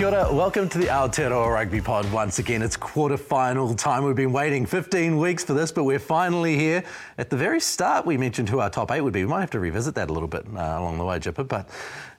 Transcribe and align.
Kia 0.00 0.08
ora, 0.08 0.32
welcome 0.32 0.66
to 0.66 0.78
the 0.78 0.86
Aotearoa 0.86 1.52
Rugby 1.52 1.82
Pod 1.82 2.10
once 2.10 2.38
again. 2.38 2.62
It's 2.62 2.74
quarter 2.74 3.18
final 3.18 3.74
time. 3.74 4.02
We've 4.02 4.16
been 4.16 4.32
waiting 4.32 4.64
15 4.64 5.18
weeks 5.18 5.44
for 5.44 5.52
this, 5.52 5.72
but 5.72 5.84
we're 5.84 5.98
finally 5.98 6.56
here. 6.56 6.82
At 7.18 7.28
the 7.28 7.36
very 7.36 7.60
start, 7.60 8.06
we 8.06 8.16
mentioned 8.16 8.48
who 8.48 8.60
our 8.60 8.70
top 8.70 8.90
eight 8.92 9.02
would 9.02 9.12
be. 9.12 9.22
We 9.24 9.28
might 9.28 9.40
have 9.40 9.50
to 9.50 9.60
revisit 9.60 9.94
that 9.96 10.08
a 10.08 10.12
little 10.14 10.26
bit 10.26 10.46
uh, 10.56 10.58
along 10.58 10.96
the 10.96 11.04
way, 11.04 11.18
Jipper, 11.18 11.44
but 11.44 11.68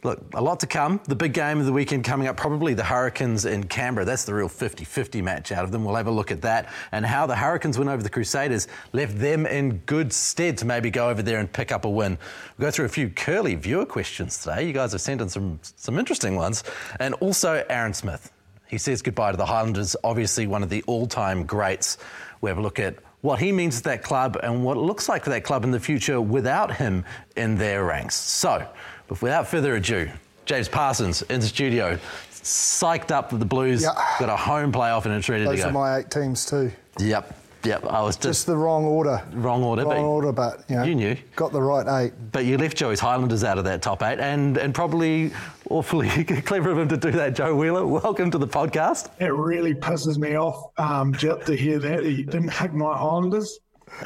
look, 0.03 0.21
a 0.33 0.41
lot 0.41 0.59
to 0.61 0.67
come. 0.67 0.99
The 1.05 1.15
big 1.15 1.33
game 1.33 1.59
of 1.59 1.65
the 1.65 1.73
weekend 1.73 2.03
coming 2.03 2.27
up, 2.27 2.37
probably 2.37 2.73
the 2.73 2.83
Hurricanes 2.83 3.45
in 3.45 3.65
Canberra. 3.65 4.05
That's 4.05 4.25
the 4.25 4.33
real 4.33 4.47
50 4.47 4.83
50 4.83 5.21
match 5.21 5.51
out 5.51 5.63
of 5.63 5.71
them. 5.71 5.85
We'll 5.85 5.95
have 5.95 6.07
a 6.07 6.11
look 6.11 6.31
at 6.31 6.41
that 6.41 6.71
and 6.91 7.05
how 7.05 7.27
the 7.27 7.35
Hurricanes 7.35 7.77
win 7.77 7.87
over 7.87 8.01
the 8.01 8.09
Crusaders 8.09 8.67
left 8.93 9.17
them 9.17 9.45
in 9.45 9.77
good 9.85 10.11
stead 10.11 10.57
to 10.59 10.65
maybe 10.65 10.89
go 10.89 11.09
over 11.09 11.21
there 11.21 11.39
and 11.39 11.51
pick 11.51 11.71
up 11.71 11.85
a 11.85 11.89
win. 11.89 12.17
We'll 12.57 12.67
go 12.67 12.71
through 12.71 12.85
a 12.85 12.89
few 12.89 13.09
curly 13.09 13.55
viewer 13.55 13.85
questions 13.85 14.39
today. 14.39 14.65
You 14.65 14.73
guys 14.73 14.91
have 14.93 15.01
sent 15.01 15.21
in 15.21 15.29
some, 15.29 15.59
some 15.61 15.99
interesting 15.99 16.35
ones. 16.35 16.63
And 16.99 17.13
also 17.15 17.63
Aaron 17.69 17.93
Smith. 17.93 18.31
He 18.67 18.77
says 18.77 19.01
goodbye 19.01 19.31
to 19.31 19.37
the 19.37 19.45
Highlanders, 19.45 19.95
obviously 20.03 20.47
one 20.47 20.63
of 20.63 20.69
the 20.69 20.81
all 20.87 21.05
time 21.05 21.45
greats. 21.45 21.97
We 22.39 22.49
have 22.49 22.57
a 22.57 22.61
look 22.61 22.79
at 22.79 22.95
what 23.21 23.39
he 23.39 23.51
means 23.51 23.77
to 23.77 23.83
that 23.83 24.01
club 24.01 24.37
and 24.41 24.63
what 24.63 24.77
it 24.77 24.79
looks 24.79 25.07
like 25.07 25.23
for 25.23 25.29
that 25.29 25.43
club 25.43 25.63
in 25.63 25.71
the 25.71 25.79
future 25.79 26.19
without 26.19 26.75
him 26.75 27.05
in 27.35 27.55
their 27.57 27.83
ranks. 27.83 28.15
So, 28.15 28.67
but 29.11 29.21
without 29.21 29.45
further 29.45 29.75
ado, 29.75 30.09
James 30.45 30.69
Parsons 30.69 31.21
in 31.23 31.41
the 31.41 31.45
studio, 31.45 31.99
psyched 32.31 33.11
up 33.11 33.31
with 33.33 33.41
the 33.41 33.45
Blues, 33.45 33.83
Yeah. 33.83 33.91
got 34.19 34.29
a 34.29 34.37
home 34.37 34.71
playoff 34.71 35.03
and 35.03 35.13
it's 35.13 35.27
ready 35.27 35.43
Those 35.43 35.57
to 35.57 35.63
go. 35.63 35.67
are 35.69 35.71
my 35.73 35.97
eight 35.97 36.09
teams 36.09 36.45
too. 36.45 36.71
Yep, 36.97 37.35
yep. 37.65 37.85
I 37.87 38.01
was 38.03 38.15
just, 38.15 38.23
Just 38.25 38.45
the 38.47 38.55
wrong 38.55 38.85
order. 38.85 39.21
wrong 39.33 39.63
order, 39.63 39.83
Wrong 39.83 39.91
but 39.95 40.01
order, 40.01 40.31
but 40.31 40.63
you, 40.69 40.77
know, 40.77 40.83
you 40.83 40.95
knew. 40.95 41.17
Got 41.35 41.51
the 41.51 41.61
right 41.61 42.05
eight. 42.05 42.13
But 42.31 42.45
you 42.45 42.57
left 42.57 42.77
Joey's 42.77 43.01
Highlanders 43.01 43.43
out 43.43 43.57
of 43.57 43.65
that 43.65 43.81
top 43.81 44.01
eight, 44.01 44.19
and 44.21 44.55
and 44.57 44.73
probably 44.73 45.31
awfully 45.69 46.07
clever 46.45 46.71
of 46.71 46.77
him 46.77 46.87
to 46.87 46.97
do 46.97 47.11
that. 47.11 47.35
Joe 47.35 47.53
Wheeler, 47.53 47.85
welcome 47.85 48.31
to 48.31 48.37
the 48.37 48.47
podcast. 48.47 49.09
It 49.19 49.33
really 49.33 49.73
pisses 49.73 50.17
me 50.17 50.37
off, 50.37 50.71
um, 50.79 51.13
Jip, 51.13 51.43
to 51.47 51.55
hear 51.57 51.79
that 51.79 52.05
you 52.05 52.23
didn't 52.23 52.51
pick 52.51 52.71
my 52.73 52.97
Highlanders. 52.97 53.59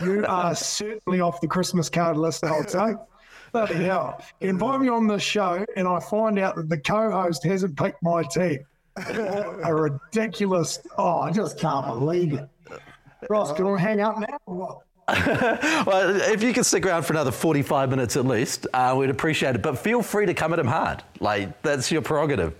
You 0.03 0.25
are 0.27 0.55
certainly 0.55 1.21
off 1.21 1.41
the 1.41 1.47
Christmas 1.47 1.89
card 1.89 2.17
list, 2.17 2.43
I 2.43 2.57
would 2.57 2.71
say. 2.71 2.95
Bloody 3.55 3.85
hell. 3.85 4.21
Invite 4.41 4.81
me 4.81 4.89
on 4.89 5.07
this 5.07 5.23
show 5.23 5.65
and 5.77 5.87
I 5.87 5.97
find 6.01 6.37
out 6.37 6.57
that 6.57 6.67
the 6.67 6.77
co-host 6.77 7.41
hasn't 7.45 7.77
picked 7.77 8.03
my 8.03 8.21
team. 8.21 8.59
A 8.97 9.73
ridiculous. 9.73 10.85
Oh, 10.97 11.21
I 11.21 11.31
just 11.31 11.57
can't 11.57 11.85
believe 11.87 12.33
it. 12.33 12.49
Ross, 13.29 13.53
can 13.53 13.65
I 13.65 13.79
hang 13.79 14.01
up 14.01 14.17
now? 14.19 14.81
Well, 15.87 16.19
if 16.33 16.43
you 16.43 16.51
can 16.51 16.65
stick 16.65 16.85
around 16.85 17.03
for 17.03 17.13
another 17.13 17.31
45 17.31 17.89
minutes 17.89 18.17
at 18.17 18.25
least, 18.25 18.67
uh, 18.73 18.93
we'd 18.97 19.09
appreciate 19.09 19.55
it. 19.55 19.61
But 19.61 19.77
feel 19.77 20.01
free 20.01 20.25
to 20.25 20.33
come 20.33 20.51
at 20.51 20.59
him 20.59 20.67
hard. 20.67 21.01
Like, 21.21 21.61
that's 21.61 21.89
your 21.89 22.01
prerogative. 22.01 22.53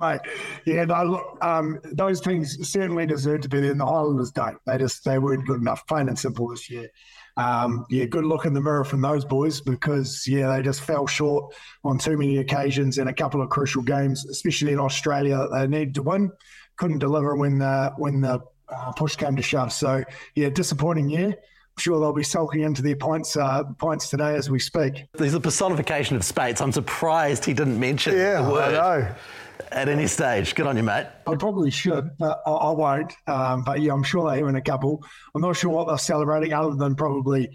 Mate, 0.00 0.20
yeah, 0.64 0.84
no, 0.84 1.04
look, 1.04 1.38
um, 1.42 1.78
those 1.84 2.20
teams 2.20 2.68
certainly 2.68 3.06
deserve 3.06 3.42
to 3.42 3.48
be 3.48 3.60
there, 3.60 3.70
and 3.70 3.78
the 3.78 3.86
Highlanders 3.86 4.32
don't. 4.32 4.58
They 4.66 4.78
just 4.78 5.04
they 5.04 5.20
weren't 5.20 5.46
good 5.46 5.60
enough, 5.60 5.86
plain 5.86 6.08
and 6.08 6.18
simple 6.18 6.48
this 6.48 6.68
year. 6.68 6.88
Um, 7.36 7.86
yeah, 7.88 8.04
good 8.04 8.24
look 8.24 8.44
in 8.44 8.52
the 8.52 8.60
mirror 8.60 8.84
from 8.84 9.00
those 9.00 9.24
boys 9.24 9.60
because 9.60 10.26
yeah, 10.28 10.54
they 10.54 10.62
just 10.62 10.82
fell 10.82 11.06
short 11.06 11.54
on 11.84 11.98
too 11.98 12.16
many 12.16 12.38
occasions 12.38 12.98
in 12.98 13.08
a 13.08 13.12
couple 13.12 13.40
of 13.40 13.48
crucial 13.48 13.82
games, 13.82 14.26
especially 14.26 14.72
in 14.72 14.78
Australia 14.78 15.36
that 15.38 15.50
they 15.52 15.66
needed 15.66 15.94
to 15.94 16.02
win. 16.02 16.30
Couldn't 16.76 16.98
deliver 16.98 17.36
when 17.36 17.58
the 17.58 17.92
when 17.96 18.20
the 18.20 18.40
uh, 18.68 18.92
push 18.92 19.16
came 19.16 19.36
to 19.36 19.42
shove. 19.42 19.72
So 19.72 20.04
yeah, 20.34 20.50
disappointing 20.50 21.08
year. 21.08 21.28
I'm 21.28 21.80
sure 21.80 21.98
they'll 22.00 22.12
be 22.12 22.22
sulking 22.22 22.60
into 22.62 22.82
their 22.82 22.96
pints 22.96 23.34
uh, 23.34 23.64
pints 23.78 24.10
today 24.10 24.34
as 24.34 24.50
we 24.50 24.58
speak. 24.58 25.06
He's 25.16 25.32
a 25.32 25.40
personification 25.40 26.16
of 26.16 26.24
Speight's. 26.24 26.60
I'm 26.60 26.72
surprised 26.72 27.46
he 27.46 27.54
didn't 27.54 27.80
mention 27.80 28.14
Yeah, 28.14 28.42
the 28.42 28.50
word 28.50 28.74
I 28.74 28.98
know. 29.00 29.14
At 29.70 29.88
any 29.88 30.06
stage. 30.06 30.54
Good 30.54 30.66
on 30.66 30.76
you, 30.76 30.82
mate. 30.82 31.06
I 31.26 31.36
probably 31.36 31.70
should, 31.70 32.10
but 32.18 32.42
I, 32.46 32.50
I 32.50 32.70
won't. 32.70 33.12
Um, 33.26 33.62
but 33.64 33.80
yeah, 33.80 33.92
I'm 33.92 34.02
sure 34.02 34.28
they're 34.28 34.38
having 34.38 34.56
a 34.56 34.62
couple. 34.62 35.02
I'm 35.34 35.42
not 35.42 35.56
sure 35.56 35.70
what 35.70 35.88
they're 35.88 35.98
celebrating 35.98 36.52
other 36.52 36.74
than 36.74 36.94
probably 36.94 37.50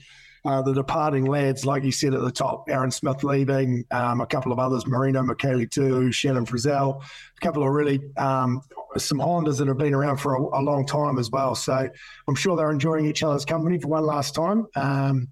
uh, 0.45 0.61
the 0.61 0.73
departing 0.73 1.25
lads, 1.25 1.65
like 1.65 1.83
you 1.83 1.91
said 1.91 2.13
at 2.13 2.21
the 2.21 2.31
top, 2.31 2.69
Aaron 2.69 2.89
Smith 2.89 3.23
leaving, 3.23 3.83
um, 3.91 4.21
a 4.21 4.25
couple 4.25 4.51
of 4.51 4.59
others, 4.59 4.87
Marino 4.87 5.21
Mikaele-Tu'u, 5.21 6.13
Shannon 6.13 6.45
Frizzell, 6.45 7.03
a 7.03 7.39
couple 7.41 7.63
of 7.63 7.69
really 7.69 7.99
um, 8.15 8.61
some 9.05 9.19
Highlanders 9.19 9.57
that 9.57 9.67
have 9.67 9.77
been 9.77 9.93
around 9.93 10.17
for 10.17 10.35
a, 10.35 10.41
a 10.59 10.61
long 10.61 10.85
time 10.85 11.19
as 11.19 11.29
well. 11.29 11.55
So 11.55 11.89
I'm 12.27 12.35
sure 12.35 12.55
they're 12.55 12.71
enjoying 12.71 13.05
each 13.05 13.23
other's 13.23 13.45
company 13.45 13.79
for 13.79 13.87
one 13.87 14.05
last 14.05 14.35
time. 14.35 14.67
Um, 14.75 15.29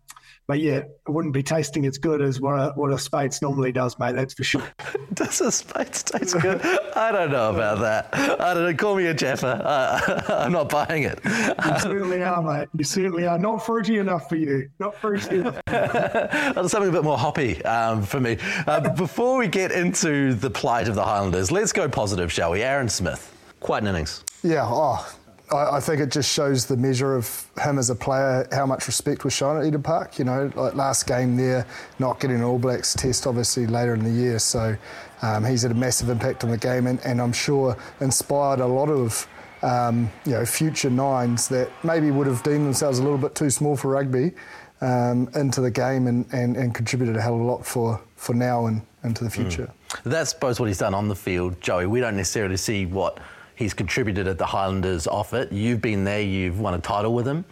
but 0.48 0.60
yeah, 0.60 0.78
it 0.78 0.90
wouldn't 1.08 1.34
be 1.34 1.42
tasting 1.42 1.88
as 1.88 1.98
good 1.98 2.22
as 2.22 2.40
what 2.40 2.54
a, 2.54 2.72
what 2.76 2.92
a 2.92 3.00
Speight's 3.00 3.42
normally 3.42 3.72
does, 3.72 3.98
mate. 3.98 4.16
That's 4.16 4.36
for 4.36 4.44
sure. 4.44 4.64
Does 5.16 5.42
a 5.42 5.52
Speight's 5.52 6.04
taste 6.04 6.40
good? 6.40 6.62
I 6.96 7.12
don't 7.12 7.32
know 7.32 7.52
about 7.52 7.80
that. 7.80 8.10
I 8.40 8.54
don't 8.54 8.64
know. 8.64 8.74
Call 8.76 8.96
me 8.96 9.08
a 9.08 9.14
Jaffa. 9.14 9.64
Uh, 9.76 10.22
I'm 10.30 10.52
not 10.52 10.70
buying 10.70 11.04
it. 11.04 11.20
You 11.24 11.80
certainly 11.80 12.24
are, 12.24 12.42
mate. 12.42 12.68
You 12.78 12.84
certainly 12.84 13.26
are. 13.26 13.38
Not 13.38 13.66
fruity 13.66 13.98
enough 13.98 14.30
for 14.30 14.36
you. 14.36 14.70
Not 14.80 14.96
fruity 14.96 15.40
enough. 15.40 15.60
Something 16.70 16.90
a 16.90 16.92
bit 16.92 17.04
more 17.04 17.18
hoppy 17.18 17.64
um, 17.66 18.04
for 18.04 18.20
me. 18.20 18.38
Uh, 18.68 18.94
before 18.94 19.38
we 19.38 19.48
get 19.48 19.72
into 19.72 20.34
the 20.34 20.50
plight 20.50 20.88
of 20.88 20.96
the 20.96 21.04
Highlanders, 21.04 21.52
let's 21.52 21.74
go 21.74 21.90
positive, 21.90 22.32
shall 22.32 22.52
we? 22.52 22.62
Aaron 22.62 22.90
Smith, 22.90 23.35
quite 23.66 23.82
an 23.82 23.90
innings. 23.90 24.24
Yeah, 24.44 24.64
oh, 24.64 25.04
I, 25.52 25.78
I 25.78 25.80
think 25.80 26.00
it 26.00 26.12
just 26.12 26.32
shows 26.32 26.68
the 26.68 26.78
measure 26.78 27.16
of 27.16 27.50
him 27.64 27.80
as 27.80 27.90
a 27.90 27.96
player, 27.96 28.48
how 28.52 28.68
much 28.68 28.86
respect 28.86 29.24
was 29.24 29.34
shown 29.34 29.58
at 29.58 29.66
Eden 29.66 29.82
Park. 29.82 30.20
You 30.20 30.26
know, 30.26 30.52
like 30.56 30.76
last 30.76 31.08
game 31.08 31.36
there, 31.36 31.66
not 31.98 32.20
getting 32.20 32.38
an 32.38 32.44
All 32.44 32.60
Blacks 32.60 32.94
test 32.94 33.26
obviously 33.26 33.66
later 33.66 33.96
in 33.96 34.04
the 34.04 34.12
year. 34.12 34.38
So 34.38 34.78
um, 35.24 35.44
he's 35.44 35.64
had 35.64 35.72
a 35.72 35.76
massive 35.76 36.10
impact 36.10 36.44
on 36.44 36.52
the 36.52 36.58
game 36.58 36.86
and, 36.86 37.00
and 37.06 37.20
I'm 37.20 37.34
sure 37.34 37.76
inspired 38.02 38.60
a 38.60 38.68
lot 38.68 38.90
of 38.90 39.28
um, 39.64 40.12
you 40.26 40.34
know, 40.34 40.46
future 40.46 40.92
nines 40.92 41.48
that 41.48 41.72
maybe 41.84 42.12
would 42.12 42.28
have 42.28 42.44
deemed 42.44 42.68
themselves 42.68 43.00
a 43.00 43.04
little 43.04 43.18
bit 43.18 43.34
too 43.34 43.50
small 43.50 43.76
for 43.76 43.90
rugby 43.90 44.34
um, 44.82 45.28
into 45.34 45.60
the 45.62 45.72
game 45.72 46.06
and, 46.06 46.32
and, 46.34 46.56
and 46.56 46.76
contributed 46.76 47.16
a 47.18 47.22
hell 47.22 47.34
of 47.34 47.42
a 47.42 47.44
lot 47.44 47.66
for, 47.66 48.00
for 48.16 48.36
now 48.36 48.68
and 48.68 48.84
into 49.04 49.24
the 49.24 49.30
future. 49.30 49.72
That's 50.04 50.32
suppose 50.32 50.60
what 50.60 50.68
he's 50.68 50.78
done 50.78 50.94
on 50.94 51.08
the 51.08 51.16
field, 51.16 51.60
Joey. 51.62 51.88
We 51.88 52.00
don't 52.00 52.18
necessarily 52.18 52.58
see 52.58 52.86
what 52.86 53.20
he's 53.56 53.74
contributed 53.74 54.28
at 54.28 54.38
the 54.38 54.46
Highlanders 54.46 55.08
off 55.08 55.34
it. 55.34 55.52
You've 55.52 55.82
been 55.82 56.04
there, 56.04 56.22
you've 56.22 56.60
won 56.60 56.74
a 56.74 56.80
title 56.80 57.14
with 57.14 57.28
him. 57.28 57.46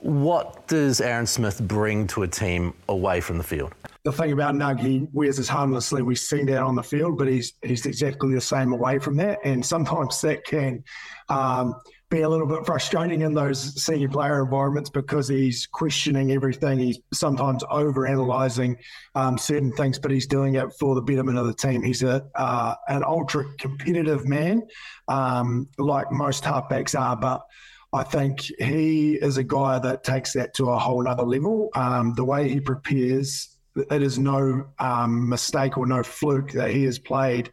What 0.00 0.68
does 0.68 1.00
Aaron 1.00 1.26
Smith 1.26 1.60
bring 1.60 2.06
to 2.08 2.22
a 2.22 2.28
team 2.28 2.72
away 2.88 3.20
from 3.20 3.36
the 3.36 3.44
field? 3.44 3.74
the 4.08 4.12
thing 4.12 4.32
about 4.32 4.54
Nug, 4.54 4.80
he 4.80 5.06
wears 5.12 5.36
his 5.36 5.48
harmlessly. 5.48 6.00
We've 6.00 6.18
seen 6.18 6.46
that 6.46 6.62
on 6.62 6.74
the 6.74 6.82
field, 6.82 7.18
but 7.18 7.28
he's 7.28 7.54
he's 7.62 7.84
exactly 7.84 8.34
the 8.34 8.40
same 8.40 8.72
away 8.72 8.98
from 8.98 9.16
that. 9.16 9.38
And 9.44 9.64
sometimes 9.64 10.20
that 10.22 10.44
can 10.44 10.82
um, 11.28 11.74
be 12.10 12.22
a 12.22 12.28
little 12.28 12.46
bit 12.46 12.64
frustrating 12.64 13.20
in 13.20 13.34
those 13.34 13.82
senior 13.82 14.08
player 14.08 14.42
environments 14.42 14.88
because 14.88 15.28
he's 15.28 15.66
questioning 15.66 16.32
everything. 16.32 16.78
He's 16.78 16.98
sometimes 17.12 17.62
over 17.70 18.06
analyzing 18.06 18.78
um, 19.14 19.36
certain 19.36 19.72
things, 19.72 19.98
but 19.98 20.10
he's 20.10 20.26
doing 20.26 20.54
it 20.54 20.72
for 20.80 20.94
the 20.94 21.02
betterment 21.02 21.36
of 21.36 21.46
the 21.46 21.54
team. 21.54 21.82
He's 21.82 22.02
a 22.02 22.26
uh, 22.34 22.74
an 22.88 23.04
ultra 23.04 23.44
competitive 23.58 24.26
man, 24.26 24.62
um, 25.08 25.68
like 25.78 26.10
most 26.10 26.44
halfbacks 26.44 26.98
are, 26.98 27.16
but. 27.16 27.42
I 27.90 28.02
think 28.02 28.42
he 28.42 29.14
is 29.14 29.38
a 29.38 29.42
guy 29.42 29.78
that 29.78 30.04
takes 30.04 30.34
that 30.34 30.52
to 30.56 30.68
a 30.68 30.78
whole 30.78 31.08
other 31.08 31.22
level. 31.22 31.70
Um, 31.74 32.12
the 32.12 32.24
way 32.24 32.46
he 32.46 32.60
prepares, 32.60 33.56
it 33.76 34.02
is 34.02 34.18
no 34.18 34.66
um, 34.78 35.26
mistake 35.26 35.78
or 35.78 35.86
no 35.86 36.02
fluke 36.02 36.52
that 36.52 36.70
he 36.70 36.84
has 36.84 36.98
played 36.98 37.50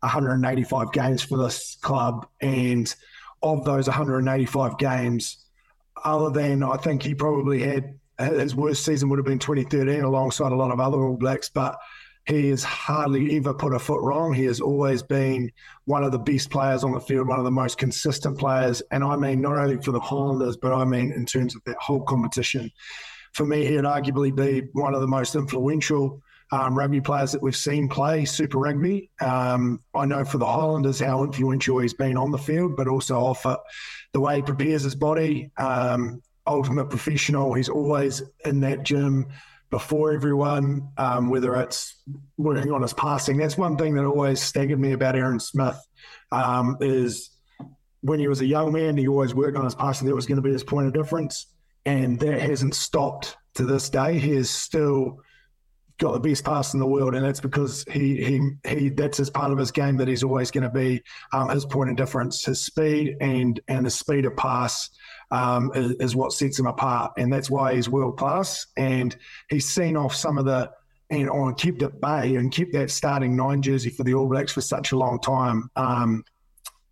185 0.00 0.92
games 0.92 1.22
for 1.22 1.38
this 1.38 1.78
club 1.80 2.26
and 2.42 2.94
of 3.42 3.64
those 3.64 3.86
185 3.86 4.78
games, 4.78 5.44
other 6.04 6.30
than 6.30 6.62
I 6.62 6.76
think 6.76 7.02
he 7.02 7.14
probably 7.14 7.62
had 7.62 7.98
his 8.18 8.54
worst 8.54 8.84
season 8.84 9.08
would 9.08 9.18
have 9.18 9.26
been 9.26 9.38
2013 9.38 10.02
alongside 10.02 10.52
a 10.52 10.56
lot 10.56 10.72
of 10.72 10.80
other 10.80 10.98
All 10.98 11.16
Blacks, 11.16 11.48
but 11.48 11.78
he 12.26 12.50
has 12.50 12.62
hardly 12.62 13.36
ever 13.36 13.54
put 13.54 13.72
a 13.72 13.78
foot 13.78 14.02
wrong. 14.02 14.34
He 14.34 14.44
has 14.44 14.60
always 14.60 15.02
been 15.02 15.50
one 15.86 16.04
of 16.04 16.12
the 16.12 16.18
best 16.18 16.50
players 16.50 16.84
on 16.84 16.92
the 16.92 17.00
field, 17.00 17.28
one 17.28 17.38
of 17.38 17.44
the 17.44 17.50
most 17.50 17.78
consistent 17.78 18.38
players. 18.38 18.82
And 18.90 19.02
I 19.02 19.16
mean, 19.16 19.40
not 19.40 19.56
only 19.56 19.80
for 19.80 19.92
the 19.92 20.00
Highlanders, 20.00 20.56
but 20.56 20.74
I 20.74 20.84
mean, 20.84 21.12
in 21.12 21.24
terms 21.24 21.56
of 21.56 21.62
that 21.64 21.76
whole 21.78 22.02
competition. 22.02 22.70
For 23.32 23.46
me, 23.46 23.64
he'd 23.64 23.80
arguably 23.80 24.34
be 24.34 24.68
one 24.72 24.94
of 24.94 25.00
the 25.00 25.06
most 25.06 25.36
influential 25.36 26.22
um, 26.50 26.76
rugby 26.76 27.00
players 27.00 27.32
that 27.32 27.42
we've 27.42 27.56
seen 27.56 27.88
play 27.88 28.24
Super 28.24 28.58
Rugby. 28.58 29.10
Um, 29.20 29.82
I 29.94 30.06
know 30.06 30.24
for 30.24 30.38
the 30.38 30.46
Highlanders 30.46 31.00
how 31.00 31.24
influential 31.24 31.78
he's 31.78 31.94
been 31.94 32.16
on 32.16 32.30
the 32.30 32.38
field, 32.38 32.76
but 32.76 32.88
also 32.88 33.18
off 33.18 33.44
it. 33.46 33.58
The 34.12 34.20
way 34.20 34.36
he 34.36 34.42
prepares 34.42 34.82
his 34.82 34.94
body, 34.94 35.50
um, 35.58 36.22
ultimate 36.46 36.86
professional. 36.86 37.52
He's 37.52 37.68
always 37.68 38.22
in 38.44 38.60
that 38.60 38.82
gym 38.82 39.26
before 39.70 40.12
everyone, 40.12 40.88
um, 40.96 41.28
whether 41.28 41.54
it's 41.56 41.96
working 42.38 42.72
on 42.72 42.80
his 42.80 42.94
passing. 42.94 43.36
That's 43.36 43.58
one 43.58 43.76
thing 43.76 43.94
that 43.94 44.04
always 44.04 44.40
staggered 44.40 44.80
me 44.80 44.92
about 44.92 45.14
Aaron 45.14 45.40
Smith 45.40 45.78
um, 46.32 46.78
is 46.80 47.30
when 48.00 48.18
he 48.18 48.28
was 48.28 48.40
a 48.40 48.46
young 48.46 48.72
man, 48.72 48.96
he 48.96 49.08
always 49.08 49.34
worked 49.34 49.58
on 49.58 49.64
his 49.64 49.74
passing. 49.74 50.08
That 50.08 50.14
was 50.14 50.26
going 50.26 50.36
to 50.36 50.42
be 50.42 50.52
his 50.52 50.64
point 50.64 50.86
of 50.86 50.94
difference. 50.94 51.46
And 51.84 52.18
that 52.20 52.40
hasn't 52.40 52.74
stopped 52.74 53.36
to 53.54 53.64
this 53.64 53.90
day. 53.90 54.18
He 54.18 54.32
is 54.32 54.50
still 54.50 55.20
got 55.98 56.12
the 56.12 56.20
best 56.20 56.44
pass 56.44 56.74
in 56.74 56.80
the 56.80 56.86
world, 56.86 57.14
and 57.14 57.24
that's 57.24 57.40
because 57.40 57.84
he 57.90 58.24
he 58.24 58.40
he 58.66 58.88
that's 58.88 59.18
his 59.18 59.30
part 59.30 59.50
of 59.50 59.58
his 59.58 59.70
game 59.70 59.96
that 59.96 60.08
he's 60.08 60.22
always 60.22 60.50
going 60.50 60.62
to 60.62 60.70
be 60.70 61.02
um, 61.32 61.48
his 61.48 61.66
point 61.66 61.90
of 61.90 61.96
difference. 61.96 62.44
His 62.44 62.60
speed 62.60 63.16
and 63.20 63.60
and 63.68 63.84
the 63.84 63.90
speed 63.90 64.24
of 64.24 64.36
pass 64.36 64.90
um, 65.30 65.70
is, 65.74 65.92
is, 66.00 66.16
what 66.16 66.32
sets 66.32 66.58
him 66.58 66.66
apart, 66.66 67.12
and 67.18 67.32
that's 67.32 67.50
why 67.50 67.74
he's 67.74 67.88
world 67.88 68.16
class. 68.16 68.66
And 68.76 69.14
he's 69.50 69.68
seen 69.68 69.96
off 69.96 70.14
some 70.14 70.38
of 70.38 70.44
the 70.44 70.70
and 71.10 71.28
on 71.30 71.54
kept 71.54 71.82
at 71.82 72.00
bay 72.00 72.36
and 72.36 72.52
kept 72.52 72.72
that 72.74 72.90
starting 72.90 73.34
nine 73.34 73.62
jersey 73.62 73.90
for 73.90 74.04
the 74.04 74.14
All 74.14 74.28
Blacks 74.28 74.52
for 74.52 74.60
such 74.60 74.92
a 74.92 74.96
long 74.96 75.20
time, 75.20 75.68
um, 75.74 76.24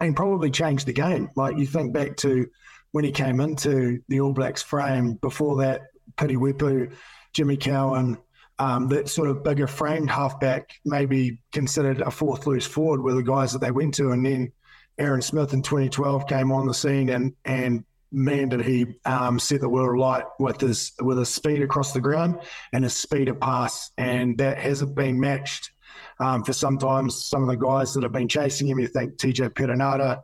and 0.01 0.17
probably 0.17 0.51
changed 0.51 0.87
the 0.87 0.93
game. 0.93 1.31
Like 1.37 1.57
you 1.57 1.67
think 1.67 1.93
back 1.93 2.17
to 2.19 2.49
when 2.91 3.05
he 3.05 3.13
came 3.13 3.41
into 3.41 4.03
the 4.09 4.21
All 4.21 4.33
Blacks 4.33 4.63
frame. 4.63 5.15
Before 5.15 5.57
that, 5.63 5.83
Piri 6.17 6.35
Weepu, 6.35 6.93
Jimmy 7.33 7.57
Cowan 7.57 8.19
um, 8.59 8.89
that 8.89 9.09
sort 9.09 9.29
of 9.29 9.45
bigger 9.45 9.67
framed 9.67 10.11
halfback, 10.11 10.71
maybe 10.85 11.41
considered 11.53 12.01
a 12.01 12.11
fourth 12.11 12.47
loose 12.47 12.67
forward, 12.67 13.03
were 13.03 13.15
the 13.15 13.23
guys 13.23 13.53
that 13.53 13.61
they 13.61 13.71
went 13.71 13.95
to. 13.95 14.13
And 14.13 14.25
then 14.25 14.53
Aaron 14.99 15.23
Smith 15.23 15.53
in 15.53 15.63
2012 15.63 16.27
came 16.27 16.51
on 16.51 16.67
the 16.67 16.75
scene, 16.75 17.11
and 17.11 17.35
and 17.45 17.85
man, 18.13 18.49
did 18.49 18.63
he 18.63 18.87
um, 19.05 19.39
set 19.39 19.61
the 19.61 19.69
world 19.69 19.99
alight 19.99 20.25
with 20.39 20.61
his 20.61 20.93
with 21.01 21.19
his 21.19 21.29
speed 21.29 21.63
across 21.63 21.93
the 21.93 22.01
ground 22.01 22.41
and 22.73 22.85
his 22.85 22.95
speed 22.95 23.29
of 23.29 23.39
pass, 23.41 23.91
and 23.99 24.39
that 24.39 24.59
hasn't 24.59 24.95
been 24.95 25.21
matched. 25.21 25.71
Um, 26.19 26.45
for 26.45 26.55
sometimes 26.55 27.27
some 27.27 27.43
of 27.43 27.49
the 27.49 27.57
guys 27.57 27.93
that 27.93 28.03
have 28.03 28.13
been 28.13 28.29
chasing 28.29 28.67
him, 28.69 28.79
you 28.79 28.87
think 28.87 29.17
TJ 29.17 29.51
Perenara, 29.51 30.23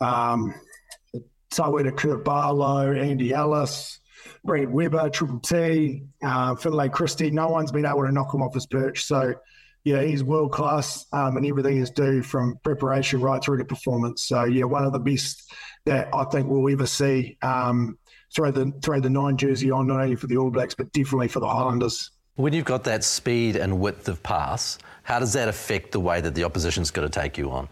um, 0.00 0.54
Tawera 1.50 1.96
Kerr-Barlow, 1.96 2.92
Andy 2.92 3.32
Ellis, 3.32 3.98
Brad 4.44 4.70
Weber, 4.70 5.08
Triple 5.10 5.40
T, 5.40 6.02
uh, 6.22 6.54
Finlay 6.54 6.88
Christie. 6.88 7.30
No 7.30 7.48
one's 7.48 7.72
been 7.72 7.86
able 7.86 8.04
to 8.04 8.12
knock 8.12 8.34
him 8.34 8.42
off 8.42 8.54
his 8.54 8.66
perch. 8.66 9.04
So, 9.04 9.34
yeah, 9.84 10.02
he's 10.02 10.22
world 10.22 10.52
class 10.52 11.06
um, 11.12 11.36
and 11.36 11.46
everything 11.46 11.78
is 11.78 11.90
due 11.90 12.22
from 12.22 12.58
preparation 12.62 13.20
right 13.20 13.42
through 13.42 13.58
to 13.58 13.64
performance. 13.64 14.22
So, 14.22 14.44
yeah, 14.44 14.64
one 14.64 14.84
of 14.84 14.92
the 14.92 14.98
best 14.98 15.52
that 15.86 16.08
I 16.14 16.24
think 16.24 16.48
we'll 16.48 16.72
ever 16.72 16.86
see 16.86 17.36
um, 17.42 17.98
throw 18.34 18.50
the 18.50 18.72
throw 18.82 19.00
the 19.00 19.10
nine 19.10 19.36
jersey 19.36 19.70
on, 19.70 19.88
not 19.88 20.00
only 20.00 20.16
for 20.16 20.26
the 20.26 20.36
All 20.36 20.50
Blacks 20.50 20.74
but 20.74 20.92
definitely 20.92 21.28
for 21.28 21.40
the 21.40 21.48
Highlanders. 21.48 22.10
When 22.36 22.52
you've 22.52 22.64
got 22.64 22.84
that 22.84 23.04
speed 23.04 23.56
and 23.56 23.78
width 23.78 24.08
of 24.08 24.22
pass, 24.22 24.78
how 25.02 25.18
does 25.18 25.34
that 25.34 25.48
affect 25.48 25.92
the 25.92 26.00
way 26.00 26.20
that 26.20 26.34
the 26.34 26.44
opposition's 26.44 26.90
got 26.90 27.02
to 27.02 27.10
take 27.10 27.36
you 27.36 27.50
on? 27.50 27.68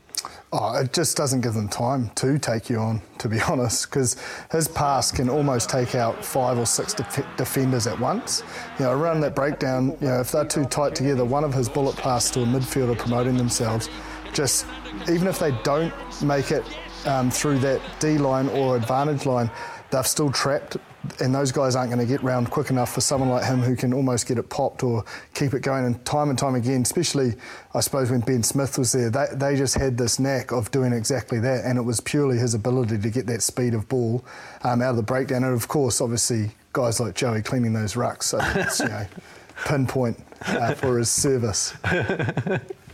Oh, 0.52 0.76
it 0.76 0.92
just 0.92 1.16
doesn't 1.16 1.42
give 1.42 1.54
them 1.54 1.68
time 1.68 2.10
to 2.16 2.38
take 2.38 2.68
you 2.68 2.78
on, 2.78 3.00
to 3.18 3.28
be 3.28 3.40
honest, 3.48 3.88
because 3.88 4.16
his 4.50 4.66
pass 4.68 5.12
can 5.12 5.28
almost 5.28 5.70
take 5.70 5.94
out 5.94 6.24
five 6.24 6.58
or 6.58 6.66
six 6.66 6.92
def- 6.92 7.26
defenders 7.36 7.86
at 7.86 7.98
once. 7.98 8.42
You 8.78 8.86
know, 8.86 8.92
around 8.92 9.20
that 9.20 9.34
breakdown, 9.34 9.96
you 10.00 10.08
know, 10.08 10.20
if 10.20 10.32
they're 10.32 10.44
too 10.44 10.64
tight 10.64 10.94
together, 10.94 11.24
one 11.24 11.44
of 11.44 11.54
his 11.54 11.68
bullet 11.68 11.96
passes 11.96 12.30
to 12.32 12.42
a 12.42 12.46
midfielder 12.46 12.98
promoting 12.98 13.36
themselves, 13.36 13.88
just 14.32 14.66
even 15.08 15.28
if 15.28 15.38
they 15.38 15.52
don't 15.62 15.94
make 16.22 16.50
it 16.50 16.64
um, 17.06 17.30
through 17.30 17.58
that 17.60 17.80
D 17.98 18.18
line 18.18 18.48
or 18.48 18.76
advantage 18.76 19.26
line, 19.26 19.50
they're 19.90 20.04
still 20.04 20.30
trapped 20.30 20.76
and 21.20 21.34
those 21.34 21.50
guys 21.50 21.76
aren't 21.76 21.90
going 21.90 22.04
to 22.04 22.10
get 22.10 22.22
round 22.22 22.50
quick 22.50 22.70
enough 22.70 22.92
for 22.92 23.00
someone 23.00 23.30
like 23.30 23.44
him 23.44 23.60
who 23.60 23.74
can 23.74 23.92
almost 23.92 24.26
get 24.26 24.38
it 24.38 24.48
popped 24.50 24.82
or 24.82 25.04
keep 25.34 25.54
it 25.54 25.62
going. 25.62 25.86
And 25.86 26.04
time 26.04 26.28
and 26.28 26.38
time 26.38 26.54
again, 26.54 26.82
especially 26.82 27.34
I 27.74 27.80
suppose 27.80 28.10
when 28.10 28.20
Ben 28.20 28.42
Smith 28.42 28.76
was 28.76 28.92
there, 28.92 29.10
they, 29.10 29.26
they 29.32 29.56
just 29.56 29.76
had 29.76 29.96
this 29.96 30.18
knack 30.18 30.52
of 30.52 30.70
doing 30.70 30.92
exactly 30.92 31.38
that, 31.40 31.64
and 31.64 31.78
it 31.78 31.82
was 31.82 32.00
purely 32.00 32.38
his 32.38 32.54
ability 32.54 32.98
to 32.98 33.10
get 33.10 33.26
that 33.26 33.42
speed 33.42 33.74
of 33.74 33.88
ball 33.88 34.24
um, 34.62 34.82
out 34.82 34.90
of 34.90 34.96
the 34.96 35.02
breakdown. 35.02 35.44
And 35.44 35.54
of 35.54 35.68
course, 35.68 36.00
obviously, 36.00 36.50
guys 36.72 37.00
like 37.00 37.14
Joey 37.14 37.42
cleaning 37.42 37.72
those 37.72 37.94
rucks, 37.94 38.24
so 38.24 38.38
it's 38.40 38.80
you 38.80 38.88
know 38.88 39.06
pinpoint 39.64 40.18
uh, 40.46 40.74
for 40.74 40.98
his 40.98 41.10
service. 41.10 41.72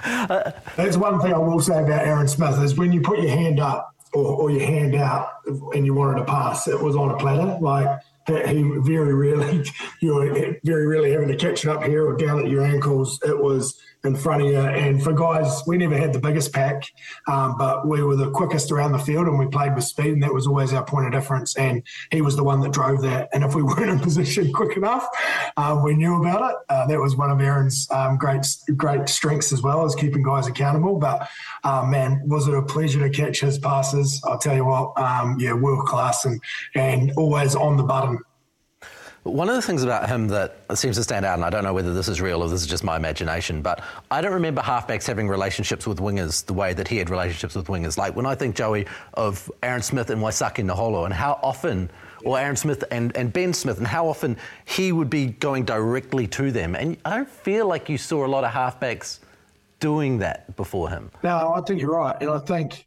That's 0.05 0.97
one 0.97 1.21
thing 1.21 1.33
I 1.33 1.39
will 1.39 1.61
say 1.61 1.83
about 1.83 2.07
Aaron 2.07 2.29
Smith 2.29 2.61
is 2.63 2.77
when 2.77 2.93
you 2.93 3.01
put 3.01 3.19
your 3.19 3.31
hand 3.31 3.59
up 3.59 3.96
or, 4.17 4.35
or 4.35 4.51
your 4.51 4.67
hand 4.67 4.95
out 4.95 5.29
and 5.75 5.85
you 5.85 5.95
wanted 5.95 6.19
to 6.19 6.25
pass, 6.25 6.67
it 6.67 6.81
was 6.81 6.97
on 6.97 7.11
a 7.11 7.17
platter. 7.17 7.59
Like 7.61 8.01
he 8.27 8.63
very 8.79 9.15
rarely, 9.15 9.65
you 10.01 10.15
were 10.15 10.57
very 10.65 10.87
rarely 10.87 11.13
having 11.13 11.29
to 11.29 11.37
catch 11.37 11.65
it 11.65 11.71
up 11.71 11.85
here 11.85 12.07
or 12.07 12.17
down 12.17 12.45
at 12.45 12.51
your 12.51 12.65
ankles. 12.65 13.21
It 13.23 13.39
was 13.39 13.79
in 14.07 14.17
front 14.17 14.43
of 14.43 14.49
you. 14.49 14.59
And 14.59 15.03
for 15.03 15.13
guys, 15.13 15.63
we 15.67 15.77
never 15.77 15.97
had 15.97 16.13
the 16.13 16.19
biggest 16.19 16.53
pack, 16.53 16.85
um, 17.29 17.57
but 17.59 17.87
we 17.87 18.03
were 18.03 18.17
the 18.17 18.31
quickest 18.31 18.71
around 18.71 18.93
the 18.93 18.99
field 18.99 19.27
and 19.27 19.39
we 19.39 19.47
played 19.47 19.75
with 19.75 19.85
speed, 19.85 20.13
and 20.13 20.23
that 20.23 20.33
was 20.33 20.47
always 20.47 20.73
our 20.73 20.85
point 20.85 21.07
of 21.07 21.13
difference. 21.13 21.57
And 21.57 21.83
he 22.11 22.23
was 22.23 22.37
the 22.37 22.45
one 22.45 22.61
that 22.61 22.73
drove 22.73 23.03
that. 23.03 23.29
And 23.33 23.45
if 23.45 23.55
we 23.55 23.63
weren't 23.63 23.91
in 23.91 23.99
position 23.99 24.53
quick 24.53 24.77
enough, 24.77 25.07
uh, 25.57 25.81
we 25.85 25.95
knew 25.95 26.21
about 26.21 26.51
it. 26.51 26.57
Uh, 26.69 26.87
that 26.87 27.01
was 27.01 27.17
one 27.17 27.31
of 27.31 27.41
Aaron's 27.41 27.89
um, 27.91 28.17
great 28.17 28.47
great 28.77 29.09
strengths 29.09 29.53
as 29.53 29.63
well 29.63 29.85
as 29.85 29.95
keeping 29.95 30.23
guys 30.23 30.47
accountable. 30.47 30.99
But 30.99 31.29
uh, 31.65 31.85
man, 31.87 32.23
was 32.27 32.49
it 32.49 32.55
a 32.55 32.63
pleasure 32.63 33.01
to 33.01 33.11
catch 33.11 33.41
his 33.41 33.59
passes? 33.59 34.23
I'll 34.25 34.39
tell 34.39 34.55
you 34.55 34.65
what, 34.65 34.99
um, 34.99 35.37
yeah, 35.39 35.53
world 35.53 35.87
class 35.87 36.25
and 36.25 36.41
and 36.75 37.13
always 37.17 37.55
on 37.55 37.77
the 37.77 37.83
button. 37.83 38.19
One 39.27 39.49
of 39.49 39.57
the 39.57 39.63
things 39.63 39.83
about 39.83 40.09
him 40.09 40.29
that 40.29 40.57
seems 40.75 40.97
to 40.97 41.03
stand 41.03 41.25
out, 41.25 41.35
and 41.35 41.45
I 41.45 41.51
don't 41.51 41.65
know 41.65 41.75
whether 41.75 41.93
this 41.93 42.07
is 42.07 42.21
real 42.21 42.43
or 42.43 42.49
this 42.49 42.61
is 42.61 42.67
just 42.67 42.85
my 42.85 42.97
imagination, 42.97 43.61
but 43.61 43.83
I 44.09 44.21
don't 44.21 44.33
remember 44.33 44.63
halfbacks 44.63 45.05
having 45.05 45.29
relationships 45.29 45.85
with 45.85 45.99
wingers 45.99 46.47
the 46.47 46.53
way 46.55 46.73
that 46.75 46.87
he 46.87 46.97
had 46.99 47.11
relationships 47.11 47.57
with 47.57 47.67
wingers. 47.67 47.99
Like 47.99 48.15
when 48.15 48.25
I 48.25 48.37
think, 48.37 48.55
Joey, 48.55 48.87
of 49.15 49.51
Aaron 49.65 49.83
Smith 49.83 50.11
and 50.11 50.23
Waisake 50.23 50.65
Naholo 50.65 51.07
and 51.07 51.13
how 51.13 51.41
often, 51.43 51.91
or 52.25 52.39
Aaron 52.39 52.55
Smith 52.55 52.85
and, 52.93 53.17
and 53.17 53.33
Ben 53.33 53.53
Smith, 53.53 53.79
and 53.79 53.87
how 53.87 54.07
often 54.07 54.37
he 54.65 54.93
would 54.93 55.11
be 55.11 55.27
going 55.27 55.65
directly 55.65 56.29
to 56.29 56.53
them. 56.53 56.77
And 56.77 56.97
I 57.05 57.17
don't 57.17 57.29
feel 57.29 57.67
like 57.67 57.89
you 57.89 57.99
saw 57.99 58.25
a 58.25 58.29
lot 58.29 58.45
of 58.45 58.53
halfbacks 58.53 59.19
doing 59.81 60.19
that 60.19 60.55
before 60.57 60.89
him. 60.89 61.11
No, 61.25 61.53
I 61.57 61.63
think 61.63 61.81
you're 61.81 61.97
right. 61.97 62.17
And 62.21 62.31
I 62.31 62.39
think 62.39 62.87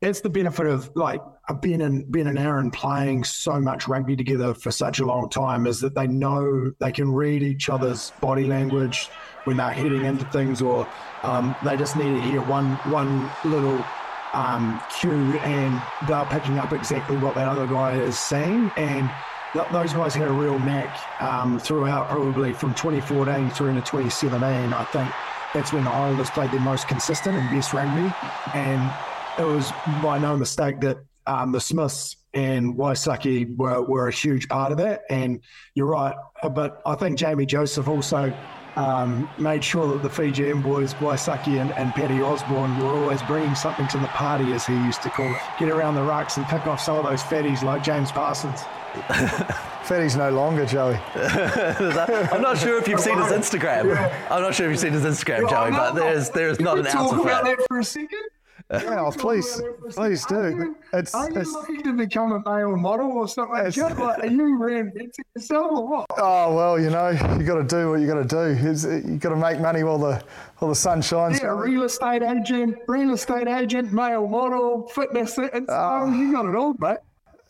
it's 0.00 0.20
the 0.20 0.30
benefit 0.30 0.66
of 0.66 0.94
like 0.94 1.20
Ben 1.54 1.80
and 1.80 2.10
Ben 2.10 2.26
and 2.26 2.38
Aaron 2.38 2.70
playing 2.70 3.24
so 3.24 3.60
much 3.60 3.86
rugby 3.86 4.16
together 4.16 4.52
for 4.52 4.70
such 4.70 4.98
a 4.98 5.06
long 5.06 5.28
time 5.28 5.66
is 5.66 5.80
that 5.80 5.94
they 5.94 6.06
know 6.06 6.72
they 6.80 6.90
can 6.90 7.12
read 7.12 7.42
each 7.42 7.68
other's 7.68 8.12
body 8.20 8.44
language 8.44 9.08
when 9.44 9.56
they're 9.56 9.70
heading 9.70 10.04
into 10.04 10.24
things, 10.26 10.60
or 10.60 10.88
um, 11.22 11.54
they 11.64 11.76
just 11.76 11.96
need 11.96 12.14
to 12.14 12.20
hear 12.20 12.40
one 12.42 12.72
one 12.90 13.30
little 13.44 13.84
um, 14.32 14.80
cue 14.98 15.10
and 15.10 15.80
they're 16.08 16.26
picking 16.26 16.58
up 16.58 16.72
exactly 16.72 17.16
what 17.16 17.34
that 17.34 17.48
other 17.48 17.66
guy 17.66 17.94
is 17.94 18.18
saying. 18.18 18.70
And 18.76 19.10
th- 19.52 19.68
those 19.72 19.92
guys 19.92 20.14
had 20.14 20.28
a 20.28 20.32
real 20.32 20.58
knack 20.58 21.22
um, 21.22 21.58
throughout, 21.58 22.08
probably 22.08 22.52
from 22.52 22.74
2014 22.74 23.50
through 23.50 23.68
into 23.68 23.82
2017. 23.82 24.42
I 24.72 24.84
think 24.84 25.10
that's 25.54 25.72
when 25.72 25.84
the 25.84 25.90
Islanders 25.90 26.30
played 26.30 26.50
their 26.50 26.60
most 26.60 26.88
consistent 26.88 27.36
and 27.36 27.48
best 27.50 27.72
rugby, 27.72 28.12
and 28.54 28.92
it 29.38 29.46
was 29.46 29.70
by 30.02 30.18
no 30.18 30.36
mistake 30.36 30.80
that 30.80 30.98
um, 31.26 31.52
the 31.52 31.60
Smiths 31.60 32.16
and 32.34 32.74
Waisake 32.74 33.56
were, 33.56 33.82
were 33.82 34.08
a 34.08 34.12
huge 34.12 34.48
part 34.48 34.72
of 34.72 34.78
that. 34.78 35.02
And 35.10 35.40
you're 35.74 35.86
right, 35.86 36.14
but 36.52 36.82
I 36.84 36.94
think 36.94 37.18
Jamie 37.18 37.46
Joseph 37.46 37.88
also 37.88 38.32
um, 38.76 39.28
made 39.38 39.64
sure 39.64 39.88
that 39.88 40.02
the 40.02 40.10
Fijian 40.10 40.60
boys, 40.60 40.94
Waisake 40.94 41.60
and, 41.60 41.72
and 41.72 41.92
Paddy 41.94 42.22
Osborne, 42.22 42.78
were 42.78 42.90
always 42.90 43.22
bringing 43.22 43.54
something 43.54 43.88
to 43.88 43.98
the 43.98 44.06
party, 44.08 44.52
as 44.52 44.66
he 44.66 44.74
used 44.74 45.02
to 45.02 45.10
call 45.10 45.34
it. 45.34 45.40
Get 45.58 45.70
around 45.70 45.94
the 45.94 46.02
rucks 46.02 46.36
and 46.36 46.46
pick 46.46 46.66
off 46.66 46.80
some 46.80 46.96
of 46.96 47.04
those 47.04 47.22
fatties 47.22 47.62
like 47.62 47.82
James 47.82 48.12
Parsons. 48.12 48.60
Fatty's 49.82 50.16
no 50.16 50.30
longer, 50.30 50.66
Joey. 50.66 50.98
I'm 51.14 52.42
not 52.42 52.58
sure 52.58 52.78
if 52.78 52.88
you've 52.88 53.00
seen 53.00 53.18
his 53.18 53.32
Instagram. 53.32 53.86
Yeah. 53.86 54.28
I'm 54.30 54.42
not 54.42 54.54
sure 54.54 54.66
if 54.66 54.72
you've 54.72 54.80
seen 54.80 54.92
his 54.92 55.04
Instagram, 55.04 55.48
Joey, 55.48 55.70
but 55.70 55.92
there's 55.92 56.30
there's 56.30 56.60
not 56.60 56.78
an 56.78 56.86
ounce 56.86 57.12
of 57.12 57.22
fat. 57.22 57.44
that 57.44 57.58
for 57.68 57.78
a 57.78 57.84
second? 57.84 58.22
Yeah, 58.72 59.08
please, 59.16 59.62
please 59.90 60.26
do. 60.26 60.74
It's, 60.92 61.14
are 61.14 61.30
you 61.30 61.40
it's, 61.40 61.52
looking 61.52 61.82
to 61.84 61.92
become 61.92 62.32
a 62.32 62.42
male 62.50 62.76
model 62.76 63.12
or 63.12 63.28
something? 63.28 63.54
Like 63.54 63.76
like, 63.76 64.18
are 64.18 64.26
you 64.26 64.58
reinventing 64.58 65.22
yourself 65.36 65.70
or 65.70 65.86
what? 65.86 66.06
Oh 66.18 66.54
well, 66.56 66.80
you 66.80 66.90
know, 66.90 67.10
you 67.10 67.44
got 67.44 67.56
to 67.56 67.64
do 67.64 67.90
what 67.90 68.00
you 68.00 68.08
got 68.08 68.28
to 68.28 68.56
do. 68.56 69.08
You 69.08 69.18
got 69.18 69.28
to 69.28 69.36
make 69.36 69.60
money 69.60 69.84
while 69.84 69.98
the 69.98 70.20
while 70.58 70.68
the 70.68 70.74
sun 70.74 71.00
shines. 71.00 71.40
Yeah, 71.40 71.56
real 71.56 71.84
estate 71.84 72.22
agent, 72.22 72.76
real 72.88 73.12
estate 73.12 73.46
agent, 73.46 73.92
male 73.92 74.26
model, 74.26 74.88
fitness. 74.88 75.38
It's, 75.38 75.68
uh, 75.68 76.00
oh, 76.02 76.12
you 76.12 76.32
got 76.32 76.46
it 76.46 76.56
all, 76.56 76.74
mate. 76.80 76.98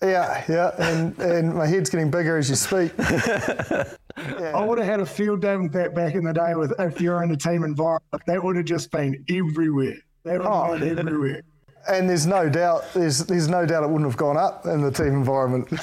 Yeah, 0.02 0.44
yeah, 0.48 0.70
and, 0.78 1.18
and 1.18 1.54
my 1.54 1.66
head's 1.66 1.88
getting 1.88 2.10
bigger 2.10 2.36
as 2.36 2.50
you 2.50 2.56
speak. 2.56 2.92
Yeah. 4.18 4.52
I 4.56 4.64
would 4.64 4.78
have 4.78 4.86
had 4.86 5.00
a 5.00 5.06
field 5.06 5.42
day 5.42 5.56
with 5.58 5.72
that 5.72 5.94
back 5.94 6.14
in 6.14 6.24
the 6.24 6.32
day 6.32 6.54
with 6.54 6.72
if 6.78 7.02
you're 7.02 7.22
in 7.22 7.30
a 7.32 7.36
team 7.36 7.64
environment. 7.64 8.22
That 8.26 8.42
would 8.42 8.56
have 8.56 8.64
just 8.64 8.90
been 8.90 9.22
everywhere. 9.28 9.98
They 10.26 10.38
were 10.38 10.46
oh, 10.46 10.72
everywhere. 10.72 11.42
And 11.88 12.10
there's 12.10 12.26
no 12.26 12.48
doubt, 12.48 12.82
there's 12.94 13.20
there's 13.26 13.46
no 13.48 13.64
doubt 13.64 13.84
it 13.84 13.86
wouldn't 13.86 14.10
have 14.10 14.16
gone 14.16 14.36
up 14.36 14.66
in 14.66 14.80
the 14.82 14.90
team 14.90 15.14
environment. 15.14 15.70
Did 15.70 15.78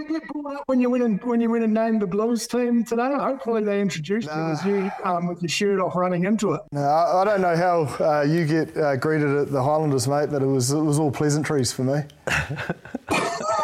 it 0.00 0.08
get 0.08 0.26
brought 0.26 0.56
up 0.56 0.62
when 0.66 0.80
you 0.80 0.90
went 0.90 1.04
and 1.04 1.22
when 1.22 1.40
you 1.40 1.48
went 1.48 1.62
and 1.62 1.72
named 1.72 2.02
the 2.02 2.08
Blues 2.08 2.48
team 2.48 2.82
today? 2.82 3.12
Hopefully 3.14 3.62
they 3.62 3.80
introduced 3.80 4.26
nah. 4.26 4.34
you 4.34 4.52
as 4.52 4.64
you 4.64 4.90
um, 5.04 5.28
with 5.28 5.40
your 5.40 5.48
shirt 5.48 5.78
off 5.78 5.94
running 5.94 6.24
into 6.24 6.54
it. 6.54 6.62
No, 6.72 6.80
I, 6.80 7.22
I 7.22 7.24
don't 7.24 7.40
know 7.40 7.54
how 7.54 7.82
uh, 8.04 8.22
you 8.22 8.46
get 8.46 8.76
uh, 8.76 8.96
greeted 8.96 9.32
at 9.32 9.52
the 9.52 9.62
Highlanders, 9.62 10.08
mate, 10.08 10.30
but 10.32 10.42
it 10.42 10.46
was 10.46 10.72
it 10.72 10.82
was 10.82 10.98
all 10.98 11.12
pleasantries 11.12 11.70
for 11.70 11.84
me. 11.84 12.00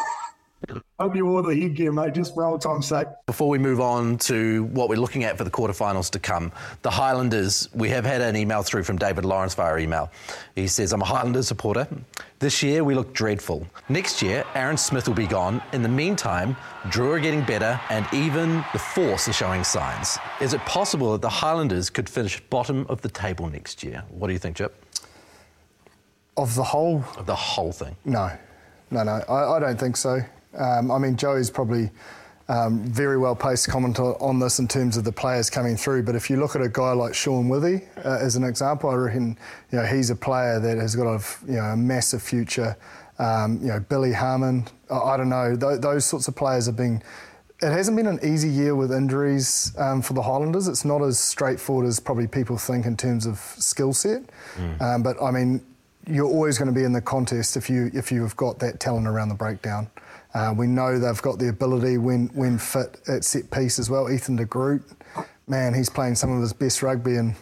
Hope 0.98 1.16
you 1.16 1.26
wore 1.26 1.42
the 1.42 1.54
headgear, 1.54 1.92
mate, 1.92 2.14
just 2.14 2.34
for 2.34 2.44
old 2.44 2.60
time's 2.60 2.86
sake. 2.86 3.06
Before 3.26 3.48
we 3.48 3.58
move 3.58 3.80
on 3.80 4.16
to 4.18 4.64
what 4.64 4.88
we're 4.88 4.98
looking 4.98 5.24
at 5.24 5.36
for 5.36 5.44
the 5.44 5.50
quarterfinals 5.50 6.10
to 6.10 6.18
come, 6.18 6.52
the 6.82 6.90
Highlanders, 6.90 7.68
we 7.74 7.88
have 7.90 8.04
had 8.04 8.20
an 8.20 8.36
email 8.36 8.62
through 8.62 8.84
from 8.84 8.96
David 8.96 9.24
Lawrence 9.24 9.54
via 9.54 9.76
email. 9.78 10.10
He 10.54 10.66
says, 10.66 10.92
I'm 10.92 11.02
a 11.02 11.04
Highlanders 11.04 11.48
supporter. 11.48 11.86
This 12.38 12.62
year 12.62 12.84
we 12.84 12.94
look 12.94 13.12
dreadful. 13.12 13.66
Next 13.88 14.22
year, 14.22 14.44
Aaron 14.54 14.76
Smith 14.76 15.08
will 15.08 15.14
be 15.14 15.26
gone. 15.26 15.62
In 15.72 15.82
the 15.82 15.88
meantime, 15.88 16.56
Drua 16.84 17.16
are 17.16 17.20
getting 17.20 17.44
better 17.44 17.80
and 17.90 18.06
even 18.12 18.64
the 18.72 18.78
Force 18.78 19.28
are 19.28 19.32
showing 19.32 19.64
signs. 19.64 20.18
Is 20.40 20.54
it 20.54 20.60
possible 20.60 21.12
that 21.12 21.22
the 21.22 21.28
Highlanders 21.28 21.90
could 21.90 22.08
finish 22.08 22.40
bottom 22.50 22.86
of 22.88 23.00
the 23.02 23.08
table 23.08 23.48
next 23.48 23.82
year? 23.82 24.04
What 24.10 24.28
do 24.28 24.32
you 24.32 24.38
think, 24.38 24.56
Chip? 24.56 24.74
Of 26.36 26.54
the 26.54 26.64
whole? 26.64 27.04
Of 27.16 27.26
the 27.26 27.34
whole 27.34 27.72
thing. 27.72 27.96
No. 28.04 28.30
No, 28.90 29.02
no, 29.02 29.12
I, 29.28 29.56
I 29.56 29.58
don't 29.58 29.78
think 29.78 29.96
so. 29.96 30.20
Um, 30.56 30.90
I 30.90 30.98
mean, 30.98 31.16
Joey's 31.16 31.50
probably 31.50 31.90
um, 32.48 32.80
very 32.84 33.16
well 33.16 33.34
placed 33.34 33.64
to 33.64 33.70
comment 33.70 33.98
on 33.98 34.38
this 34.38 34.58
in 34.58 34.68
terms 34.68 34.96
of 34.96 35.04
the 35.04 35.12
players 35.12 35.48
coming 35.48 35.76
through. 35.76 36.02
But 36.02 36.14
if 36.14 36.28
you 36.28 36.36
look 36.36 36.54
at 36.54 36.62
a 36.62 36.68
guy 36.68 36.92
like 36.92 37.14
Sean 37.14 37.48
Withy 37.48 37.86
uh, 38.04 38.18
as 38.20 38.36
an 38.36 38.44
example, 38.44 38.90
I 38.90 38.94
reckon 38.94 39.38
you 39.72 39.78
know 39.78 39.86
he's 39.86 40.10
a 40.10 40.16
player 40.16 40.60
that 40.60 40.78
has 40.78 40.94
got 40.94 41.06
a 41.06 41.24
you 41.46 41.56
know 41.56 41.64
a 41.64 41.76
massive 41.76 42.22
future. 42.22 42.76
Um, 43.18 43.60
you 43.62 43.68
know 43.68 43.80
Billy 43.80 44.12
Harmon, 44.12 44.66
I, 44.90 44.98
I 44.98 45.16
don't 45.16 45.28
know 45.28 45.56
th- 45.56 45.80
those 45.80 46.04
sorts 46.04 46.28
of 46.28 46.36
players 46.36 46.66
have 46.66 46.76
been. 46.76 47.02
It 47.62 47.70
hasn't 47.70 47.96
been 47.96 48.08
an 48.08 48.18
easy 48.22 48.48
year 48.48 48.74
with 48.74 48.92
injuries 48.92 49.72
um, 49.78 50.02
for 50.02 50.12
the 50.12 50.20
Highlanders. 50.20 50.68
It's 50.68 50.84
not 50.84 51.02
as 51.02 51.18
straightforward 51.18 51.86
as 51.86 52.00
probably 52.00 52.26
people 52.26 52.58
think 52.58 52.84
in 52.84 52.96
terms 52.96 53.26
of 53.26 53.38
skill 53.38 53.92
set. 53.92 54.22
Mm. 54.56 54.82
Um, 54.82 55.02
but 55.02 55.22
I 55.22 55.30
mean, 55.30 55.64
you're 56.06 56.26
always 56.26 56.58
going 56.58 56.68
to 56.68 56.78
be 56.78 56.84
in 56.84 56.92
the 56.92 57.00
contest 57.00 57.56
if 57.56 57.70
you 57.70 57.90
if 57.94 58.12
you've 58.12 58.36
got 58.36 58.58
that 58.58 58.80
talent 58.80 59.06
around 59.06 59.30
the 59.30 59.34
breakdown. 59.34 59.88
Uh, 60.34 60.52
we 60.56 60.66
know 60.66 60.98
they've 60.98 61.22
got 61.22 61.38
the 61.38 61.48
ability 61.48 61.96
when 61.96 62.26
when 62.28 62.58
fit 62.58 63.00
at 63.08 63.24
set 63.24 63.50
piece 63.50 63.78
as 63.78 63.88
well. 63.88 64.10
Ethan 64.10 64.36
de 64.36 64.44
Groot, 64.44 64.82
man, 65.46 65.72
he's 65.72 65.88
playing 65.88 66.16
some 66.16 66.30
of 66.32 66.40
his 66.40 66.52
best 66.52 66.82
rugby, 66.82 67.16
and 67.16 67.34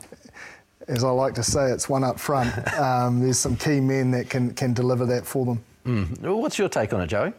as 0.88 1.02
I 1.02 1.08
like 1.08 1.34
to 1.34 1.42
say, 1.42 1.70
it's 1.70 1.88
one 1.88 2.04
up 2.04 2.20
front. 2.20 2.52
Um, 2.82 3.20
there's 3.20 3.38
some 3.38 3.56
key 3.56 3.80
men 3.80 4.10
that 4.10 4.28
can 4.28 4.54
can 4.54 4.72
deliver 4.72 5.06
that 5.06 5.26
for 5.26 5.44
them. 5.44 5.64
Mm. 5.86 6.36
What's 6.36 6.58
your 6.58 6.68
take 6.68 6.92
on 6.92 7.00
it, 7.00 7.06
Joey? 7.06 7.32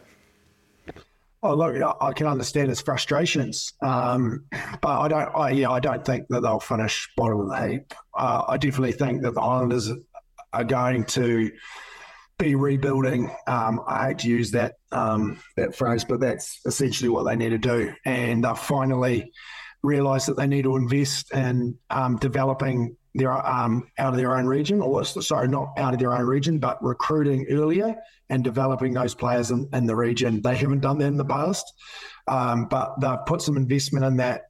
Oh, 1.42 1.54
look, 1.54 1.76
I 2.00 2.12
can 2.14 2.26
understand 2.26 2.70
his 2.70 2.80
frustrations, 2.80 3.74
um, 3.82 4.44
but 4.80 5.00
I 5.00 5.08
don't. 5.08 5.36
I, 5.36 5.50
yeah, 5.50 5.70
I 5.70 5.78
don't 5.78 6.04
think 6.04 6.26
that 6.28 6.40
they'll 6.40 6.58
finish 6.58 7.08
bottom 7.16 7.40
of 7.40 7.48
the 7.50 7.68
heap. 7.68 7.94
Uh, 8.16 8.44
I 8.48 8.56
definitely 8.56 8.92
think 8.92 9.22
that 9.22 9.34
the 9.34 9.42
Highlanders 9.42 9.90
are 10.54 10.64
going 10.64 11.04
to 11.04 11.50
be 12.38 12.54
rebuilding. 12.54 13.30
Um, 13.46 13.80
I 13.86 14.08
hate 14.08 14.18
to 14.18 14.28
use 14.28 14.50
that 14.52 14.74
um, 14.92 15.40
that 15.56 15.74
phrase, 15.74 16.04
but 16.04 16.20
that's 16.20 16.60
essentially 16.66 17.08
what 17.08 17.24
they 17.24 17.36
need 17.36 17.50
to 17.50 17.58
do. 17.58 17.94
And 18.04 18.44
they 18.44 18.54
finally 18.56 19.32
realised 19.82 20.28
that 20.28 20.36
they 20.36 20.46
need 20.46 20.62
to 20.62 20.76
invest 20.76 21.32
in 21.32 21.78
um, 21.90 22.16
developing 22.16 22.96
their 23.14 23.32
um, 23.32 23.88
out 23.98 24.14
of 24.14 24.16
their 24.16 24.36
own 24.36 24.46
region, 24.46 24.80
or 24.80 25.04
sorry, 25.04 25.48
not 25.48 25.72
out 25.78 25.94
of 25.94 26.00
their 26.00 26.12
own 26.12 26.26
region, 26.26 26.58
but 26.58 26.82
recruiting 26.82 27.46
earlier 27.50 27.94
and 28.30 28.42
developing 28.42 28.92
those 28.92 29.14
players 29.14 29.50
in, 29.50 29.68
in 29.72 29.86
the 29.86 29.94
region. 29.94 30.42
They 30.42 30.56
haven't 30.56 30.80
done 30.80 30.98
that 30.98 31.06
in 31.06 31.16
the 31.16 31.24
past, 31.24 31.72
um, 32.26 32.66
but 32.66 33.00
they've 33.00 33.24
put 33.26 33.42
some 33.42 33.56
investment 33.56 34.04
in 34.04 34.16
that. 34.16 34.42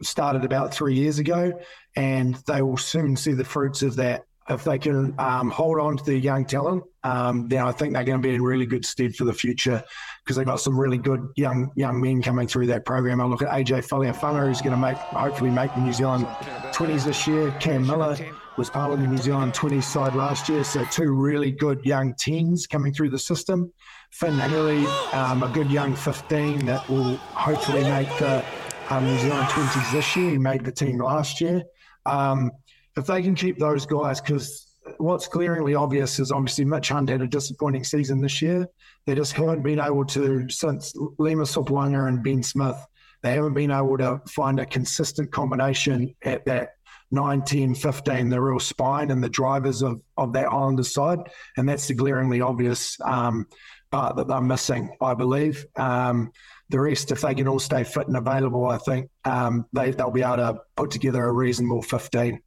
Started 0.00 0.44
about 0.44 0.72
three 0.72 0.94
years 0.94 1.18
ago, 1.18 1.58
and 1.96 2.36
they 2.46 2.62
will 2.62 2.76
soon 2.76 3.16
see 3.16 3.32
the 3.32 3.44
fruits 3.44 3.82
of 3.82 3.96
that 3.96 4.27
if 4.48 4.64
they 4.64 4.78
can 4.78 5.14
um, 5.18 5.50
hold 5.50 5.78
on 5.78 5.96
to 5.98 6.04
their 6.04 6.16
young 6.16 6.44
talent, 6.44 6.82
um, 7.04 7.48
then 7.48 7.64
I 7.64 7.72
think 7.72 7.92
they're 7.92 8.04
going 8.04 8.20
to 8.20 8.26
be 8.26 8.34
in 8.34 8.42
really 8.42 8.66
good 8.66 8.84
stead 8.84 9.14
for 9.14 9.24
the 9.24 9.32
future 9.32 9.82
because 10.24 10.36
they've 10.36 10.46
got 10.46 10.60
some 10.60 10.78
really 10.78 10.98
good 10.98 11.28
young 11.36 11.70
young 11.76 12.00
men 12.00 12.22
coming 12.22 12.48
through 12.48 12.66
that 12.68 12.84
program. 12.84 13.20
I 13.20 13.24
look 13.24 13.42
at 13.42 13.48
AJ 13.48 13.86
Faleafaga, 13.86 14.46
who's 14.46 14.60
going 14.60 14.74
to 14.74 14.80
make 14.80 14.96
hopefully 14.96 15.50
make 15.50 15.74
the 15.74 15.80
New 15.80 15.92
Zealand 15.92 16.26
20s 16.72 17.04
this 17.04 17.26
year. 17.26 17.54
Cam 17.60 17.86
Miller 17.86 18.16
was 18.56 18.68
part 18.68 18.92
of 18.92 19.00
the 19.00 19.06
New 19.06 19.18
Zealand 19.18 19.52
20s 19.52 19.84
side 19.84 20.14
last 20.14 20.48
year, 20.48 20.64
so 20.64 20.84
two 20.86 21.12
really 21.12 21.52
good 21.52 21.84
young 21.84 22.12
10s 22.14 22.68
coming 22.68 22.92
through 22.92 23.10
the 23.10 23.18
system. 23.18 23.72
Finn 24.10 24.38
Hurley, 24.38 24.86
um, 25.12 25.42
a 25.42 25.48
good 25.48 25.70
young 25.70 25.94
15 25.94 26.66
that 26.66 26.88
will 26.88 27.16
hopefully 27.16 27.84
make 27.84 28.08
the 28.18 28.44
um, 28.90 29.04
New 29.04 29.18
Zealand 29.18 29.46
20s 29.48 29.92
this 29.92 30.16
year. 30.16 30.30
He 30.30 30.38
made 30.38 30.64
the 30.64 30.72
team 30.72 30.98
last 30.98 31.40
year. 31.40 31.62
Um, 32.04 32.50
if 32.98 33.06
they 33.06 33.22
can 33.22 33.34
keep 33.34 33.58
those 33.58 33.86
guys, 33.86 34.20
because 34.20 34.66
what's 34.98 35.28
glaringly 35.28 35.74
obvious 35.74 36.18
is 36.18 36.32
obviously 36.32 36.64
Mitch 36.64 36.88
Hunt 36.88 37.08
had 37.08 37.22
a 37.22 37.26
disappointing 37.26 37.84
season 37.84 38.20
this 38.20 38.42
year. 38.42 38.66
They 39.06 39.14
just 39.14 39.32
haven't 39.32 39.62
been 39.62 39.80
able 39.80 40.04
to, 40.06 40.48
since 40.48 40.92
Lima 41.18 41.44
Sopoaga 41.44 42.08
and 42.08 42.22
Ben 42.22 42.42
Smith, 42.42 42.76
they 43.22 43.34
haven't 43.34 43.54
been 43.54 43.70
able 43.70 43.98
to 43.98 44.20
find 44.28 44.60
a 44.60 44.66
consistent 44.66 45.30
combination 45.32 46.14
at 46.22 46.44
that 46.46 46.74
9, 47.10 47.42
10, 47.42 47.74
15, 47.74 48.28
the 48.28 48.40
real 48.40 48.60
spine 48.60 49.10
and 49.10 49.24
the 49.24 49.28
drivers 49.28 49.82
of, 49.82 50.00
of 50.16 50.32
that 50.34 50.52
Islanders 50.52 50.92
side. 50.92 51.18
And 51.56 51.68
that's 51.68 51.88
the 51.88 51.94
glaringly 51.94 52.40
obvious 52.40 52.98
um, 53.00 53.46
part 53.90 54.16
that 54.16 54.28
they're 54.28 54.40
missing, 54.40 54.94
I 55.00 55.14
believe. 55.14 55.66
Um, 55.76 56.32
the 56.68 56.80
rest, 56.80 57.10
if 57.10 57.22
they 57.22 57.34
can 57.34 57.48
all 57.48 57.58
stay 57.58 57.82
fit 57.82 58.08
and 58.08 58.16
available, 58.16 58.66
I 58.66 58.76
think 58.78 59.08
um, 59.24 59.64
they, 59.72 59.90
they'll 59.90 60.10
be 60.10 60.22
able 60.22 60.36
to 60.36 60.60
put 60.76 60.90
together 60.90 61.24
a 61.24 61.32
reasonable 61.32 61.82
15. 61.82 62.40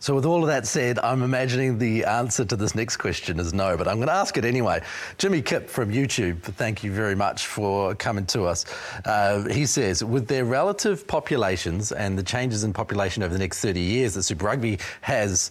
So, 0.00 0.14
with 0.14 0.24
all 0.24 0.42
of 0.42 0.48
that 0.48 0.66
said, 0.66 0.98
I'm 0.98 1.22
imagining 1.22 1.78
the 1.78 2.04
answer 2.04 2.44
to 2.44 2.56
this 2.56 2.74
next 2.74 2.98
question 2.98 3.40
is 3.40 3.52
no, 3.52 3.76
but 3.76 3.88
I'm 3.88 3.96
going 3.96 4.08
to 4.08 4.14
ask 4.14 4.36
it 4.36 4.44
anyway. 4.44 4.80
Jimmy 5.18 5.42
Kip 5.42 5.68
from 5.68 5.90
YouTube, 5.90 6.40
thank 6.42 6.84
you 6.84 6.92
very 6.92 7.14
much 7.14 7.46
for 7.46 7.94
coming 7.94 8.26
to 8.26 8.44
us. 8.44 8.64
Uh, 9.04 9.44
he 9.48 9.66
says, 9.66 10.04
with 10.04 10.28
their 10.28 10.44
relative 10.44 11.06
populations 11.06 11.92
and 11.92 12.18
the 12.18 12.22
changes 12.22 12.64
in 12.64 12.72
population 12.72 13.22
over 13.22 13.32
the 13.32 13.38
next 13.38 13.60
30 13.60 13.80
years 13.80 14.14
that 14.14 14.22
Super 14.22 14.46
Rugby 14.46 14.78
has, 15.00 15.50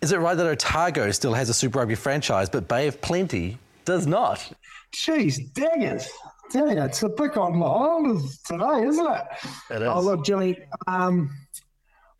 is 0.00 0.12
it 0.12 0.18
right 0.18 0.36
that 0.36 0.46
Otago 0.46 1.10
still 1.10 1.34
has 1.34 1.48
a 1.48 1.54
Super 1.54 1.80
Rugby 1.80 1.94
franchise, 1.94 2.48
but 2.48 2.68
Bay 2.68 2.86
of 2.88 3.00
Plenty 3.00 3.58
does 3.84 4.06
not? 4.06 4.52
Jeez, 4.92 5.52
dang 5.54 5.82
it. 5.82 6.08
Dang 6.52 6.78
it. 6.78 6.84
It's 6.86 7.02
a 7.02 7.08
pick 7.08 7.36
on 7.36 7.60
the 7.60 8.36
today, 8.44 8.86
isn't 8.86 9.06
it? 9.06 9.22
It 9.70 9.82
is. 9.82 9.88
Oh, 9.88 10.00
look, 10.00 10.24
Jimmy, 10.24 10.58
um, 10.88 11.30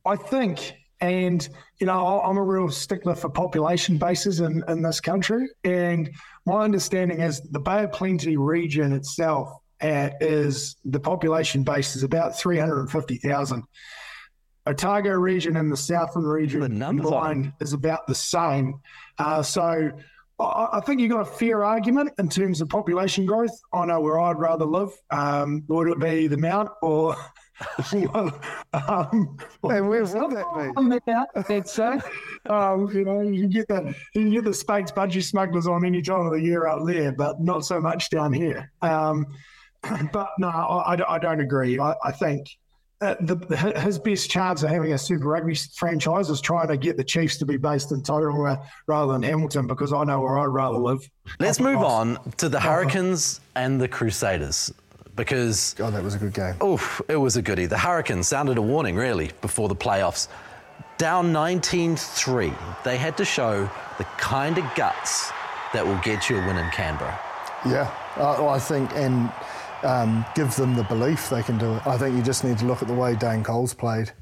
I 0.07 0.17
think 0.17 0.75
and, 1.01 1.49
you 1.79 1.87
know, 1.87 2.21
I'm 2.21 2.37
a 2.37 2.43
real 2.43 2.69
stickler 2.69 3.15
for 3.15 3.31
population 3.31 3.97
bases 3.97 4.41
in, 4.41 4.63
in 4.69 4.83
this 4.83 5.01
country. 5.01 5.49
And 5.65 6.11
my 6.47 6.63
understanding 6.63 7.21
is 7.21 7.41
the 7.41 7.61
Bay 7.61 7.85
of 7.85 7.93
Plenty 7.93 8.37
region 8.37 8.93
itself 8.93 9.51
uh, 9.81 10.11
is 10.21 10.77
the 10.85 11.01
population 11.01 11.63
base 11.63 11.97
is 11.97 12.03
about 12.03 12.39
350,000. 12.39 13.63
Otago 14.67 15.11
region 15.13 15.57
and 15.57 15.73
the 15.73 15.77
southern 15.77 16.25
region 16.25 16.61
the 16.61 16.87
combined 16.87 17.53
is 17.61 17.73
about 17.73 18.07
the 18.07 18.15
same. 18.15 18.79
Uh, 19.19 19.43
so 19.43 19.91
I, 20.39 20.69
I 20.75 20.81
think 20.81 21.01
you've 21.01 21.11
got 21.11 21.23
a 21.23 21.25
fair 21.25 21.65
argument 21.65 22.11
in 22.19 22.29
terms 22.29 22.61
of 22.61 22.69
population 22.69 23.25
growth. 23.25 23.59
I 23.73 23.87
know 23.87 24.01
where 24.01 24.21
I'd 24.21 24.39
rather 24.39 24.67
live. 24.67 24.91
Um, 25.11 25.65
would 25.69 25.89
it 25.89 25.99
be 25.99 26.27
the 26.27 26.37
Mount 26.37 26.69
or? 26.83 27.17
um, 28.73 29.37
and 29.63 29.89
where 29.89 30.05
would 30.05 30.37
that 30.37 30.47
be? 30.57 30.81
That's 31.49 31.73
so. 31.73 32.01
Um, 32.49 32.89
you 32.93 33.05
know, 33.05 33.21
you 33.21 33.49
get 33.49 33.69
the 33.69 33.95
you 34.15 34.31
get 34.31 34.45
the 34.45 34.55
Speight's 34.55 34.93
budgie 34.93 35.23
smugglers 35.23 35.67
on 35.67 35.85
any 35.85 36.03
time 36.03 36.27
of 36.27 36.33
the 36.33 36.41
year 36.41 36.67
out 36.67 36.87
there, 36.87 37.13
but 37.13 37.41
not 37.41 37.65
so 37.65 37.81
much 37.81 38.11
down 38.11 38.33
here. 38.33 38.73
Um, 38.83 39.27
but 40.13 40.31
no, 40.39 40.49
I, 40.49 40.97
I 41.09 41.19
don't 41.19 41.41
agree. 41.41 41.79
I, 41.79 41.95
I 42.03 42.13
think 42.13 42.47
uh, 43.03 43.15
the, 43.21 43.57
his 43.83 43.99
best 43.99 44.31
chance 44.31 44.63
of 44.63 44.69
having 44.69 44.93
a 44.93 44.99
Super 44.99 45.27
Rugby 45.27 45.55
franchise 45.75 46.29
is 46.29 46.41
trying 46.41 46.69
to 46.69 46.77
get 46.77 46.97
the 46.97 47.05
Chiefs 47.05 47.39
to 47.39 47.47
be 47.47 47.57
based 47.57 47.93
in 47.93 48.03
Tauranga 48.03 48.63
rather 48.87 49.13
than 49.13 49.23
Hamilton 49.23 49.67
because 49.67 49.93
I 49.93 50.05
know 50.05 50.21
where 50.21 50.39
I'd 50.39 50.47
rather 50.47 50.79
live. 50.79 51.09
Let's 51.39 51.61
move 51.61 51.79
on 51.79 52.19
to 52.37 52.49
the 52.49 52.61
Hurricanes 52.61 53.41
and 53.55 53.81
the 53.81 53.89
Crusaders 53.89 54.73
because. 55.17 55.75
God, 55.75 55.95
that 55.95 56.03
was 56.03 56.15
a 56.15 56.19
good 56.19 56.35
game. 56.35 56.55
Oof, 56.63 57.01
it 57.09 57.17
was 57.17 57.37
a 57.37 57.43
goodie. 57.43 57.67
The 57.67 57.79
Hurricanes 57.79 58.29
sounded 58.29 58.59
a 58.59 58.63
warning, 58.63 58.97
really, 58.97 59.31
before 59.41 59.69
the 59.69 59.77
playoffs. 59.77 60.29
Down 60.99 61.33
19 61.33 61.97
3, 61.97 62.53
they 62.85 62.97
had 62.97 63.17
to 63.17 63.25
show 63.25 63.71
the 63.99 64.05
kind 64.19 64.59
of 64.59 64.65
guts 64.75 65.31
that 65.73 65.87
will 65.87 65.99
get 66.03 66.29
you 66.29 66.39
a 66.39 66.47
win 66.47 66.59
in 66.59 66.69
Canberra. 66.71 67.19
Yeah, 67.67 67.91
uh, 68.17 68.49
I 68.49 68.59
think, 68.59 68.91
and 68.95 69.33
um, 69.83 70.25
give 70.35 70.55
them 70.57 70.75
the 70.75 70.85
belief 70.85 71.31
they 71.31 71.43
can 71.43 71.59
do 71.59 71.75
it. 71.75 71.87
I 71.87 71.97
think 71.97 72.17
you 72.17 72.23
just 72.23 72.45
need 72.45 72.59
to 72.59 72.67
look 72.67 72.83
at 72.83 72.89
the 72.89 72.95
way 72.95 73.15
Dane 73.15 73.43
Coles 73.43 73.75
played 73.75 74.13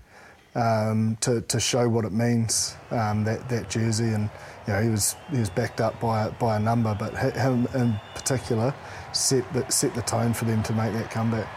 um, 0.54 1.16
to, 1.21 1.40
to 1.42 1.61
show 1.61 1.88
what 1.88 2.04
it 2.04 2.12
means 2.12 2.76
um, 2.90 3.25
that 3.25 3.49
that 3.49 3.71
jersey, 3.71 4.12
and 4.12 4.30
you 4.66 4.73
know 4.73 4.83
he 4.83 4.88
was 4.88 5.16
he 5.30 5.38
was 5.38 5.50
backed 5.50 5.80
up 5.80 6.00
by 6.00 6.30
by 6.30 6.57
a 6.57 6.61
number, 6.61 6.97
but 6.99 7.16
him 7.35 7.68
in 7.75 7.99
particular 8.14 8.75
set 9.12 9.50
the, 9.52 9.68
set 9.70 9.94
the 9.94 10.02
tone 10.02 10.32
for 10.32 10.44
them 10.44 10.62
to 10.64 10.72
make 10.72 10.92
that 10.92 11.10
comeback. 11.10 11.48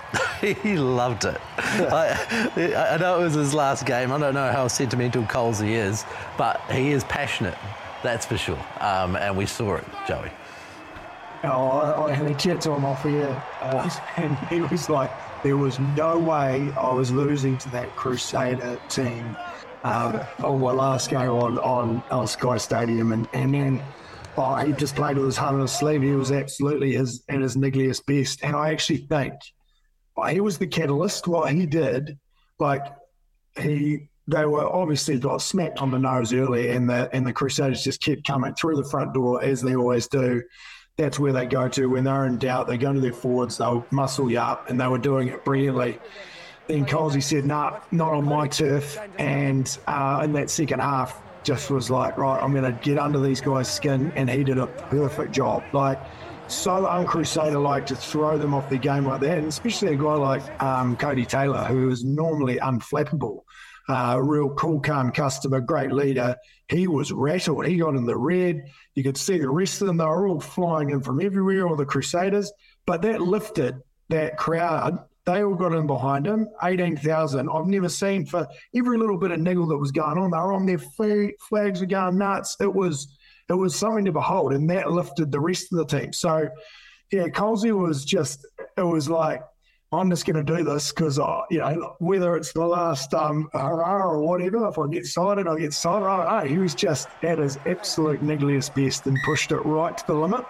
he 0.41 0.77
loved 0.77 1.25
it. 1.25 1.39
I, 1.57 2.93
I, 2.93 2.97
know 2.97 3.19
it 3.19 3.23
was 3.23 3.33
his 3.33 3.53
last 3.53 3.85
game. 3.85 4.11
I 4.11 4.17
don't 4.17 4.33
know 4.33 4.51
how 4.51 4.67
sentimental 4.67 5.25
Coles 5.25 5.59
he 5.59 5.73
is, 5.73 6.05
but 6.37 6.61
he 6.71 6.91
is 6.91 7.03
passionate. 7.05 7.57
That's 8.03 8.25
for 8.25 8.37
sure, 8.37 8.59
um, 8.79 9.15
and 9.15 9.37
we 9.37 9.45
saw 9.45 9.75
it, 9.75 9.85
Joey. 10.07 10.31
Oh, 11.43 12.05
I 12.07 12.13
had 12.13 12.27
a 12.27 12.35
chat 12.35 12.61
to 12.61 12.71
him 12.71 12.85
off 12.85 13.03
here, 13.03 13.43
uh, 13.61 13.89
and 14.17 14.37
he 14.47 14.61
was 14.61 14.89
like, 14.89 15.11
there 15.43 15.57
was 15.57 15.79
no 15.79 16.17
way 16.17 16.71
I 16.77 16.93
was 16.93 17.11
losing 17.11 17.57
to 17.59 17.69
that 17.71 17.95
Crusader 17.95 18.79
team 18.89 19.35
um, 19.83 20.19
on 20.43 20.61
my 20.61 20.71
last 20.71 21.09
game 21.09 21.29
on, 21.29 21.57
on, 21.59 22.03
on 22.11 22.27
Sky 22.27 22.57
Stadium. 22.57 23.11
And, 23.11 23.27
and 23.33 23.53
then 23.53 23.81
oh, 24.37 24.55
he 24.55 24.73
just 24.73 24.95
played 24.95 25.17
with 25.17 25.25
his 25.25 25.37
heart 25.37 25.55
on 25.55 25.61
his 25.61 25.71
sleeve. 25.71 26.01
He 26.01 26.11
was 26.11 26.31
absolutely 26.31 26.93
his, 26.93 27.23
at 27.29 27.41
his 27.41 27.55
niggliest 27.55 28.05
best. 28.05 28.43
And 28.43 28.55
I 28.55 28.71
actually 28.71 28.97
think 28.97 29.33
oh, 30.17 30.23
he 30.23 30.39
was 30.39 30.57
the 30.57 30.67
catalyst. 30.67 31.27
What 31.27 31.51
he 31.51 31.65
did, 31.65 32.17
like, 32.59 32.85
he 33.59 34.07
they 34.27 34.45
were 34.45 34.65
obviously 34.65 35.19
got 35.19 35.41
smacked 35.41 35.79
on 35.81 35.91
the 35.91 35.99
nose 35.99 36.33
early, 36.33 36.69
and 36.69 36.89
the 36.89 37.09
and 37.13 37.25
the 37.25 37.33
Crusaders 37.33 37.83
just 37.83 38.01
kept 38.01 38.25
coming 38.25 38.53
through 38.53 38.77
the 38.77 38.89
front 38.89 39.13
door 39.13 39.43
as 39.43 39.61
they 39.61 39.75
always 39.75 40.07
do 40.07 40.41
that's 40.97 41.19
where 41.19 41.33
they 41.33 41.45
go 41.45 41.67
to 41.69 41.87
when 41.87 42.03
they're 42.03 42.25
in 42.25 42.37
doubt. 42.37 42.67
They 42.67 42.77
go 42.77 42.93
to 42.93 42.99
their 42.99 43.13
forwards, 43.13 43.57
they'll 43.57 43.85
muscle 43.91 44.29
you 44.29 44.39
up, 44.39 44.69
and 44.69 44.79
they 44.79 44.87
were 44.87 44.97
doing 44.97 45.29
it 45.29 45.43
brilliantly. 45.43 45.99
Then 46.67 46.85
Colsey 46.85 47.23
said, 47.23 47.45
"Nah, 47.45 47.79
not 47.91 48.13
on 48.13 48.25
my 48.25 48.47
turf." 48.47 48.99
And 49.17 49.77
uh, 49.87 50.21
in 50.23 50.33
that 50.33 50.49
second 50.49 50.79
half, 50.79 51.21
just 51.43 51.69
was 51.69 51.89
like, 51.89 52.17
"Right, 52.17 52.41
I'm 52.41 52.51
going 52.53 52.63
to 52.63 52.79
get 52.83 52.97
under 52.97 53.19
these 53.19 53.41
guys' 53.41 53.71
skin," 53.71 54.11
and 54.15 54.29
he 54.29 54.43
did 54.43 54.57
a 54.57 54.67
perfect 54.67 55.31
job. 55.31 55.63
Like 55.73 55.99
so 56.47 56.85
uncrusader 56.85 57.61
like 57.61 57.85
to 57.85 57.95
throw 57.95 58.37
them 58.37 58.53
off 58.53 58.69
their 58.69 58.79
game 58.79 59.05
like 59.05 59.21
that, 59.21 59.37
and 59.37 59.47
especially 59.47 59.93
a 59.93 59.95
guy 59.95 60.15
like 60.15 60.61
um, 60.61 60.97
Codie 60.97 61.27
Taylor, 61.27 61.63
who 61.63 61.89
is 61.89 62.03
normally 62.03 62.57
unflappable 62.57 63.41
uh, 63.89 64.19
real 64.21 64.49
cool, 64.51 64.79
calm 64.79 65.11
customer, 65.11 65.59
great 65.59 65.91
leader. 65.91 66.35
He 66.69 66.87
was 66.87 67.11
rattled. 67.11 67.65
He 67.65 67.77
got 67.77 67.95
in 67.95 68.05
the 68.05 68.17
red. 68.17 68.63
You 68.95 69.03
could 69.03 69.17
see 69.17 69.39
the 69.39 69.49
rest 69.49 69.81
of 69.81 69.87
them. 69.87 69.97
They 69.97 70.05
were 70.05 70.27
all 70.27 70.39
flying 70.39 70.91
in 70.91 71.01
from 71.01 71.21
everywhere, 71.21 71.67
all 71.67 71.75
the 71.75 71.85
Crusaders. 71.85 72.51
But 72.85 73.01
that 73.03 73.21
lifted 73.21 73.81
that 74.09 74.37
crowd. 74.37 74.99
They 75.25 75.43
all 75.43 75.55
got 75.55 75.73
in 75.73 75.85
behind 75.85 76.25
him. 76.25 76.47
18,000. 76.63 77.47
I've 77.49 77.67
never 77.67 77.89
seen 77.89 78.25
for 78.25 78.47
every 78.75 78.97
little 78.97 79.17
bit 79.17 79.31
of 79.31 79.39
niggle 79.39 79.67
that 79.67 79.77
was 79.77 79.91
going 79.91 80.17
on. 80.17 80.31
They 80.31 80.37
were 80.37 80.53
on 80.53 80.65
their 80.65 80.79
flag, 80.79 81.33
flags 81.39 81.79
were 81.79 81.85
going 81.85 82.17
nuts. 82.17 82.57
It 82.59 82.73
was 82.73 83.15
it 83.51 83.55
was 83.55 83.75
something 83.75 84.05
to 84.05 84.13
behold, 84.13 84.53
and 84.53 84.69
that 84.69 84.91
lifted 84.91 85.31
the 85.31 85.39
rest 85.39 85.73
of 85.73 85.77
the 85.77 85.85
team. 85.85 86.13
So, 86.13 86.47
yeah, 87.11 87.27
Colsey 87.27 87.77
was 87.77 88.05
just, 88.05 88.47
it 88.77 88.81
was 88.81 89.09
like, 89.09 89.41
I'm 89.91 90.09
just 90.09 90.25
going 90.25 90.43
to 90.43 90.55
do 90.55 90.63
this 90.63 90.93
because, 90.93 91.17
you 91.49 91.59
know, 91.59 91.95
whether 91.99 92.37
it's 92.37 92.53
the 92.53 92.65
last 92.65 93.13
um, 93.13 93.49
hurrah 93.51 94.07
or 94.07 94.21
whatever, 94.21 94.65
if 94.69 94.79
I 94.79 94.87
get 94.87 95.05
sighted, 95.05 95.49
I 95.49 95.59
get 95.59 95.73
sighted. 95.73 96.07
I 96.07 96.17
don't 96.17 96.45
know. 96.45 96.49
He 96.49 96.59
was 96.59 96.73
just 96.73 97.09
at 97.23 97.39
his 97.39 97.57
absolute 97.65 98.21
niggliest 98.21 98.73
best 98.73 99.05
and 99.05 99.17
pushed 99.25 99.51
it 99.51 99.59
right 99.65 99.97
to 99.97 100.07
the 100.07 100.13
limit. 100.13 100.45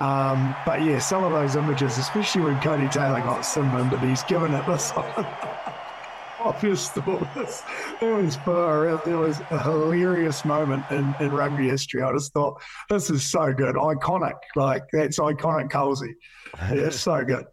Um, 0.00 0.54
but 0.66 0.82
yeah, 0.82 0.98
some 0.98 1.24
of 1.24 1.32
those 1.32 1.56
images, 1.56 1.96
especially 1.98 2.42
when 2.42 2.56
Codie 2.56 2.90
Taylor 2.90 3.20
got 3.20 3.42
Simba, 3.42 3.88
but 3.90 4.00
he's 4.00 4.22
given 4.24 4.52
it 4.52 4.66
this 4.66 4.92
obvious 6.46 6.90
thought 6.90 7.26
this, 7.34 7.62
it 8.00 8.04
was 8.04 8.36
far 8.36 8.88
out. 8.88 9.04
There 9.04 9.18
was 9.18 9.40
a 9.50 9.62
hilarious 9.62 10.44
moment 10.44 10.84
in, 10.90 11.14
in 11.18 11.30
rugby 11.32 11.68
history. 11.68 12.02
I 12.02 12.12
just 12.12 12.32
thought, 12.32 12.60
this 12.88 13.10
is 13.10 13.24
so 13.24 13.52
good, 13.52 13.74
iconic. 13.74 14.36
Like, 14.54 14.84
that's 14.92 15.18
iconic 15.18 15.70
Colsey. 15.70 16.14
Yeah, 16.58 16.74
it's 16.74 17.00
so 17.00 17.24
good. 17.24 17.46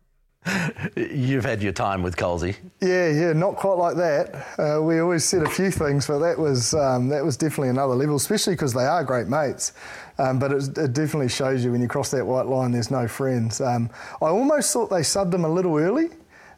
You've 0.95 1.45
had 1.45 1.61
your 1.61 1.71
time 1.71 2.03
with 2.03 2.15
Colsey. 2.15 2.55
Yeah, 2.81 3.09
yeah, 3.09 3.33
not 3.33 3.55
quite 3.55 3.77
like 3.77 3.95
that. 3.95 4.59
Uh, 4.59 4.81
we 4.81 4.99
always 4.99 5.23
said 5.23 5.43
a 5.43 5.49
few 5.49 5.71
things, 5.71 6.07
but 6.07 6.19
that 6.19 6.37
was 6.37 6.73
um, 6.73 7.09
that 7.09 7.23
was 7.23 7.37
definitely 7.37 7.69
another 7.69 7.95
level, 7.95 8.15
especially 8.15 8.55
because 8.55 8.73
they 8.73 8.85
are 8.85 9.03
great 9.03 9.27
mates. 9.27 9.73
Um, 10.17 10.39
but 10.39 10.51
it, 10.51 10.77
it, 10.77 10.93
definitely 10.93 11.29
shows 11.29 11.63
you 11.63 11.71
when 11.71 11.81
you 11.81 11.87
cross 11.87 12.11
that 12.11 12.25
white 12.25 12.45
line, 12.45 12.71
there's 12.71 12.91
no 12.91 13.07
friends. 13.07 13.61
Um, 13.61 13.89
I 14.21 14.25
almost 14.25 14.71
thought 14.71 14.89
they 14.89 15.01
subbed 15.01 15.33
him 15.33 15.45
a 15.45 15.49
little 15.49 15.77
early. 15.77 16.09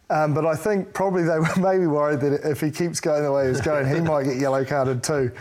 Um, 0.10 0.36
but 0.36 0.45
I 0.45 0.56
think 0.56 0.93
probably 0.93 1.24
they 1.24 1.39
were 1.39 1.56
maybe 1.58 1.88
worried 1.88 2.19
that 2.21 2.48
if 2.48 2.62
he 2.62 2.69
keeps 2.69 3.00
going 3.00 3.24
the 3.24 3.32
way 3.32 3.48
he's 3.48 3.62
going, 3.62 3.88
he 3.88 4.02
might 4.02 4.24
get 4.24 4.38
yellow 4.38 4.63
carded 4.63 5.04
too. 5.04 5.32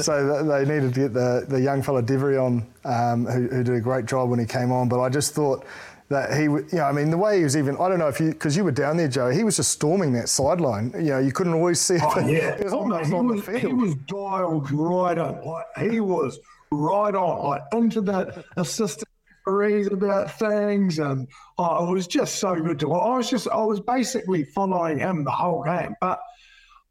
So 0.00 0.42
they 0.42 0.60
needed 0.60 0.94
to 0.94 1.00
get 1.00 1.12
the, 1.12 1.44
the 1.48 1.60
young 1.60 1.82
fella 1.82 2.02
Devery 2.02 2.42
on, 2.42 2.66
um, 2.84 3.26
who, 3.26 3.48
who, 3.48 3.62
did 3.62 3.74
a 3.74 3.80
great 3.80 4.06
job 4.06 4.30
when 4.30 4.38
he 4.38 4.46
came 4.46 4.72
on. 4.72 4.88
But 4.88 5.00
I 5.00 5.08
just 5.08 5.34
thought 5.34 5.66
that 6.08 6.36
he, 6.36 6.44
you 6.44 6.66
know, 6.72 6.84
I 6.84 6.92
mean, 6.92 7.10
the 7.10 7.16
way 7.16 7.38
he 7.38 7.44
was 7.44 7.56
even, 7.56 7.76
I 7.76 7.88
don't 7.88 7.98
know 7.98 8.08
if 8.08 8.20
you, 8.20 8.30
because 8.30 8.56
you 8.56 8.64
were 8.64 8.72
down 8.72 8.96
there, 8.96 9.08
Joe, 9.08 9.30
he 9.30 9.42
was 9.42 9.56
just 9.56 9.72
storming 9.72 10.12
that 10.12 10.28
sideline. 10.28 10.92
You 10.94 11.10
know, 11.10 11.18
you 11.18 11.32
couldn't 11.32 11.54
always 11.54 11.80
see 11.80 11.98
oh, 12.02 12.18
it. 12.18 12.30
Yeah. 12.30 12.50
It 12.58 12.64
was 12.64 12.72
almost 12.72 13.06
oh, 13.06 13.08
he, 13.08 13.14
on 13.14 13.26
was, 13.28 13.44
the 13.44 13.52
field. 13.52 13.62
he 13.62 13.72
was 13.72 13.94
dialed 14.06 14.70
right 14.70 15.18
on. 15.18 15.44
Like, 15.44 15.90
he 15.90 16.00
was 16.00 16.38
right 16.70 17.14
on, 17.14 17.48
like 17.48 17.62
into 17.72 18.00
that 18.02 18.44
assistant 18.56 19.08
reads 19.46 19.88
about 19.88 20.30
things, 20.38 20.98
and 20.98 21.28
oh, 21.58 21.88
it 21.88 21.92
was 21.92 22.06
just 22.06 22.36
so 22.36 22.54
good 22.54 22.78
to. 22.80 22.92
I 22.92 23.16
was 23.16 23.30
just, 23.30 23.48
I 23.48 23.62
was 23.62 23.80
basically 23.80 24.44
following 24.44 24.98
him 24.98 25.24
the 25.24 25.30
whole 25.30 25.62
game. 25.62 25.94
But 26.00 26.20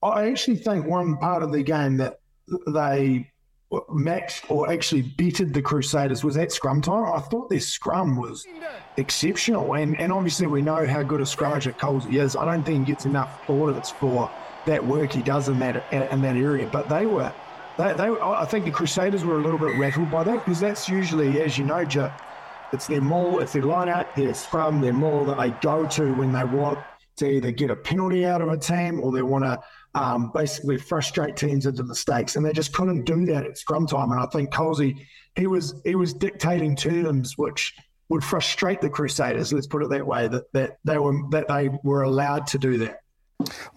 I 0.02 0.30
actually 0.30 0.58
think 0.58 0.86
one 0.86 1.18
part 1.18 1.44
of 1.44 1.52
the 1.52 1.64
game 1.64 1.98
that 1.98 2.20
they 2.68 3.32
matched 3.90 4.50
or 4.50 4.72
actually 4.72 5.02
beated 5.02 5.54
the 5.54 5.62
Crusaders 5.62 6.24
was 6.24 6.38
at 6.38 6.52
scrum 6.52 6.82
time. 6.82 7.12
I 7.14 7.20
thought 7.20 7.50
their 7.50 7.60
scrum 7.60 8.16
was 8.16 8.46
exceptional, 8.98 9.74
and, 9.74 10.00
and 10.00 10.12
obviously 10.12 10.48
we 10.48 10.62
know 10.62 10.86
how 10.86 11.04
good 11.04 11.22
a 11.22 11.26
scrummager 11.26 11.78
Colsey 11.78 12.16
is. 12.16 12.36
I 12.36 12.46
don't 12.46 12.64
think 12.64 12.86
he 12.86 12.94
gets 12.94 13.06
enough 13.06 13.42
plaudits 13.46 13.92
for 13.92 14.30
that 14.66 14.86
work 14.86 15.12
he 15.12 15.22
does 15.22 15.50
in 15.50 15.60
that 15.60 15.84
in 15.92 16.22
that 16.22 16.36
area. 16.36 16.68
But 16.72 16.90
they 16.90 17.06
were, 17.06 17.32
they, 17.78 17.94
they 17.94 18.10
I 18.10 18.46
think 18.46 18.66
the 18.66 18.72
Crusaders 18.72 19.26
were 19.26 19.38
a 19.38 19.42
little 19.42 19.60
bit 19.60 19.78
rattled 19.78 20.12
by 20.12 20.24
that 20.24 20.46
because 20.46 20.60
that's 20.60 20.88
usually, 20.88 21.42
as 21.42 21.58
you 21.58 21.66
know, 21.66 21.84
Joe, 21.86 22.12
it's 22.72 22.88
their 22.88 23.02
maul, 23.02 23.40
it's 23.40 23.54
their 23.54 23.64
line 23.64 23.90
out, 23.90 24.16
their 24.16 24.34
scrum, 24.34 24.82
their 24.82 24.94
maul 24.94 25.26
that 25.26 25.38
they 25.38 25.52
go 25.62 25.86
to 25.88 26.14
when 26.14 26.32
they 26.32 26.44
want 26.44 26.80
to 27.18 27.28
either 27.28 27.52
get 27.52 27.70
a 27.70 27.76
penalty 27.76 28.26
out 28.26 28.42
of 28.42 28.50
a 28.50 28.58
team 28.58 29.00
or 29.00 29.12
they 29.12 29.22
want 29.22 29.44
to 29.44 29.60
um, 29.96 30.32
basically 30.34 30.78
frustrate 30.78 31.36
teams 31.36 31.66
into 31.66 31.84
mistakes, 31.84 32.36
and 32.36 32.46
they 32.46 32.52
just 32.52 32.74
couldn't 32.74 33.04
do 33.04 33.26
that 33.28 33.46
at 33.46 33.58
scrum 33.58 33.86
time. 33.86 34.12
And 34.12 34.20
I 34.20 34.26
think 34.28 34.52
Colsey, 34.52 35.06
he 35.36 35.48
was 35.48 35.76
he 35.86 35.96
was 35.96 36.14
dictating 36.14 36.76
terms 36.76 37.38
which 37.38 37.76
would 38.10 38.24
frustrate 38.24 38.82
the 38.82 38.90
Crusaders. 38.90 39.54
Let's 39.54 39.68
put 39.68 39.84
it 39.84 39.90
that 39.90 40.06
way. 40.06 40.28
That 40.28 40.52
that 40.54 40.78
they 40.84 40.98
were 40.98 41.14
that 41.32 41.48
they 41.48 41.70
were 41.84 42.04
allowed 42.04 42.48
to 42.48 42.58
do 42.58 42.78
that. 42.80 43.02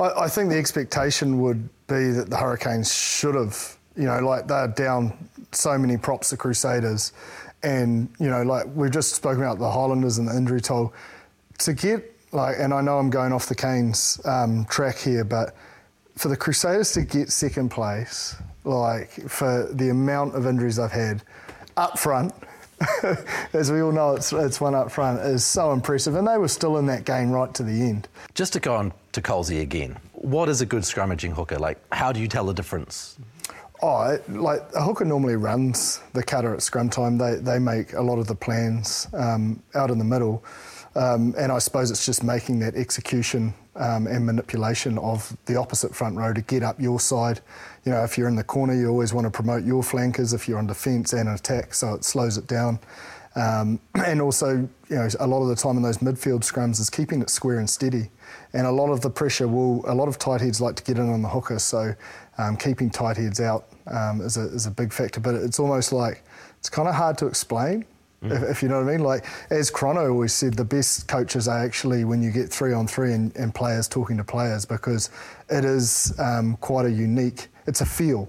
I, 0.00 0.24
I 0.24 0.28
think 0.28 0.50
the 0.50 0.58
expectation 0.58 1.40
would 1.40 1.68
be 1.86 2.10
that 2.12 2.30
the 2.30 2.36
Hurricanes 2.36 2.94
should 2.94 3.34
have, 3.34 3.76
you 3.96 4.04
know, 4.04 4.20
like 4.20 4.46
they're 4.46 4.68
down 4.68 5.28
so 5.52 5.76
many 5.78 5.96
props 5.96 6.30
the 6.30 6.36
Crusaders, 6.36 7.12
and 7.62 8.08
you 8.18 8.28
know, 8.28 8.42
like 8.42 8.66
we've 8.74 8.90
just 8.90 9.14
spoken 9.14 9.42
about 9.42 9.58
the 9.58 9.70
Highlanders 9.70 10.18
and 10.18 10.28
the 10.28 10.36
injury 10.36 10.60
toll. 10.60 10.94
To 11.58 11.72
get 11.72 12.14
like, 12.32 12.56
and 12.58 12.72
I 12.72 12.80
know 12.80 12.98
I'm 12.98 13.10
going 13.10 13.32
off 13.32 13.46
the 13.46 13.54
Canes 13.54 14.20
um, 14.24 14.66
track 14.66 14.98
here, 14.98 15.24
but 15.24 15.54
for 16.16 16.28
the 16.28 16.36
Crusaders 16.36 16.92
to 16.92 17.02
get 17.02 17.30
second 17.30 17.70
place, 17.70 18.36
like 18.64 19.10
for 19.28 19.68
the 19.72 19.90
amount 19.90 20.34
of 20.34 20.46
injuries 20.46 20.78
I've 20.78 20.92
had 20.92 21.22
up 21.76 21.98
front 21.98 22.32
as 23.52 23.72
we 23.72 23.80
all 23.80 23.92
know, 23.92 24.14
it's, 24.14 24.32
it's 24.32 24.60
one 24.60 24.74
up 24.74 24.90
front, 24.90 25.20
is 25.20 25.44
so 25.44 25.72
impressive. 25.72 26.14
And 26.14 26.26
they 26.26 26.36
were 26.36 26.48
still 26.48 26.76
in 26.78 26.86
that 26.86 27.04
game 27.04 27.30
right 27.30 27.52
to 27.54 27.62
the 27.62 27.72
end. 27.72 28.08
Just 28.34 28.52
to 28.54 28.60
go 28.60 28.74
on 28.74 28.92
to 29.12 29.22
Colsey 29.22 29.60
again, 29.60 29.96
what 30.12 30.48
is 30.48 30.60
a 30.60 30.66
good 30.66 30.82
scrummaging 30.82 31.32
hooker? 31.32 31.58
Like, 31.58 31.78
how 31.92 32.12
do 32.12 32.20
you 32.20 32.28
tell 32.28 32.44
the 32.44 32.54
difference? 32.54 33.18
Oh, 33.82 34.10
it, 34.10 34.28
like 34.30 34.62
a 34.74 34.82
hooker 34.82 35.04
normally 35.04 35.36
runs 35.36 36.00
the 36.12 36.22
cutter 36.22 36.54
at 36.54 36.62
scrum 36.62 36.88
time. 36.88 37.18
They, 37.18 37.36
they 37.36 37.58
make 37.58 37.92
a 37.92 38.00
lot 38.00 38.18
of 38.18 38.26
the 38.26 38.34
plans 38.34 39.08
um, 39.12 39.62
out 39.74 39.90
in 39.90 39.98
the 39.98 40.04
middle. 40.04 40.44
Um, 40.96 41.34
and 41.36 41.52
I 41.52 41.58
suppose 41.58 41.90
it's 41.90 42.06
just 42.06 42.24
making 42.24 42.58
that 42.60 42.74
execution 42.74 43.52
um, 43.74 44.06
and 44.06 44.24
manipulation 44.24 44.96
of 44.96 45.36
the 45.44 45.56
opposite 45.56 45.94
front 45.94 46.16
row 46.16 46.32
to 46.32 46.40
get 46.40 46.62
up 46.62 46.80
your 46.80 46.98
side. 46.98 47.40
You 47.84 47.92
know, 47.92 48.02
if 48.02 48.16
you're 48.16 48.28
in 48.28 48.36
the 48.36 48.44
corner, 48.44 48.74
you 48.74 48.88
always 48.88 49.12
want 49.12 49.26
to 49.26 49.30
promote 49.30 49.64
your 49.64 49.82
flankers 49.82 50.32
if 50.32 50.48
you're 50.48 50.58
on 50.58 50.66
defence 50.66 51.12
and 51.12 51.28
attack, 51.28 51.74
so 51.74 51.92
it 51.92 52.02
slows 52.02 52.38
it 52.38 52.46
down. 52.46 52.78
Um, 53.34 53.78
and 53.94 54.22
also, 54.22 54.68
you 54.88 54.96
know, 54.96 55.06
a 55.20 55.26
lot 55.26 55.42
of 55.42 55.48
the 55.48 55.54
time 55.54 55.76
in 55.76 55.82
those 55.82 55.98
midfield 55.98 56.40
scrums 56.40 56.80
is 56.80 56.88
keeping 56.88 57.20
it 57.20 57.28
square 57.28 57.58
and 57.58 57.68
steady. 57.68 58.10
And 58.54 58.66
a 58.66 58.72
lot 58.72 58.90
of 58.90 59.02
the 59.02 59.10
pressure 59.10 59.48
will, 59.48 59.84
a 59.86 59.94
lot 59.94 60.08
of 60.08 60.18
tight 60.18 60.40
heads 60.40 60.62
like 60.62 60.76
to 60.76 60.82
get 60.82 60.96
in 60.96 61.10
on 61.10 61.20
the 61.20 61.28
hooker, 61.28 61.58
so 61.58 61.94
um, 62.38 62.56
keeping 62.56 62.88
tight 62.88 63.18
heads 63.18 63.40
out 63.40 63.66
um, 63.86 64.22
is, 64.22 64.38
a, 64.38 64.46
is 64.46 64.64
a 64.64 64.70
big 64.70 64.94
factor. 64.94 65.20
But 65.20 65.34
it's 65.34 65.60
almost 65.60 65.92
like 65.92 66.24
it's 66.58 66.70
kind 66.70 66.88
of 66.88 66.94
hard 66.94 67.18
to 67.18 67.26
explain. 67.26 67.84
If, 68.22 68.42
if, 68.42 68.62
you 68.62 68.68
know 68.68 68.82
what 68.82 68.88
I 68.88 68.96
mean. 68.96 69.04
Like 69.04 69.26
as 69.50 69.70
Crono 69.70 70.10
always 70.10 70.32
said, 70.32 70.54
the 70.54 70.64
best 70.64 71.06
coaches 71.06 71.48
are 71.48 71.64
actually 71.64 72.04
when 72.04 72.22
you 72.22 72.30
get 72.30 72.50
three 72.50 72.72
on 72.72 72.86
three 72.86 73.12
and, 73.12 73.34
and 73.36 73.54
players 73.54 73.88
talking 73.88 74.16
to 74.16 74.24
players 74.24 74.64
because 74.64 75.10
it 75.50 75.64
is 75.64 76.18
um, 76.18 76.56
quite 76.56 76.86
a 76.86 76.90
unique. 76.90 77.48
It's 77.66 77.82
a 77.82 77.86
feel, 77.86 78.28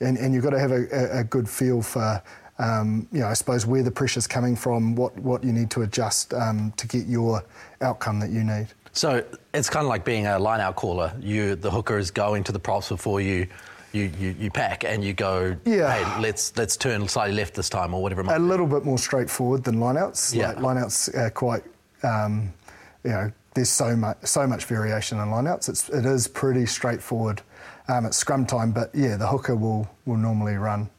and, 0.00 0.18
and 0.18 0.34
you've 0.34 0.44
got 0.44 0.50
to 0.50 0.58
have 0.58 0.72
a, 0.72 1.18
a 1.20 1.24
good 1.24 1.48
feel 1.48 1.82
for. 1.82 2.22
Um, 2.58 3.08
you 3.10 3.18
know, 3.18 3.26
I 3.26 3.32
suppose 3.32 3.66
where 3.66 3.82
the 3.82 3.90
pressure's 3.90 4.28
coming 4.28 4.54
from, 4.54 4.94
what 4.94 5.18
what 5.18 5.42
you 5.42 5.52
need 5.52 5.70
to 5.72 5.82
adjust 5.82 6.32
um, 6.34 6.72
to 6.76 6.86
get 6.86 7.06
your 7.06 7.44
outcome 7.80 8.20
that 8.20 8.30
you 8.30 8.44
need. 8.44 8.68
So 8.92 9.24
it's 9.52 9.68
kind 9.68 9.84
of 9.84 9.88
like 9.88 10.04
being 10.04 10.28
a 10.28 10.38
line-out 10.38 10.76
caller. 10.76 11.12
You, 11.20 11.56
the 11.56 11.70
hooker 11.70 11.98
is 11.98 12.12
going 12.12 12.44
to 12.44 12.52
the 12.52 12.60
props 12.60 12.90
before 12.90 13.20
you 13.20 13.48
you, 13.94 14.10
you, 14.18 14.36
you 14.38 14.50
pack 14.50 14.84
and 14.84 15.04
you 15.04 15.12
go, 15.12 15.56
yeah. 15.64 15.94
hey, 15.94 16.20
let's 16.20 16.56
let's 16.56 16.76
turn 16.76 17.06
slightly 17.08 17.34
left 17.34 17.54
this 17.54 17.68
time 17.68 17.94
or 17.94 18.02
whatever. 18.02 18.22
a 18.22 18.38
little 18.38 18.66
bit 18.66 18.84
more 18.84 18.98
straightforward 18.98 19.64
than 19.64 19.76
lineouts. 19.76 20.34
Yeah. 20.34 20.48
Like 20.48 20.58
lineouts 20.58 21.16
are 21.16 21.30
quite, 21.30 21.62
um, 22.02 22.52
you 23.04 23.10
know, 23.10 23.32
there's 23.54 23.70
so 23.70 23.94
much 23.94 24.18
so 24.24 24.46
much 24.46 24.64
variation 24.64 25.18
in 25.18 25.28
lineouts. 25.28 25.68
It's 25.68 25.88
it 25.88 26.04
is 26.04 26.26
pretty 26.26 26.66
straightforward 26.66 27.42
um, 27.88 28.06
at 28.06 28.14
scrum 28.14 28.46
time, 28.46 28.72
but 28.72 28.90
yeah, 28.94 29.16
the 29.16 29.26
hooker 29.26 29.54
will 29.54 29.88
will 30.06 30.16
normally 30.16 30.56
run. 30.56 30.90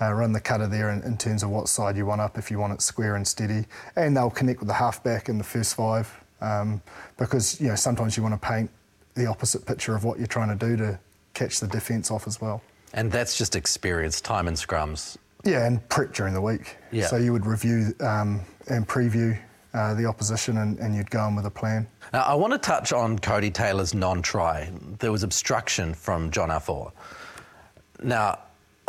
Uh, 0.00 0.12
run 0.12 0.32
the 0.32 0.40
cutter 0.40 0.66
there 0.66 0.90
in, 0.90 1.00
in, 1.04 1.16
terms 1.16 1.44
of 1.44 1.50
what 1.50 1.68
side 1.68 1.96
you 1.96 2.04
want 2.04 2.20
up 2.20 2.36
if 2.36 2.50
you 2.50 2.58
want 2.58 2.72
it 2.72 2.82
square 2.82 3.14
and 3.14 3.26
steady, 3.26 3.64
and 3.94 4.16
they'll 4.16 4.28
connect 4.28 4.58
with 4.58 4.66
the 4.66 4.74
halfback 4.74 5.28
in 5.28 5.38
the 5.38 5.44
first 5.44 5.76
five 5.76 6.12
um, 6.40 6.82
because 7.16 7.60
you 7.60 7.68
know 7.68 7.76
sometimes 7.76 8.16
you 8.16 8.22
want 8.22 8.34
to 8.34 8.46
paint 8.46 8.68
the 9.14 9.26
opposite 9.26 9.64
picture 9.64 9.94
of 9.94 10.02
what 10.02 10.18
you're 10.18 10.26
trying 10.26 10.56
to 10.56 10.66
do 10.66 10.76
to 10.76 10.98
catch 11.34 11.60
the 11.60 11.66
defence 11.66 12.10
off 12.10 12.26
as 12.26 12.40
well. 12.40 12.62
And 12.92 13.10
that's 13.10 13.36
just 13.36 13.56
experience, 13.56 14.20
time 14.20 14.48
in 14.48 14.54
scrums. 14.54 15.16
Yeah, 15.44 15.66
and 15.66 15.86
prep 15.88 16.14
during 16.14 16.32
the 16.32 16.40
week. 16.40 16.76
Yeah. 16.90 17.06
So 17.06 17.16
you 17.16 17.32
would 17.32 17.44
review 17.44 17.94
um, 18.00 18.40
and 18.68 18.88
preview 18.88 19.38
uh, 19.74 19.94
the 19.94 20.06
opposition 20.06 20.58
and, 20.58 20.78
and, 20.78 20.94
you'd 20.94 21.10
go 21.10 21.26
in 21.26 21.34
with 21.34 21.46
a 21.46 21.50
plan. 21.50 21.86
Now, 22.12 22.22
I 22.22 22.34
want 22.34 22.52
to 22.52 22.58
touch 22.58 22.92
on 22.92 23.18
Codie 23.18 23.52
Taylor's 23.52 23.92
non 23.92 24.22
try. 24.22 24.70
There 25.00 25.10
was 25.10 25.24
obstruction 25.24 25.94
from 25.94 26.30
John 26.30 26.50
Afoa. 26.50 26.92
Now, 28.00 28.38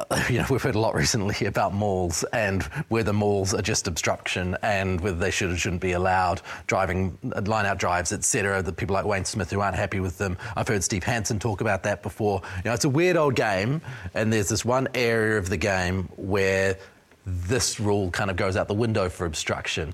you 0.29 0.38
know, 0.39 0.45
we've 0.49 0.62
heard 0.62 0.75
a 0.75 0.79
lot 0.79 0.95
recently 0.95 1.45
about 1.47 1.73
mauls 1.73 2.23
and 2.34 2.63
whether 2.89 3.13
mauls 3.13 3.53
are 3.53 3.62
just 3.62 3.88
obstruction 3.88 4.58
and 4.62 4.99
whether 5.01 5.17
they 5.17 5.31
should 5.31 5.51
or 5.51 5.58
shouldn't 5.58 5.81
be 5.81 5.93
allowed, 5.93 6.41
driving 6.67 7.17
line-out 7.23 7.77
drives, 7.77 8.12
etc. 8.12 8.62
The 8.62 8.73
people 8.73 8.93
like 8.93 9.05
Wayne 9.05 9.25
Smith 9.25 9.51
who 9.51 9.62
aren't 9.62 9.75
happy 9.75 9.99
with 9.99 10.17
them. 10.17 10.38
I've 10.55 10.67
heard 10.67 10.84
Steve 10.84 11.03
Hansen 11.03 11.39
talk 11.39 11.62
about 11.62 11.84
that 11.84 12.03
before. 12.03 12.41
You 12.58 12.69
know, 12.69 12.73
it's 12.73 12.86
a 12.86 12.89
weird 12.89 13.17
old 13.17 13.36
game, 13.36 13.81
and 14.13 14.31
there's 14.31 14.49
this 14.49 14.65
one 14.65 14.88
area 14.93 15.38
of 15.38 15.49
the 15.49 15.58
game 15.58 16.10
where 16.17 16.77
this 17.25 17.79
rule 17.79 18.12
kind 18.12 18.29
of 18.29 18.36
goes 18.36 18.55
out 18.55 18.67
the 18.67 18.73
window 18.73 19.10
for 19.10 19.25
obstruction. 19.25 19.93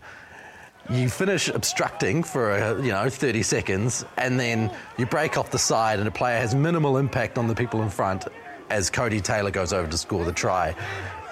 You 0.89 1.09
finish 1.09 1.47
obstructing 1.47 2.23
for 2.23 2.51
a, 2.51 2.81
you 2.81 2.91
know 2.91 3.07
30 3.07 3.43
seconds, 3.43 4.03
and 4.17 4.39
then 4.39 4.75
you 4.97 5.05
break 5.05 5.37
off 5.37 5.51
the 5.51 5.59
side, 5.59 5.99
and 5.99 6.07
a 6.07 6.11
player 6.11 6.39
has 6.39 6.55
minimal 6.55 6.97
impact 6.97 7.37
on 7.37 7.47
the 7.47 7.55
people 7.55 7.83
in 7.83 7.89
front, 7.89 8.27
as 8.71 8.89
Codie 8.89 9.21
Taylor 9.21 9.51
goes 9.51 9.73
over 9.73 9.89
to 9.91 9.97
score 9.97 10.23
the 10.23 10.31
try. 10.31 10.73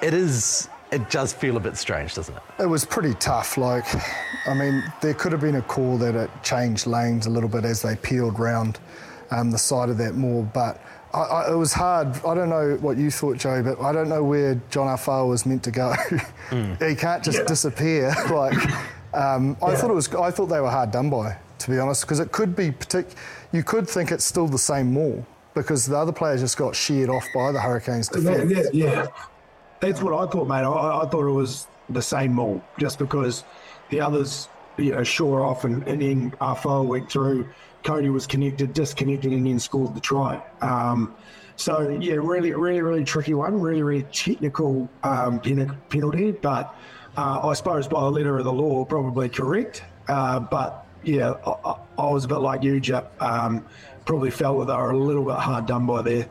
It 0.04 0.13
is. 0.13 0.69
It 0.91 1.10
does 1.10 1.32
feel 1.32 1.56
a 1.56 1.60
bit 1.60 1.78
strange, 1.78 2.15
doesn't 2.15 2.36
it? 2.36 2.41
It 2.60 2.65
was 2.65 2.84
pretty 2.84 3.13
tough. 3.15 3.58
Like, 3.58 3.86
I 4.47 4.54
mean, 4.54 4.84
there 5.02 5.13
could 5.13 5.32
have 5.32 5.41
been 5.41 5.56
a 5.56 5.62
call 5.62 5.97
that 5.99 6.15
it 6.15 6.30
changed 6.43 6.88
lanes 6.88 7.28
a 7.28 7.30
little 7.30 7.49
bit 7.49 7.63
as 7.63 7.82
they 7.82 7.95
peeled 7.95 8.39
round 8.39 8.80
um, 9.32 9.52
the 9.52 9.58
side 9.58 9.89
of 9.89 9.97
that 9.97 10.15
more, 10.15 10.43
but. 10.43 10.82
I, 11.12 11.21
I, 11.21 11.54
it 11.54 11.56
was 11.56 11.73
hard. 11.73 12.10
I 12.23 12.36
don't 12.36 12.49
know 12.49 12.78
what 12.82 12.97
you 12.97 13.10
thought, 13.10 13.39
Joe, 13.39 13.63
but 13.63 13.82
I 13.82 13.91
don't 13.91 14.10
know 14.10 14.23
where 14.23 14.62
John 14.69 14.88
Afoa 14.88 15.25
was 15.25 15.43
meant 15.43 15.63
to 15.63 15.71
go. 15.71 15.95
Mm. 16.49 16.89
he 16.89 16.95
can't 16.95 17.23
just 17.23 17.38
yeah. 17.38 17.43
disappear. 17.45 18.08
like, 18.32 18.56
um, 19.13 19.56
I 19.62 19.75
thought 19.75 19.91
it 19.91 19.93
was. 19.93 20.12
I 20.15 20.32
thought 20.32 20.47
they 20.47 20.60
were 20.60 20.69
hard 20.69 20.89
done 20.89 21.12
by, 21.12 21.38
to 21.60 21.69
be 21.69 21.78
honest, 21.78 22.02
because 22.02 22.19
it 22.19 22.32
could 22.32 22.56
be 22.56 22.71
partic- 22.71 23.13
You 23.52 23.63
could 23.63 23.88
think 23.88 24.12
it's 24.12 24.25
still 24.25 24.47
the 24.47 24.58
same 24.58 24.93
maul 24.93 25.25
because 25.53 25.85
the 25.85 25.97
other 25.97 26.12
players 26.12 26.41
just 26.41 26.57
got 26.57 26.75
sheared 26.75 27.09
off 27.09 27.25
by 27.33 27.51
the 27.51 27.59
Hurricanes. 27.59 28.09
Yeah, 28.19 28.63
yeah, 28.71 29.07
that's 29.79 30.01
what 30.01 30.13
I 30.13 30.31
thought, 30.31 30.47
mate. 30.47 30.63
I, 30.63 31.01
I, 31.01 31.07
thought 31.09 31.27
it 31.27 31.31
was 31.31 31.67
the 31.89 32.01
same 32.01 32.33
maul, 32.33 32.62
just 32.77 32.99
because 32.99 33.43
the 33.89 34.01
others, 34.01 34.47
you 34.77 34.91
know, 34.91 35.03
shore 35.03 35.43
off 35.43 35.63
and, 35.63 35.88
and 35.88 36.01
then 36.01 36.33
Afoa 36.41 36.83
went 36.83 37.12
through. 37.12 37.47
Codie 37.83 38.12
was 38.12 38.27
connected, 38.27 38.73
disconnected, 38.73 39.31
and 39.31 39.45
then 39.45 39.59
scored 39.59 39.95
the 39.95 40.01
try. 40.01 40.41
Um, 40.62 41.15
so 41.55 41.89
yeah, 41.99 42.15
really, 42.15 42.53
really, 42.53 42.81
really 42.81 43.03
tricky 43.03 43.33
one. 43.33 43.59
Really, 43.59 43.83
really 43.83 44.03
technical 44.12 44.89
um, 45.03 45.39
penalty, 45.39 46.31
but 46.31 46.75
uh, 47.17 47.47
I 47.47 47.53
suppose 47.53 47.88
by 47.88 47.99
the 48.01 48.12
letter 48.12 48.38
of 48.38 48.45
the 48.45 48.53
law, 48.53 48.85
probably 48.85 49.29
correct. 49.29 49.83
Uh, 50.07 50.39
but 50.39 50.85
yeah, 51.03 51.33
I, 51.45 51.75
I, 51.97 52.12
was 52.12 52.25
a 52.25 52.27
bit 52.27 52.38
like 52.38 52.63
you, 52.63 52.79
Jep. 52.79 53.13
Um, 53.21 53.65
probably 54.10 54.32
felt 54.32 54.58
that 54.58 54.65
they 54.65 54.74
were 54.74 54.89
a 54.89 54.98
little 54.98 55.24
bit 55.24 55.36
hard 55.36 55.67
done 55.67 55.86
by 55.86 56.02
there. 56.02 56.28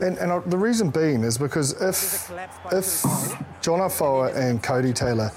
And, 0.00 0.16
and 0.16 0.50
the 0.50 0.56
reason 0.56 0.88
being 0.88 1.22
is 1.22 1.36
because 1.36 1.78
if 1.82 2.32
if 2.72 3.04
John 3.60 3.80
Afoa 3.80 4.32
and 4.32 4.62
Codie 4.62 4.94
Taylor 4.94 5.30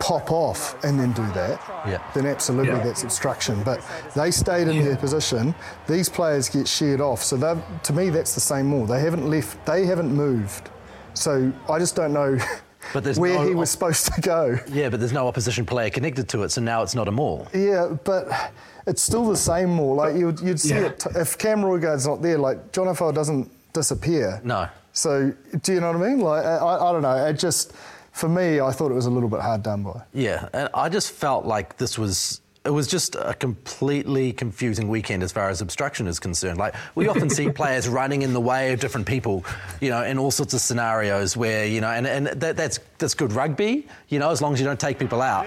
pop 0.00 0.32
off 0.32 0.82
and 0.82 0.98
then 0.98 1.12
do 1.12 1.26
that, 1.32 1.60
yeah. 1.86 2.02
then 2.14 2.24
absolutely 2.24 2.72
yeah. 2.72 2.82
that's 2.82 3.02
obstruction. 3.02 3.62
But 3.64 3.84
they 4.16 4.30
stayed 4.30 4.66
in 4.66 4.76
yeah. 4.76 4.84
their 4.84 4.96
position. 4.96 5.54
These 5.86 6.08
players 6.08 6.48
get 6.48 6.66
sheared 6.66 7.02
off. 7.02 7.22
So 7.22 7.36
to 7.82 7.92
me, 7.92 8.08
that's 8.08 8.34
the 8.34 8.40
same 8.40 8.68
maul. 8.68 8.86
They 8.86 9.00
haven't 9.00 9.28
left. 9.28 9.64
They 9.66 9.84
haven't 9.84 10.12
moved. 10.12 10.70
So 11.12 11.52
I 11.68 11.78
just 11.78 11.94
don't 11.96 12.14
know. 12.14 12.38
But 12.92 13.04
there's 13.04 13.18
where 13.18 13.38
no 13.38 13.46
he 13.46 13.54
was 13.54 13.70
supposed 13.70 14.12
to 14.12 14.20
go. 14.20 14.58
Yeah, 14.68 14.88
but 14.88 15.00
there's 15.00 15.12
no 15.12 15.26
opposition 15.26 15.66
player 15.66 15.90
connected 15.90 16.28
to 16.30 16.42
it, 16.42 16.50
so 16.50 16.60
now 16.60 16.82
it's 16.82 16.94
not 16.94 17.08
a 17.08 17.10
maul. 17.10 17.48
Yeah, 17.54 17.96
but 18.04 18.52
it's 18.86 19.02
still 19.02 19.26
the 19.26 19.36
same 19.36 19.70
maul. 19.70 19.96
Like 19.96 20.16
you'd, 20.16 20.40
you'd 20.40 20.60
see 20.60 20.74
yeah. 20.74 20.86
it 20.86 21.04
if 21.14 21.38
Cam 21.38 21.60
Roigard's 21.62 22.06
not 22.06 22.22
there. 22.22 22.38
Like 22.38 22.72
John 22.72 22.88
Afoa 22.88 23.12
doesn't 23.12 23.50
disappear. 23.72 24.40
No. 24.44 24.68
So 24.92 25.32
do 25.62 25.72
you 25.72 25.80
know 25.80 25.92
what 25.92 26.02
I 26.02 26.08
mean? 26.08 26.20
Like 26.20 26.44
I, 26.44 26.58
I 26.58 26.92
don't 26.92 27.02
know. 27.02 27.26
It 27.26 27.38
just 27.38 27.72
for 28.12 28.28
me, 28.28 28.60
I 28.60 28.70
thought 28.70 28.92
it 28.92 28.94
was 28.94 29.06
a 29.06 29.10
little 29.10 29.28
bit 29.28 29.40
hard 29.40 29.62
done 29.62 29.82
by. 29.82 30.02
Yeah, 30.12 30.48
and 30.52 30.68
I 30.72 30.88
just 30.88 31.10
felt 31.10 31.44
like 31.44 31.76
this 31.78 31.98
was 31.98 32.40
it 32.64 32.70
was 32.70 32.86
just 32.86 33.14
a 33.14 33.34
completely 33.34 34.32
confusing 34.32 34.88
weekend 34.88 35.22
as 35.22 35.32
far 35.32 35.50
as 35.50 35.60
obstruction 35.60 36.06
is 36.06 36.18
concerned. 36.18 36.58
Like 36.58 36.74
we 36.94 37.08
often 37.08 37.28
see 37.28 37.50
players 37.52 37.86
running 37.88 38.22
in 38.22 38.32
the 38.32 38.40
way 38.40 38.72
of 38.72 38.80
different 38.80 39.06
people, 39.06 39.44
you 39.82 39.90
know, 39.90 40.02
in 40.02 40.18
all 40.18 40.30
sorts 40.30 40.54
of 40.54 40.60
scenarios 40.62 41.36
where 41.36 41.66
you 41.66 41.82
know, 41.82 41.90
and, 41.90 42.06
and 42.06 42.26
that, 42.28 42.56
that's 42.56 42.80
that's 42.96 43.12
good 43.12 43.32
rugby, 43.32 43.86
you 44.08 44.18
know, 44.18 44.30
as 44.30 44.40
long 44.40 44.54
as 44.54 44.60
you 44.60 44.66
don't 44.66 44.80
take 44.80 44.98
people 44.98 45.20
out. 45.20 45.46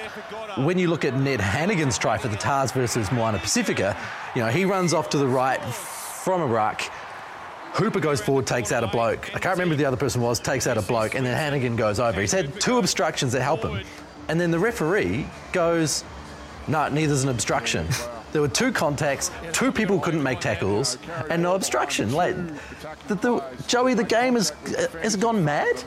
When 0.58 0.78
you 0.78 0.90
look 0.90 1.06
at 1.06 1.16
Ned 1.16 1.40
Hanigan's 1.40 1.98
try 1.98 2.20
for 2.20 2.28
the 2.28 2.38
Tahs 2.38 2.72
versus 2.72 3.12
Moana 3.12 3.40
Pacifica, 3.40 3.98
you 4.36 4.44
know, 4.44 4.50
he 4.50 4.66
runs 4.66 4.94
off 4.94 5.10
to 5.10 5.18
the 5.18 5.28
right 5.28 5.64
from 5.64 6.42
a 6.42 6.48
ruck. 6.48 6.82
Hooper 7.74 8.00
goes 8.00 8.22
forward, 8.22 8.46
takes 8.46 8.72
out 8.72 8.84
a 8.84 8.88
bloke. 8.88 9.36
I 9.36 9.40
can't 9.40 9.56
remember 9.56 9.74
who 9.74 9.78
the 9.78 9.86
other 9.86 9.98
person 9.98 10.22
was, 10.22 10.40
takes 10.40 10.68
out 10.68 10.78
a 10.78 10.82
bloke, 10.82 11.16
and 11.16 11.26
then 11.26 11.36
Hannigan 11.36 11.76
goes 11.76 12.00
over. 12.00 12.22
He's 12.22 12.32
had 12.32 12.60
two 12.60 12.78
obstructions 12.78 13.34
that 13.34 13.42
help 13.42 13.64
him. 13.64 13.84
And 14.28 14.42
then 14.42 14.52
the 14.52 14.60
referee 14.60 15.28
goes, 15.52 16.04
no, 16.68 16.88
neither's 16.90 17.24
an 17.24 17.30
obstruction. 17.30 17.88
There 18.34 18.42
were 18.42 18.48
two 18.50 18.72
contacts, 18.72 19.32
two 19.54 19.72
people 19.72 20.00
couldn't 20.00 20.22
make 20.22 20.40
tackles, 20.40 20.98
and 21.30 21.42
no 21.42 21.56
obstruction. 21.56 22.12
Like, 22.12 22.36
the, 23.08 23.16
the, 23.16 23.44
Joey, 23.68 23.94
the 23.94 24.04
game 24.04 24.34
has 24.36 24.50
has 25.02 25.16
gone 25.16 25.44
mad. 25.44 25.84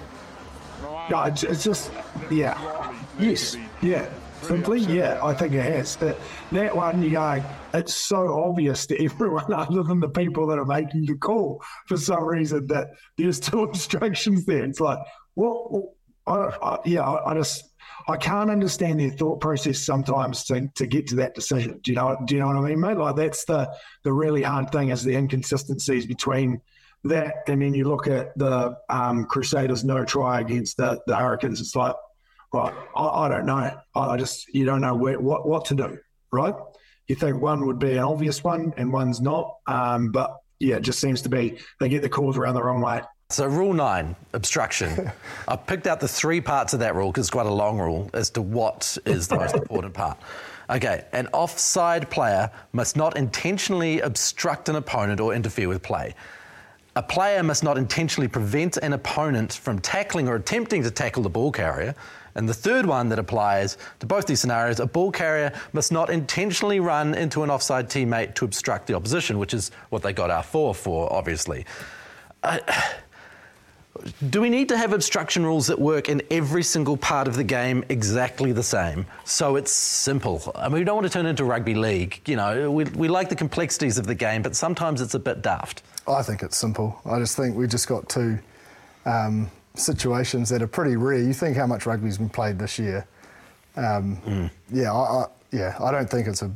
No, 1.11 1.25
it's 1.25 1.65
just 1.65 1.93
yeah, 2.31 2.93
yes, 3.19 3.57
yeah. 3.83 4.09
Simply, 4.43 4.81
yeah, 4.81 5.21
I 5.23 5.35
think 5.35 5.53
it 5.53 5.63
has. 5.63 5.97
That 5.97 6.17
that 6.53 6.75
one, 6.75 7.03
you 7.03 7.11
go, 7.11 7.43
it's 7.75 7.95
so 7.95 8.43
obvious 8.43 8.87
to 8.87 9.05
everyone 9.05 9.53
other 9.53 9.83
than 9.83 10.01
the 10.01 10.09
people 10.09 10.47
that 10.47 10.59
are 10.59 10.65
making 10.65 11.05
the 11.07 11.17
call 11.17 11.63
for 11.87 11.97
some 11.97 12.25
reason 12.25 12.67
that 12.69 12.89
there's 13.19 13.39
two 13.39 13.63
obstructions 13.65 14.47
there. 14.47 14.65
It's 14.65 14.81
like, 14.81 14.99
well, 15.37 15.95
I, 16.27 16.33
I, 16.63 16.79
yeah, 16.87 17.03
I, 17.03 17.33
I 17.33 17.35
just 17.35 17.70
I 18.11 18.17
can't 18.17 18.51
understand 18.51 19.01
their 19.01 19.11
thought 19.11 19.41
process 19.41 19.79
sometimes 19.79 20.45
to, 20.45 20.69
to 20.75 20.87
get 20.87 21.07
to 21.09 21.17
that 21.17 21.35
decision. 21.35 21.81
Do 21.83 21.91
you 21.91 21.97
know? 21.97 22.17
Do 22.27 22.35
you 22.35 22.41
know 22.41 22.49
what 22.49 22.57
I 22.57 22.61
mean, 22.61 22.81
mate? 22.81 22.97
Like 22.97 23.17
that's 23.17 23.45
the 23.45 23.73
the 24.05 24.13
really 24.13 24.43
hard 24.43 24.71
thing 24.71 24.91
is 24.91 25.03
the 25.03 25.15
inconsistencies 25.15 26.07
between 26.07 26.61
that, 27.05 27.45
and 27.47 27.63
then 27.63 27.75
you 27.75 27.89
look 27.89 28.07
at 28.07 28.37
the 28.37 28.77
um, 28.89 29.25
Crusaders 29.25 29.85
no 29.85 30.05
try 30.05 30.41
against 30.41 30.77
the, 30.77 31.01
the 31.07 31.17
Hurricanes. 31.17 31.61
It's 31.61 31.75
like, 31.75 31.95
right, 32.53 32.75
I, 32.95 33.07
I 33.07 33.29
don't 33.29 33.47
know. 33.47 33.79
I, 33.95 34.01
I, 34.01 34.17
just 34.17 34.53
you 34.55 34.65
don't 34.65 34.81
know 34.81 34.95
where, 34.95 35.19
what 35.19 35.47
what 35.47 35.65
to 35.67 35.75
do, 35.75 35.99
right? 36.33 36.55
You 37.09 37.17
think 37.17 37.41
one 37.41 37.67
would 37.67 37.79
be 37.79 37.93
an 37.93 38.05
obvious 38.05 38.45
one 38.45 38.73
and 38.77 38.93
one's 38.93 39.21
not, 39.21 39.57
um, 39.67 40.13
but 40.13 40.37
yeah, 40.59 40.77
it 40.77 40.83
just 40.83 41.01
seems 41.01 41.23
to 41.23 41.29
be 41.29 41.59
they 41.81 41.89
get 41.89 42.03
the 42.03 42.09
calls 42.09 42.37
around 42.37 42.55
the 42.55 42.63
wrong 42.63 42.81
way. 42.81 43.03
So, 43.31 43.47
rule 43.47 43.73
nine, 43.73 44.17
obstruction. 44.33 45.13
I've 45.49 45.65
picked 45.65 45.87
out 45.87 46.01
the 46.01 46.09
three 46.09 46.41
parts 46.41 46.75
of 46.75 46.81
that 46.81 46.97
rule 46.97 47.13
because 47.13 47.27
it's 47.27 47.31
quite 47.31 47.47
a 47.47 47.53
long 47.53 47.79
rule 47.79 48.11
as 48.13 48.29
to 48.31 48.43
what 48.43 48.99
is 49.07 49.29
the 49.29 49.37
most 49.37 49.55
important 49.55 49.95
part. 49.95 50.19
Okay, 50.69 51.05
an 51.13 51.29
offside 51.33 52.11
player 52.11 52.51
must 52.73 52.97
not 52.97 53.17
intentionally 53.17 54.01
obstruct 54.01 54.69
an 54.69 54.75
opponent 54.75 55.21
or 55.21 55.33
interfere 55.33 55.69
with 55.69 55.81
play. 55.81 56.17
A 56.97 57.03
player 57.05 57.45
must 57.45 57.63
not 57.63 57.79
intentionally 57.79 58.27
prevent 58.27 58.79
an 58.79 58.95
opponent 58.95 59.53
from 59.53 59.79
tackling 59.79 60.29
or 60.29 60.35
attempting 60.35 60.83
to 60.83 60.91
tackle 60.91 61.23
the 61.23 61.31
ball 61.31 61.53
carrier. 61.53 61.95
And 62.35 62.49
the 62.49 62.55
third 62.55 62.85
one 62.85 63.09
that 63.11 63.21
applies 63.21 63.79
to 64.01 64.07
both 64.07 64.27
these 64.27 64.41
scenarios 64.41 64.81
a 64.81 64.87
ball 64.87 65.13
carrier 65.13 65.53
must 65.73 65.93
not 65.93 66.11
intentionally 66.11 66.81
run 66.81 67.15
into 67.15 67.45
an 67.45 67.51
offside 67.51 67.89
teammate 67.89 68.35
to 68.35 68.45
obstruct 68.45 68.89
the 68.89 68.95
opposition, 68.95 69.39
which 69.39 69.55
is 69.55 69.71
what 69.91 70.03
they 70.03 70.13
got 70.13 70.31
Afoa 70.31 70.75
for, 70.75 71.13
obviously. 71.13 71.65
Uh, 72.43 72.59
do 74.31 74.41
we 74.41 74.49
need 74.49 74.69
to 74.69 74.77
have 74.77 74.93
obstruction 74.93 75.45
rules 75.45 75.67
that 75.67 75.79
work 75.79 76.09
in 76.09 76.23
every 76.31 76.63
single 76.63 76.97
part 76.97 77.29
of 77.29 77.37
the 77.37 77.45
game 77.45 77.85
exactly 77.89 78.53
the 78.53 78.63
same? 78.63 79.07
So 79.25 79.57
it's 79.57 79.73
simple. 79.73 80.53
I 80.55 80.69
mean, 80.69 80.79
we 80.79 80.85
don't 80.85 80.97
want 80.97 81.07
to 81.07 81.13
turn 81.13 81.27
into 81.27 81.45
rugby 81.45 81.75
league. 81.75 82.21
You 82.27 82.37
know, 82.37 82.71
we, 82.71 82.85
we 82.85 83.09
like 83.09 83.29
the 83.29 83.37
complexities 83.37 83.99
of 83.99 84.07
the 84.07 84.15
game, 84.15 84.43
but 84.43 84.55
sometimes 84.55 85.01
it's 85.01 85.15
a 85.15 85.19
bit 85.19 85.43
daft. 85.43 85.83
I 86.09 86.23
think 86.23 86.43
it's 86.43 86.57
simple. 86.57 87.01
I 87.05 87.19
just 87.19 87.37
think 87.37 87.57
we 87.57 87.67
just 87.67 87.89
got 87.89 88.09
two 88.09 88.39
um, 89.07 89.51
situations 89.75 90.49
that 90.51 90.63
are 90.63 90.69
pretty 90.69 90.97
rare. 90.97 91.19
You 91.21 91.33
think 91.33 91.57
how 91.57 91.67
much 91.67 91.87
rugby's 91.87 92.19
been 92.19 92.31
played 92.31 92.59
this 92.59 92.79
year. 92.79 93.07
Um, 93.77 94.17
mm. 94.27 94.51
Yeah, 94.73 94.93
I, 94.93 94.97
I, 94.97 95.27
yeah, 95.53 95.77
I 95.81 95.91
don't 95.91 96.09
think 96.09 96.27
it's 96.27 96.43
a 96.43 96.51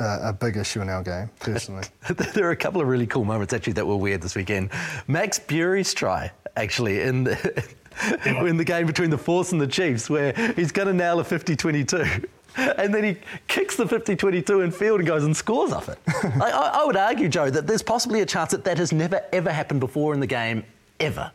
a, 0.00 0.32
big 0.32 0.56
issue 0.56 0.80
in 0.80 0.88
our 0.88 1.02
game, 1.02 1.30
personally. 1.40 1.84
there 2.34 2.46
are 2.46 2.52
a 2.52 2.56
couple 2.56 2.80
of 2.80 2.88
really 2.88 3.06
cool 3.06 3.24
moments 3.24 3.52
actually 3.52 3.72
that 3.74 3.86
were 3.86 3.96
weird 3.96 4.22
this 4.22 4.36
weekend. 4.36 4.70
Max 5.06 5.38
Burey's 5.38 5.94
try 5.94 6.30
actually 6.58 7.00
in 7.00 7.24
the 7.24 7.64
in 8.26 8.56
the 8.56 8.64
game 8.64 8.86
between 8.86 9.10
the 9.10 9.18
Force 9.18 9.52
and 9.52 9.60
the 9.60 9.66
Chiefs, 9.66 10.08
where 10.08 10.32
he's 10.56 10.72
going 10.72 10.88
to 10.88 10.94
nail 10.94 11.20
a 11.20 11.24
50-22. 11.24 12.26
And 12.56 12.92
then 12.92 13.04
he 13.04 13.16
kicks 13.46 13.76
the 13.76 13.84
50-22 13.84 14.64
in 14.64 14.72
field 14.72 14.98
and 14.98 15.06
goes 15.06 15.22
and 15.22 15.36
scores 15.36 15.70
off 15.70 15.88
it. 15.88 15.96
I, 16.42 16.80
I, 16.80 16.84
would 16.84 16.96
argue, 16.96 17.28
Joe, 17.28 17.50
that 17.50 17.68
there's 17.68 17.82
possibly 17.82 18.20
a 18.20 18.26
chance 18.26 18.50
that 18.50 18.64
that 18.64 18.78
has 18.78 18.90
never 18.90 19.22
ever 19.32 19.52
happened 19.52 19.78
before 19.78 20.12
in 20.12 20.18
the 20.18 20.26
game, 20.26 20.64
ever. 20.98 21.30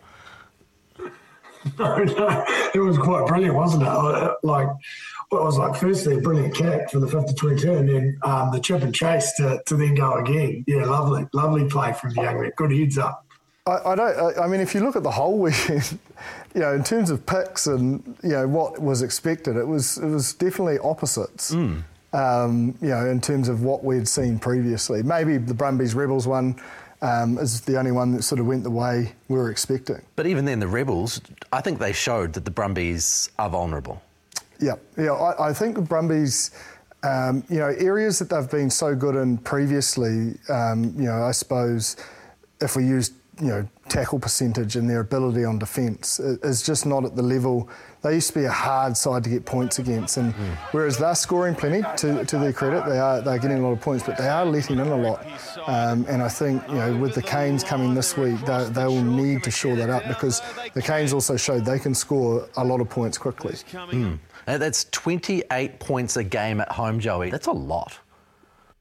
No, 1.79 1.97
no, 2.03 2.45
it 2.73 2.79
was 2.79 2.97
quite 2.97 3.25
brilliant, 3.25 3.55
wasn't 3.55 3.83
it? 3.83 3.87
Like, 4.43 4.67
well, 5.31 5.41
it 5.41 5.45
was 5.45 5.57
like 5.57 5.79
firstly 5.79 6.15
a 6.15 6.19
brilliant 6.19 6.55
kick 6.55 6.89
for 6.89 6.99
the 6.99 7.07
50-22 7.07 7.77
and 7.77 7.87
then 7.87 8.19
um, 8.23 8.51
the 8.51 8.59
chip 8.59 8.81
and 8.81 8.93
chase 8.93 9.31
to, 9.37 9.61
to 9.65 9.77
then 9.77 9.95
go 9.95 10.15
again. 10.15 10.65
Yeah, 10.67 10.85
lovely, 10.85 11.25
lovely 11.31 11.69
play 11.69 11.93
from 11.93 12.15
the 12.15 12.21
young 12.23 12.41
man. 12.41 12.51
Good 12.57 12.73
heads 12.73 12.97
up. 12.97 13.25
I, 13.65 13.91
I 13.91 13.95
don't. 13.95 14.37
I, 14.37 14.43
I, 14.43 14.47
mean, 14.47 14.59
if 14.59 14.75
you 14.75 14.81
look 14.81 14.95
at 14.95 15.03
the 15.03 15.11
whole 15.11 15.39
weekend, 15.39 15.97
you 16.55 16.61
know, 16.61 16.73
in 16.73 16.83
terms 16.83 17.09
of 17.09 17.25
picks 17.25 17.67
and 17.67 18.17
you 18.21 18.29
know 18.29 18.47
what 18.47 18.81
was 18.81 19.01
expected, 19.01 19.55
it 19.55 19.65
was 19.65 19.97
it 19.97 20.07
was 20.07 20.33
definitely 20.33 20.79
opposites. 20.79 21.53
Mm. 21.53 21.83
Um, 22.11 22.77
you 22.81 22.89
know, 22.89 23.07
in 23.07 23.19
terms 23.21 23.49
of 23.49 23.63
what 23.63 23.83
we'd 23.83 24.07
seen 24.07 24.37
previously, 24.37 25.01
maybe 25.01 25.37
the 25.37 25.53
Brumbies 25.53 25.95
Rebels 25.95 26.27
one. 26.27 26.59
Um, 27.01 27.37
is 27.37 27.59
the 27.59 27.77
only 27.77 27.91
one 27.91 28.13
that 28.13 28.23
sort 28.23 28.39
of 28.39 28.45
went 28.45 28.63
the 28.63 28.71
way 28.71 29.11
we 29.27 29.37
were 29.37 29.51
expecting. 29.51 30.01
But 30.15 30.25
even 30.25 30.45
then, 30.45 30.61
the 30.61 30.69
Rebels, 30.69 31.19
I 31.51 31.59
think 31.59 31.77
they 31.77 31.91
showed 31.91 32.31
that 32.31 32.45
the 32.45 32.51
Brumbies 32.51 33.29
are 33.37 33.49
vulnerable. 33.49 34.01
Yeah, 34.61 34.75
yeah. 34.97 35.11
I, 35.11 35.49
I 35.49 35.53
think 35.53 35.75
the 35.75 35.81
Brumbies, 35.81 36.51
um, 37.03 37.43
you 37.49 37.59
know, 37.59 37.75
areas 37.77 38.19
that 38.19 38.29
they've 38.29 38.49
been 38.49 38.69
so 38.69 38.95
good 38.95 39.17
in 39.17 39.37
previously, 39.37 40.39
um, 40.47 40.93
you 40.95 41.03
know, 41.03 41.25
I 41.25 41.31
suppose 41.31 41.97
if 42.61 42.77
we 42.77 42.85
used 42.85 43.11
you 43.39 43.47
know, 43.47 43.67
tackle 43.89 44.19
percentage 44.19 44.75
and 44.75 44.89
their 44.89 44.99
ability 44.99 45.43
on 45.43 45.59
defence 45.59 46.19
is 46.19 46.61
just 46.61 46.85
not 46.85 47.03
at 47.03 47.15
the 47.15 47.21
level. 47.21 47.69
They 48.01 48.15
used 48.15 48.29
to 48.33 48.39
be 48.39 48.45
a 48.45 48.51
hard 48.51 48.95
side 48.95 49.23
to 49.23 49.29
get 49.29 49.45
points 49.45 49.79
against, 49.79 50.17
and 50.17 50.33
mm. 50.33 50.55
whereas 50.71 50.97
they're 50.97 51.15
scoring 51.15 51.55
plenty, 51.55 51.81
to, 51.97 52.25
to 52.25 52.37
their 52.37 52.53
credit, 52.53 52.85
they 52.85 52.99
are 52.99 53.21
they're 53.21 53.39
getting 53.39 53.59
a 53.59 53.61
lot 53.61 53.71
of 53.71 53.81
points, 53.81 54.03
but 54.05 54.17
they 54.17 54.27
are 54.27 54.45
letting 54.45 54.79
in 54.79 54.87
a 54.87 54.95
lot. 54.95 55.25
Um, 55.67 56.05
and 56.07 56.21
I 56.21 56.29
think 56.29 56.67
you 56.67 56.75
know, 56.75 56.97
with 56.97 57.15
the 57.15 57.21
Canes 57.21 57.63
coming 57.63 57.93
this 57.93 58.17
week, 58.17 58.39
they, 58.45 58.65
they 58.71 58.85
will 58.85 59.03
need 59.03 59.43
to 59.43 59.51
shore 59.51 59.75
that 59.75 59.89
up 59.89 60.07
because 60.07 60.41
the 60.73 60.81
Canes 60.81 61.13
also 61.13 61.37
showed 61.37 61.65
they 61.65 61.79
can 61.79 61.95
score 61.95 62.47
a 62.57 62.63
lot 62.63 62.81
of 62.81 62.89
points 62.89 63.17
quickly. 63.17 63.53
Mm. 63.53 64.19
That's 64.45 64.85
28 64.91 65.79
points 65.79 66.17
a 66.17 66.23
game 66.23 66.59
at 66.59 66.71
home, 66.71 66.99
Joey. 66.99 67.29
That's 67.29 67.47
a 67.47 67.51
lot. 67.51 67.97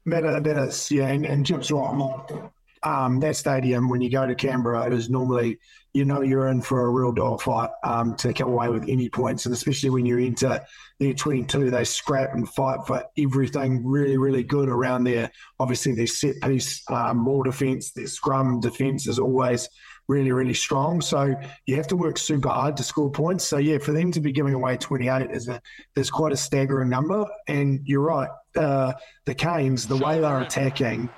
That, 0.05 0.43
that 0.43 0.57
is, 0.57 0.91
yeah, 0.91 1.07
and, 1.07 1.25
and 1.25 1.45
Jim's 1.45 1.71
right 1.71 2.51
um, 2.83 3.19
that 3.21 3.35
stadium, 3.35 3.89
when 3.89 4.01
you 4.01 4.09
go 4.09 4.25
to 4.27 4.35
Canberra, 4.35 4.87
it 4.87 4.93
is 4.93 5.09
normally, 5.09 5.59
you 5.93 6.05
know, 6.05 6.21
you're 6.21 6.47
in 6.47 6.61
for 6.61 6.85
a 6.85 6.89
real 6.89 7.11
dogfight 7.11 7.69
um, 7.83 8.15
to 8.15 8.33
come 8.33 8.49
away 8.49 8.69
with 8.69 8.83
any 8.89 9.09
points. 9.09 9.45
And 9.45 9.53
especially 9.53 9.89
when 9.89 10.05
you're 10.05 10.19
into 10.19 10.61
their 10.99 11.13
22, 11.13 11.69
they 11.69 11.83
scrap 11.83 12.33
and 12.33 12.47
fight 12.49 12.79
for 12.85 13.03
everything 13.17 13.85
really, 13.85 14.17
really 14.17 14.43
good 14.43 14.69
around 14.69 15.05
there. 15.05 15.31
Obviously, 15.59 15.95
their 15.95 16.07
set 16.07 16.35
piece, 16.41 16.83
um, 16.89 17.17
more 17.17 17.43
defence, 17.43 17.91
their 17.91 18.07
scrum 18.07 18.59
defence 18.59 19.07
is 19.07 19.19
always 19.19 19.69
really, 20.07 20.31
really 20.31 20.53
strong. 20.53 21.01
So 21.01 21.35
you 21.65 21.75
have 21.75 21.87
to 21.87 21.95
work 21.95 22.17
super 22.17 22.49
hard 22.49 22.77
to 22.77 22.83
score 22.83 23.09
points. 23.09 23.45
So, 23.45 23.57
yeah, 23.57 23.77
for 23.77 23.91
them 23.91 24.11
to 24.11 24.19
be 24.19 24.31
giving 24.31 24.53
away 24.53 24.77
28 24.77 25.31
is, 25.31 25.47
a, 25.47 25.61
there's 25.95 26.09
quite 26.09 26.33
a 26.33 26.37
staggering 26.37 26.89
number. 26.89 27.25
And 27.47 27.81
you're 27.85 28.01
right, 28.01 28.29
uh, 28.55 28.93
the 29.25 29.33
Canes, 29.33 29.87
the 29.87 29.97
way 29.97 30.19
they're 30.19 30.41
attacking, 30.41 31.09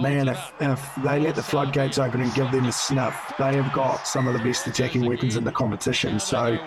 man, 0.00 0.28
if, 0.28 0.52
if 0.60 0.90
they 1.02 1.20
let 1.20 1.34
the 1.34 1.42
floodgates 1.42 1.98
open 1.98 2.20
and 2.20 2.32
give 2.34 2.50
them 2.52 2.66
a 2.66 2.72
sniff, 2.72 3.16
they 3.38 3.56
have 3.56 3.72
got 3.72 4.06
some 4.06 4.26
of 4.26 4.34
the 4.34 4.40
best 4.40 4.66
attacking 4.66 5.06
weapons 5.06 5.36
in 5.36 5.44
the 5.44 5.52
competition. 5.52 6.20
So, 6.20 6.58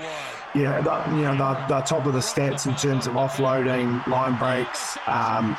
yeah, 0.54 0.82
the, 0.82 1.16
you 1.16 1.22
know, 1.22 1.66
they're, 1.70 1.82
top 1.82 2.06
of 2.06 2.14
the 2.14 2.20
stats 2.20 2.68
in 2.68 2.76
terms 2.76 3.08
of 3.08 3.14
offloading, 3.14 4.06
line 4.08 4.38
breaks, 4.38 4.98
um, 5.08 5.58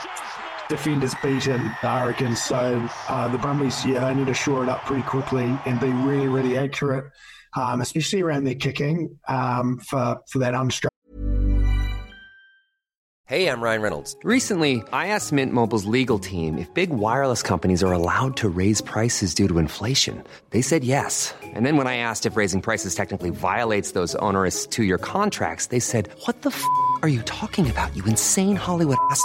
defenders 0.68 1.14
beaten, 1.22 1.62
the 1.83 1.88
Hurricanes. 1.88 2.42
So 2.42 2.88
uh, 3.09 3.29
the 3.29 3.38
Brumbies, 3.38 3.85
yeah, 3.85 4.09
they 4.09 4.14
need 4.14 4.27
to 4.27 4.35
shore 4.35 4.62
it 4.62 4.68
up 4.68 4.85
pretty 4.85 5.03
quickly 5.03 5.44
and 5.66 5.81
be 5.81 5.90
really, 5.90 6.29
really 6.29 6.57
accurate, 6.59 7.07
um, 7.57 7.81
especially 7.81 8.22
around 8.22 8.44
their 8.44 8.55
kicking 8.55 9.18
um, 9.29 9.79
for, 9.79 10.20
for 10.29 10.38
that 10.38 10.55
unstructured. 10.55 10.88
Hey, 13.33 13.48
I'm 13.48 13.62
Ryan 13.62 13.81
Reynolds. 13.81 14.14
Recently, 14.25 14.83
I 14.92 15.07
asked 15.07 15.33
Mint 15.33 15.55
Mobile's 15.55 15.87
legal 15.87 16.18
team 16.18 16.59
if 16.59 16.68
big 16.75 16.90
wireless 16.90 17.42
companies 17.42 17.83
are 17.83 17.92
allowed 17.92 18.37
to 18.37 18.48
raise 18.51 18.83
prices 18.83 19.35
due 19.35 19.48
to 19.48 19.59
inflation. 19.59 20.22
They 20.51 20.61
said 20.61 20.85
yes. 20.85 21.35
And 21.42 21.64
then 21.64 21.79
when 21.79 21.87
I 21.87 21.96
asked 21.96 22.27
if 22.27 22.37
raising 22.37 22.61
prices 22.61 22.94
technically 22.94 23.31
violates 23.31 23.92
those 23.92 24.14
onerous 24.16 24.66
two 24.66 24.85
year 24.85 24.98
contracts, 24.98 25.66
they 25.66 25.81
said, 25.81 26.11
What 26.27 26.42
the 26.42 26.51
f 26.51 26.62
are 27.01 27.09
you 27.09 27.22
talking 27.22 27.70
about, 27.70 27.96
you 27.96 28.05
insane 28.05 28.57
Hollywood 28.57 28.98
ass? 29.11 29.25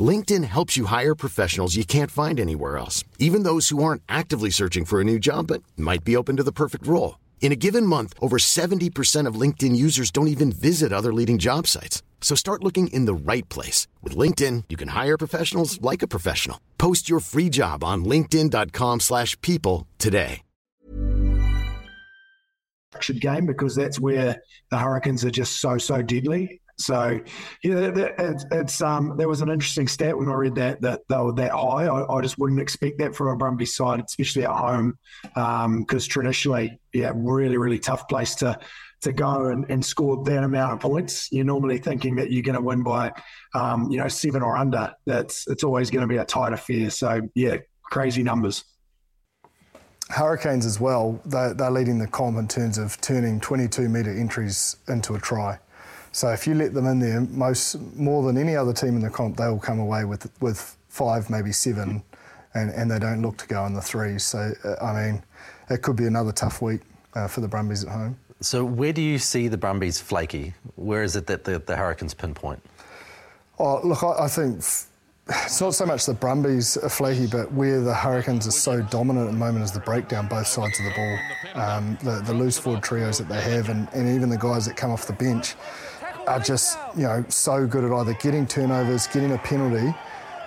LinkedIn 0.00 0.44
helps 0.44 0.76
you 0.76 0.84
hire 0.84 1.14
professionals 1.14 1.74
you 1.74 1.84
can't 1.84 2.12
find 2.12 2.38
anywhere 2.38 2.78
else, 2.78 3.02
even 3.18 3.42
those 3.42 3.70
who 3.70 3.82
aren't 3.82 4.02
actively 4.08 4.50
searching 4.50 4.84
for 4.84 5.00
a 5.00 5.04
new 5.04 5.18
job 5.18 5.48
but 5.48 5.64
might 5.76 6.04
be 6.04 6.14
open 6.14 6.36
to 6.36 6.44
the 6.44 6.52
perfect 6.52 6.86
role. 6.86 7.18
In 7.40 7.50
a 7.50 7.56
given 7.56 7.84
month, 7.84 8.14
over 8.20 8.36
70% 8.38 9.26
of 9.26 9.34
LinkedIn 9.34 9.74
users 9.74 10.12
don't 10.12 10.28
even 10.28 10.52
visit 10.52 10.92
other 10.92 11.12
leading 11.12 11.38
job 11.38 11.66
sites. 11.66 12.04
So 12.20 12.36
start 12.36 12.62
looking 12.62 12.86
in 12.88 13.06
the 13.06 13.14
right 13.14 13.48
place. 13.48 13.88
With 14.02 14.14
LinkedIn, 14.14 14.64
you 14.68 14.76
can 14.76 14.88
hire 14.88 15.18
professionals 15.18 15.80
like 15.82 16.02
a 16.02 16.08
professional. 16.08 16.60
Post 16.78 17.08
your 17.08 17.18
free 17.18 17.48
job 17.48 17.82
on 17.82 18.04
linkedin.com 18.04 19.00
slash 19.00 19.40
people 19.40 19.88
today. 19.98 20.42
Game 23.20 23.46
because 23.46 23.76
that's 23.76 24.00
where 24.00 24.42
the 24.70 24.76
Hurricanes 24.76 25.24
are 25.24 25.30
just 25.30 25.60
so, 25.60 25.78
so 25.78 26.02
deadly. 26.02 26.59
So, 26.80 27.20
yeah, 27.62 27.90
it's, 28.18 28.44
it's 28.50 28.80
um, 28.80 29.16
there 29.16 29.28
was 29.28 29.40
an 29.40 29.50
interesting 29.50 29.88
stat 29.88 30.16
when 30.16 30.28
I 30.28 30.34
read 30.34 30.54
that 30.56 30.80
that 30.80 31.00
they 31.08 31.16
were 31.16 31.32
that 31.34 31.52
high. 31.52 31.86
I, 31.86 32.16
I 32.16 32.20
just 32.20 32.38
wouldn't 32.38 32.60
expect 32.60 32.98
that 32.98 33.14
from 33.14 33.28
a 33.28 33.36
Brumbies 33.36 33.74
side, 33.74 34.02
especially 34.06 34.44
at 34.44 34.50
home, 34.50 34.98
because 35.22 36.04
um, 36.04 36.08
traditionally, 36.08 36.80
yeah, 36.92 37.12
really 37.14 37.56
really 37.58 37.78
tough 37.78 38.08
place 38.08 38.34
to 38.36 38.58
to 39.02 39.12
go 39.12 39.46
and, 39.46 39.64
and 39.70 39.84
score 39.84 40.22
that 40.24 40.44
amount 40.44 40.74
of 40.74 40.80
points. 40.80 41.30
You're 41.32 41.44
normally 41.44 41.78
thinking 41.78 42.16
that 42.16 42.30
you're 42.30 42.42
going 42.42 42.56
to 42.56 42.60
win 42.60 42.82
by, 42.82 43.12
um, 43.54 43.90
you 43.90 43.98
know, 43.98 44.08
seven 44.08 44.42
or 44.42 44.56
under. 44.56 44.92
That's 45.06 45.46
it's 45.48 45.64
always 45.64 45.90
going 45.90 46.02
to 46.02 46.06
be 46.06 46.18
a 46.18 46.24
tight 46.24 46.52
affair. 46.52 46.90
So 46.90 47.22
yeah, 47.34 47.56
crazy 47.82 48.22
numbers. 48.22 48.64
Hurricanes 50.10 50.66
as 50.66 50.80
well, 50.80 51.20
they're, 51.24 51.54
they're 51.54 51.70
leading 51.70 51.98
the 51.98 52.06
comp 52.06 52.36
in 52.36 52.48
terms 52.48 52.78
of 52.78 53.00
turning 53.00 53.38
22 53.40 53.88
metre 53.88 54.10
entries 54.10 54.76
into 54.88 55.14
a 55.14 55.20
try. 55.20 55.58
So 56.12 56.28
if 56.30 56.46
you 56.46 56.54
let 56.54 56.74
them 56.74 56.86
in 56.86 56.98
there, 56.98 57.20
most 57.20 57.80
more 57.94 58.24
than 58.24 58.36
any 58.36 58.56
other 58.56 58.72
team 58.72 58.96
in 58.96 59.00
the 59.00 59.10
comp, 59.10 59.36
they 59.36 59.46
will 59.48 59.60
come 59.60 59.78
away 59.78 60.04
with 60.04 60.30
with 60.40 60.76
five, 60.88 61.30
maybe 61.30 61.52
seven, 61.52 62.02
and, 62.54 62.70
and 62.70 62.90
they 62.90 62.98
don't 62.98 63.22
look 63.22 63.36
to 63.38 63.46
go 63.46 63.64
in 63.66 63.74
the 63.74 63.80
threes. 63.80 64.24
So 64.24 64.52
uh, 64.64 64.84
I 64.84 64.92
mean, 64.92 65.22
it 65.68 65.82
could 65.82 65.96
be 65.96 66.06
another 66.06 66.32
tough 66.32 66.60
week 66.60 66.80
uh, 67.14 67.28
for 67.28 67.40
the 67.40 67.48
Brumbies 67.48 67.84
at 67.84 67.90
home. 67.90 68.18
So 68.40 68.64
where 68.64 68.92
do 68.92 69.02
you 69.02 69.18
see 69.18 69.48
the 69.48 69.58
Brumbies 69.58 70.00
flaky? 70.00 70.54
Where 70.76 71.02
is 71.02 71.14
it 71.14 71.26
that 71.26 71.44
the, 71.44 71.58
the 71.58 71.76
Hurricanes 71.76 72.14
pinpoint? 72.14 72.62
Oh, 73.58 73.80
look, 73.86 74.02
I, 74.02 74.24
I 74.24 74.28
think 74.28 74.62
it's 75.28 75.60
not 75.60 75.74
so 75.74 75.86
much 75.86 76.06
the 76.06 76.14
Brumbies 76.14 76.76
are 76.78 76.88
flaky, 76.88 77.26
but 77.26 77.52
where 77.52 77.80
the 77.80 77.94
Hurricanes 77.94 78.46
are 78.48 78.52
so 78.52 78.82
dominant 78.82 79.28
at 79.28 79.32
the 79.32 79.38
moment 79.38 79.64
is 79.64 79.72
the 79.72 79.80
breakdown 79.80 80.26
both 80.26 80.46
sides 80.46 80.78
of 80.80 80.86
the 80.86 80.92
ball. 80.96 81.18
Um, 81.62 81.98
the, 82.02 82.22
the, 82.24 82.34
loose 82.34 82.58
forward 82.58 82.82
trios 82.82 83.18
that 83.18 83.28
they 83.28 83.40
have, 83.40 83.68
and, 83.68 83.88
and, 83.92 84.08
even 84.08 84.28
the 84.28 84.38
guys 84.38 84.66
that 84.66 84.76
come 84.76 84.90
off 84.90 85.06
the 85.06 85.12
bench 85.12 85.56
are 86.26 86.40
just 86.40 86.78
you 86.96 87.02
know 87.02 87.24
so 87.28 87.66
good 87.66 87.84
at 87.84 87.92
either 87.92 88.14
getting 88.14 88.46
turnovers, 88.46 89.06
getting 89.06 89.32
a 89.32 89.38
penalty, 89.38 89.94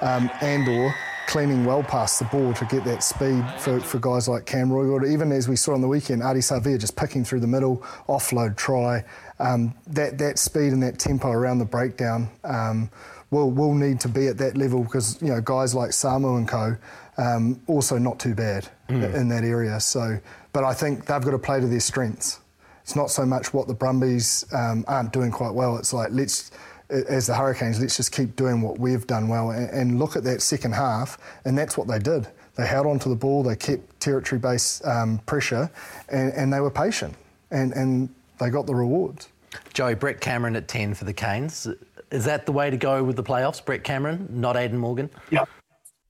um, 0.02 0.30
and 0.42 0.68
or 0.68 0.94
cleaning 1.28 1.66
well 1.66 1.84
past 1.84 2.20
the 2.20 2.26
ball 2.26 2.54
to 2.54 2.66
get 2.66 2.84
that 2.84 3.02
speed 3.02 3.44
for, 3.58 3.80
for 3.80 3.98
guys 4.00 4.28
like 4.28 4.46
Cam 4.46 4.72
Or 4.72 5.06
Even 5.06 5.32
as 5.32 5.48
we 5.48 5.56
saw 5.56 5.74
on 5.74 5.82
the 5.82 5.88
weekend, 5.88 6.22
Ardie 6.22 6.38
Savea 6.38 6.80
just 6.80 6.96
picking 6.96 7.24
through 7.24 7.40
the 7.40 7.48
middle, 7.48 7.78
offload 8.08 8.56
try. 8.58 9.04
Um, 9.40 9.74
that 9.88 10.18
that 10.18 10.38
speed 10.38 10.74
and 10.74 10.84
that 10.84 11.00
tempo 11.00 11.30
around 11.30 11.60
the 11.60 11.66
breakdown. 11.66 12.30
Um, 12.44 12.90
will 13.32 13.50
will 13.50 13.74
need 13.74 14.00
to 14.02 14.08
be 14.08 14.28
at 14.28 14.38
that 14.38 14.56
level 14.56 14.84
because 14.84 15.22
you 15.22 15.30
know 15.30 15.42
guys 15.42 15.74
like 15.76 15.90
Samu 15.90 16.38
and 16.38 16.48
co. 16.48 16.78
Um, 17.18 17.62
also 17.68 18.00
not 18.00 18.20
too 18.20 18.34
bad 18.34 18.68
mm. 18.90 19.14
in 19.14 19.30
that 19.30 19.44
area. 19.44 19.80
So, 19.80 20.20
but 20.52 20.64
I 20.64 20.74
think 20.74 21.06
they've 21.06 21.22
got 21.22 21.32
to 21.32 21.40
play 21.40 21.60
to 21.60 21.68
their 21.68 21.80
strengths. 21.80 22.40
It's 22.84 22.96
not 22.96 23.10
so 23.10 23.26
much 23.26 23.54
what 23.54 23.67
the 23.67 23.74
Brumbies 23.74 24.46
um, 24.54 24.86
aren't 24.88 25.12
doing 25.12 25.32
quite 25.32 25.54
well. 25.54 25.78
It's 25.78 25.93
like 25.93 26.10
let's 26.12 26.52
as 26.89 27.28
the 27.28 27.34
Hurricanes, 27.34 27.80
let's 27.80 27.98
just 27.98 28.12
keep 28.12 28.36
doing 28.36 28.62
what 28.62 28.78
we've 28.78 29.08
done 29.08 29.28
well 29.28 29.52
and, 29.52 29.69
and 29.69 30.00
look 30.00 30.15
at 30.15 30.24
that 30.26 30.41
second 30.41 30.74
half, 30.74 31.17
and 31.46 31.58
that's 31.58 31.78
what 31.78 31.88
they 31.88 32.00
did. 32.00 32.28
They 32.56 32.67
held 32.67 32.86
onto 32.86 33.10
the 33.10 33.15
ball, 33.15 33.41
they 33.41 33.56
kept 33.56 34.00
territory-based 34.00 34.86
um, 34.86 35.19
pressure, 35.26 35.72
and, 36.10 36.32
and, 36.34 36.54
they 36.54 36.60
were 36.60 36.69
patient, 36.69 37.15
and, 37.50 37.72
and 37.74 38.13
they 38.39 38.50
got 38.50 38.67
the 38.67 38.76
rewards. 38.76 39.30
Joey, 39.74 39.96
Brett 39.96 40.22
Cameron 40.22 40.56
at 40.56 40.67
10 40.67 40.93
for 40.93 41.06
the 41.06 41.13
Canes. 41.13 41.67
Is 42.12 42.26
that 42.26 42.46
the 42.46 42.52
way 42.52 42.69
to 42.69 42.78
go 42.78 43.04
with 43.04 43.15
the 43.15 43.24
playoffs, 43.24 43.63
Brett 43.63 43.84
Cameron, 43.84 44.28
not 44.30 44.56
Aidan 44.56 44.78
Morgan? 44.78 45.10
Yeah, 45.32 45.46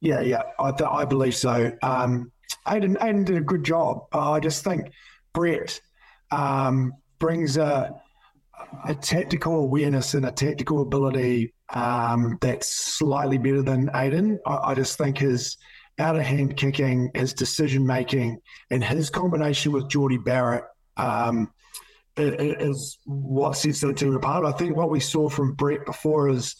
yeah, 0.01 0.19
yeah. 0.19 0.41
I, 0.59 0.71
th- 0.71 0.89
I 0.89 1.05
believe 1.05 1.35
so. 1.35 1.71
Um, 1.81 2.31
Aidan, 2.67 2.97
Aidan 3.01 3.23
did 3.23 3.37
a 3.37 3.41
good 3.41 3.63
job. 3.63 4.05
Uh, 4.13 4.31
I 4.31 4.41
just 4.41 4.63
think 4.65 4.91
Brett 5.31 5.79
um, 6.33 6.93
brings 7.19 7.57
a, 7.57 7.93
a 8.87 8.95
tactical 8.95 9.55
awareness 9.59 10.13
and 10.13 10.25
a 10.25 10.31
tactical 10.31 10.81
ability 10.81 11.53
um, 11.73 12.37
that's 12.41 12.67
slightly 12.67 13.37
better 13.37 13.61
than 13.61 13.89
Aiden. 13.89 14.37
I, 14.45 14.71
I 14.71 14.75
just 14.75 14.97
think 14.97 15.17
his 15.17 15.57
out 15.99 16.15
of 16.15 16.23
hand 16.23 16.57
kicking, 16.57 17.11
his 17.13 17.33
decision 17.33 17.85
making, 17.85 18.39
and 18.71 18.83
his 18.83 19.09
combination 19.09 19.71
with 19.71 19.89
Jordie 19.89 20.17
Barrett 20.17 20.63
um, 20.97 21.51
is 22.17 22.97
what 23.05 23.55
sets 23.55 23.81
the 23.81 23.93
team 23.93 24.15
apart. 24.15 24.45
I 24.45 24.51
think 24.51 24.75
what 24.75 24.89
we 24.89 24.99
saw 24.99 25.29
from 25.29 25.53
Brett 25.53 25.85
before 25.85 26.27
his 26.27 26.55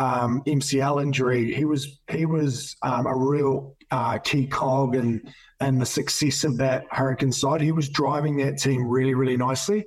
um, 0.00 0.42
MCL 0.46 1.02
injury, 1.02 1.52
he 1.52 1.66
was 1.66 2.00
he 2.10 2.24
was 2.24 2.74
um, 2.82 3.06
a 3.06 3.14
real 3.14 3.76
uh, 3.90 4.18
key 4.18 4.46
cog 4.46 4.96
in 4.96 5.22
and 5.60 5.80
the 5.80 5.86
success 5.86 6.42
of 6.44 6.56
that 6.56 6.86
Hurricane 6.90 7.32
side. 7.32 7.60
He 7.60 7.72
was 7.72 7.90
driving 7.90 8.38
that 8.38 8.58
team 8.58 8.86
really 8.86 9.14
really 9.14 9.36
nicely. 9.36 9.84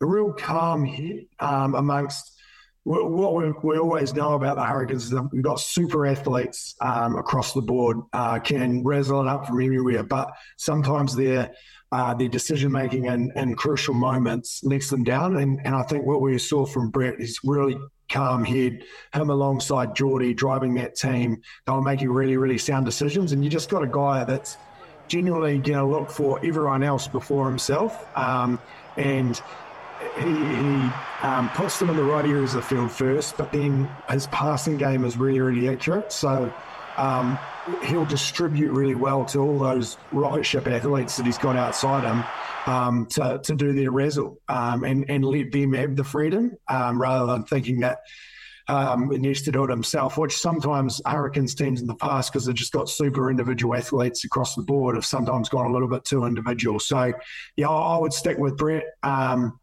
A 0.00 0.06
real 0.06 0.32
calm 0.32 0.84
hit 0.84 1.28
um, 1.38 1.76
amongst 1.76 2.32
what 2.84 3.34
we, 3.34 3.52
we, 3.62 3.78
always 3.78 4.12
know 4.12 4.34
about 4.34 4.56
the 4.56 4.64
Hurricanes 4.64 5.04
is 5.04 5.10
that 5.10 5.28
we've 5.32 5.44
got 5.44 5.60
super 5.60 6.04
athletes 6.04 6.74
um, 6.80 7.14
across 7.14 7.52
the 7.52 7.62
board, 7.62 7.98
uh, 8.12 8.40
can 8.40 8.82
razzle 8.82 9.20
it 9.20 9.28
up 9.28 9.46
from 9.46 9.62
everywhere, 9.62 10.02
but 10.02 10.32
sometimes 10.56 11.14
they're 11.14 11.52
uh, 11.92 12.14
their 12.14 12.28
decision 12.28 12.72
making 12.72 13.06
and, 13.06 13.30
and 13.36 13.56
crucial 13.56 13.94
moments 13.94 14.64
lets 14.64 14.90
them 14.90 15.04
down. 15.04 15.36
And, 15.36 15.60
and 15.64 15.76
I 15.76 15.82
think 15.84 16.06
what 16.06 16.22
we 16.22 16.36
saw 16.38 16.66
from 16.66 16.90
Brett 16.90 17.20
is 17.20 17.38
really 17.44 17.78
calm 18.12 18.44
head, 18.44 18.84
him 19.14 19.30
alongside 19.30 19.96
Jordie 19.96 20.34
driving 20.34 20.74
that 20.74 20.94
team. 20.94 21.42
They 21.66 21.72
were 21.72 21.82
making 21.82 22.10
really, 22.10 22.36
really 22.36 22.58
sound 22.58 22.84
decisions. 22.84 23.32
And 23.32 23.42
you 23.42 23.50
just 23.50 23.70
got 23.70 23.82
a 23.82 23.86
guy 23.88 24.24
that's 24.24 24.56
genuinely 25.08 25.58
going 25.58 25.78
to 25.78 25.84
look 25.84 26.10
for 26.10 26.38
everyone 26.44 26.82
else 26.82 27.08
before 27.08 27.48
himself. 27.48 28.06
Um, 28.16 28.60
and 28.96 29.40
he, 30.16 30.24
he 30.24 30.90
um, 31.22 31.48
puts 31.54 31.78
them 31.78 31.90
in 31.90 31.96
the 31.96 32.02
right 32.02 32.24
areas 32.24 32.54
of 32.54 32.62
the 32.62 32.68
field 32.68 32.90
first, 32.90 33.36
but 33.36 33.52
then 33.52 33.88
his 34.10 34.26
passing 34.28 34.76
game 34.76 35.04
is 35.04 35.16
really, 35.16 35.40
really 35.40 35.68
accurate. 35.68 36.12
So 36.12 36.52
um, 36.96 37.38
he'll 37.84 38.04
distribute 38.04 38.72
really 38.72 38.94
well 38.94 39.24
to 39.26 39.40
all 39.40 39.58
those 39.58 39.96
rocket 40.12 40.44
ship 40.44 40.66
athletes 40.66 41.16
that 41.16 41.26
he's 41.26 41.38
got 41.38 41.56
outside 41.56 42.04
him 42.04 42.24
um, 42.66 43.06
to, 43.06 43.40
to 43.42 43.54
do 43.54 43.72
their 43.72 43.90
razzle 43.90 44.38
um, 44.48 44.84
and, 44.84 45.08
and 45.08 45.24
let 45.24 45.52
them 45.52 45.72
have 45.72 45.96
the 45.96 46.04
freedom 46.04 46.52
um, 46.68 47.00
rather 47.00 47.26
than 47.26 47.44
thinking 47.44 47.80
that 47.80 47.98
um, 48.68 49.10
he 49.10 49.18
needs 49.18 49.42
to 49.42 49.52
do 49.52 49.64
it 49.64 49.70
himself, 49.70 50.16
which 50.16 50.36
sometimes 50.36 51.00
Hurricanes 51.04 51.54
teams 51.54 51.80
in 51.80 51.86
the 51.86 51.96
past, 51.96 52.32
because 52.32 52.46
they've 52.46 52.54
just 52.54 52.72
got 52.72 52.88
super 52.88 53.30
individual 53.30 53.74
athletes 53.74 54.24
across 54.24 54.54
the 54.54 54.62
board, 54.62 54.94
have 54.94 55.04
sometimes 55.04 55.48
gone 55.48 55.66
a 55.66 55.72
little 55.72 55.88
bit 55.88 56.04
too 56.04 56.24
individual. 56.24 56.78
So, 56.78 57.12
yeah, 57.56 57.68
I 57.68 57.98
would 57.98 58.12
stick 58.12 58.38
with 58.38 58.56
Brett. 58.56 58.84
Um, 59.02 59.58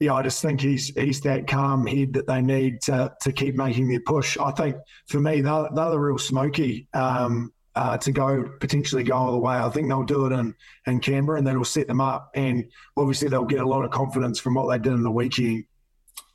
yeah, 0.00 0.14
I 0.14 0.22
just 0.22 0.40
think 0.40 0.62
he's 0.62 0.88
he's 0.88 1.20
that 1.20 1.46
calm 1.46 1.86
head 1.86 2.14
that 2.14 2.26
they 2.26 2.40
need 2.40 2.80
to 2.82 3.12
to 3.20 3.32
keep 3.32 3.54
making 3.54 3.88
their 3.88 4.00
push. 4.00 4.38
I 4.38 4.50
think 4.50 4.76
for 5.06 5.20
me, 5.20 5.42
they're, 5.42 5.68
they're 5.74 5.90
the 5.90 6.00
real 6.00 6.16
smoky 6.16 6.88
um, 6.94 7.52
uh, 7.76 7.98
to 7.98 8.10
go 8.10 8.50
potentially 8.60 9.02
go 9.02 9.14
all 9.14 9.32
the 9.32 9.38
way. 9.38 9.54
I 9.54 9.68
think 9.68 9.88
they'll 9.88 10.02
do 10.02 10.24
it 10.24 10.32
in 10.32 10.54
in 10.86 11.00
Canberra, 11.00 11.36
and 11.36 11.46
that'll 11.46 11.66
set 11.66 11.86
them 11.86 12.00
up. 12.00 12.30
And 12.34 12.70
obviously, 12.96 13.28
they'll 13.28 13.44
get 13.44 13.60
a 13.60 13.68
lot 13.68 13.84
of 13.84 13.90
confidence 13.90 14.40
from 14.40 14.54
what 14.54 14.70
they 14.70 14.78
did 14.78 14.94
in 14.94 15.02
the 15.02 15.10
weekend. 15.10 15.64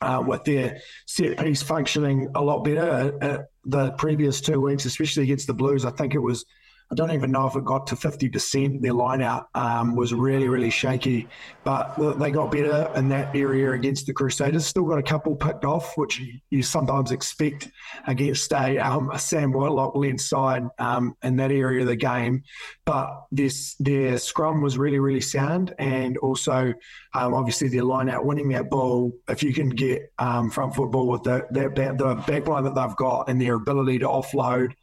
Uh, 0.02 0.22
with 0.24 0.44
their 0.44 0.80
set 1.08 1.40
piece 1.40 1.64
functioning 1.64 2.30
a 2.36 2.42
lot 2.42 2.64
better 2.64 3.18
uh, 3.22 3.38
the 3.64 3.92
previous 3.94 4.42
two 4.42 4.62
weeks, 4.62 4.86
especially 4.86 5.24
against 5.24 5.48
the 5.48 5.54
Blues. 5.54 5.86
I 5.86 5.90
think 5.92 6.14
it 6.14 6.20
was 6.20 6.46
I 6.92 6.96
don't 6.96 7.12
even 7.12 7.32
know 7.32 7.48
if 7.48 7.56
it 7.56 7.66
got 7.66 7.88
to 7.88 7.96
50%. 7.96 8.82
Their 8.82 8.94
lineout 8.94 9.46
um, 9.56 9.96
was 9.96 10.14
really, 10.14 10.48
really 10.48 10.70
shaky, 10.70 11.28
but 11.64 11.96
they 12.20 12.30
got 12.30 12.52
better 12.52 12.92
in 12.96 13.10
that 13.10 13.36
area 13.36 13.72
against 13.72 14.06
the 14.06 14.14
Crusaders. 14.14 14.68
Still 14.68 14.84
got 14.84 15.00
a 15.00 15.04
couple 15.04 15.36
picked 15.36 15.66
off, 15.66 15.98
which 15.98 16.22
you 16.52 16.62
sometimes 16.62 17.12
expect 17.12 17.72
against 18.06 18.52
a, 18.54 18.78
um, 18.78 19.10
a 19.10 19.18
Sam 19.18 19.52
Whitelock 19.52 19.96
led 19.96 20.22
side 20.22 20.68
um, 20.78 21.16
in 21.24 21.36
that 21.38 21.52
area 21.52 21.82
of 21.82 21.88
the 21.88 21.96
game. 21.96 22.44
But 22.86 23.26
this 23.32 23.76
their 23.80 24.20
scrum 24.20 24.62
was 24.62 24.78
really, 24.78 25.00
really 25.00 25.22
sound, 25.22 25.74
and 25.80 26.18
also 26.18 26.72
um, 27.16 27.34
obviously 27.34 27.68
their 27.68 27.84
lineout 27.84 28.24
winning 28.24 28.50
that 28.50 28.70
ball. 28.70 29.12
If 29.28 29.42
you 29.42 29.54
can 29.54 29.70
get 29.70 30.14
um, 30.20 30.52
front 30.52 30.76
football 30.76 31.08
with 31.08 31.24
the, 31.24 31.48
the, 31.50 31.70
the 31.70 32.16
backline 32.32 32.64
that 32.64 32.76
they've 32.76 32.96
got 32.96 33.28
and 33.28 33.42
their 33.42 33.56
ability 33.56 34.00
to 34.00 34.06
offload 34.06 34.74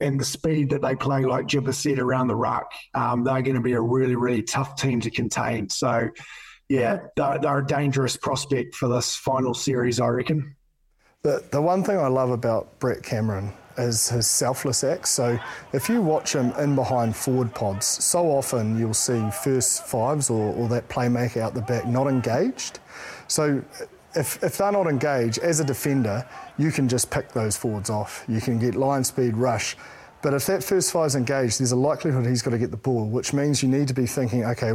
and 0.00 0.20
the 0.20 0.24
speed 0.24 0.70
that 0.70 0.82
they 0.82 0.94
play, 0.94 1.24
like 1.24 1.46
Jibba 1.46 1.74
said, 1.74 1.98
around 1.98 2.28
the 2.28 2.36
ruck, 2.36 2.70
um, 2.94 3.24
they're 3.24 3.42
going 3.42 3.56
to 3.56 3.62
be 3.62 3.72
a 3.72 3.80
really, 3.80 4.16
really 4.16 4.42
tough 4.42 4.76
team 4.76 5.00
to 5.00 5.10
contain. 5.10 5.68
So, 5.70 6.08
yeah, 6.68 6.98
they're, 7.16 7.38
they're, 7.38 7.58
a 7.58 7.66
dangerous 7.66 8.16
prospect 8.16 8.74
for 8.74 8.88
this 8.88 9.14
final 9.14 9.54
series, 9.54 10.00
I 10.00 10.08
reckon. 10.08 10.54
The, 11.22 11.42
the 11.50 11.62
one 11.62 11.82
thing 11.82 11.98
I 11.98 12.08
love 12.08 12.30
about 12.30 12.78
Brett 12.78 13.02
Cameron 13.02 13.52
is 13.78 14.08
his 14.08 14.26
selfless 14.26 14.84
acts. 14.84 15.10
So 15.10 15.38
if 15.72 15.88
you 15.88 16.02
watch 16.02 16.34
him 16.34 16.52
in 16.58 16.74
behind 16.74 17.14
forward 17.14 17.54
pods, 17.54 17.86
so 17.86 18.30
often 18.30 18.78
you'll 18.78 18.94
see 18.94 19.28
first 19.30 19.84
fives 19.86 20.30
or, 20.30 20.54
or 20.54 20.68
that 20.68 20.88
playmaker 20.88 21.38
out 21.38 21.54
the 21.54 21.62
back 21.62 21.86
not 21.86 22.06
engaged. 22.06 22.80
So 23.28 23.62
if, 24.16 24.42
if 24.42 24.58
they're 24.58 24.72
not 24.72 24.86
engaged, 24.86 25.38
as 25.38 25.60
a 25.60 25.64
defender, 25.64 26.26
you 26.58 26.72
can 26.72 26.88
just 26.88 27.10
pick 27.10 27.32
those 27.32 27.56
forwards 27.56 27.90
off. 27.90 28.24
You 28.28 28.40
can 28.40 28.58
get 28.58 28.74
line 28.74 29.04
speed, 29.04 29.36
rush. 29.36 29.76
But 30.22 30.34
if 30.34 30.46
that 30.46 30.64
first 30.64 30.92
five 30.92 31.06
is 31.06 31.14
engaged, 31.14 31.60
there's 31.60 31.72
a 31.72 31.76
likelihood 31.76 32.26
he's 32.26 32.42
got 32.42 32.50
to 32.50 32.58
get 32.58 32.70
the 32.70 32.76
ball, 32.76 33.06
which 33.06 33.32
means 33.32 33.62
you 33.62 33.68
need 33.68 33.88
to 33.88 33.94
be 33.94 34.06
thinking, 34.06 34.44
okay, 34.44 34.72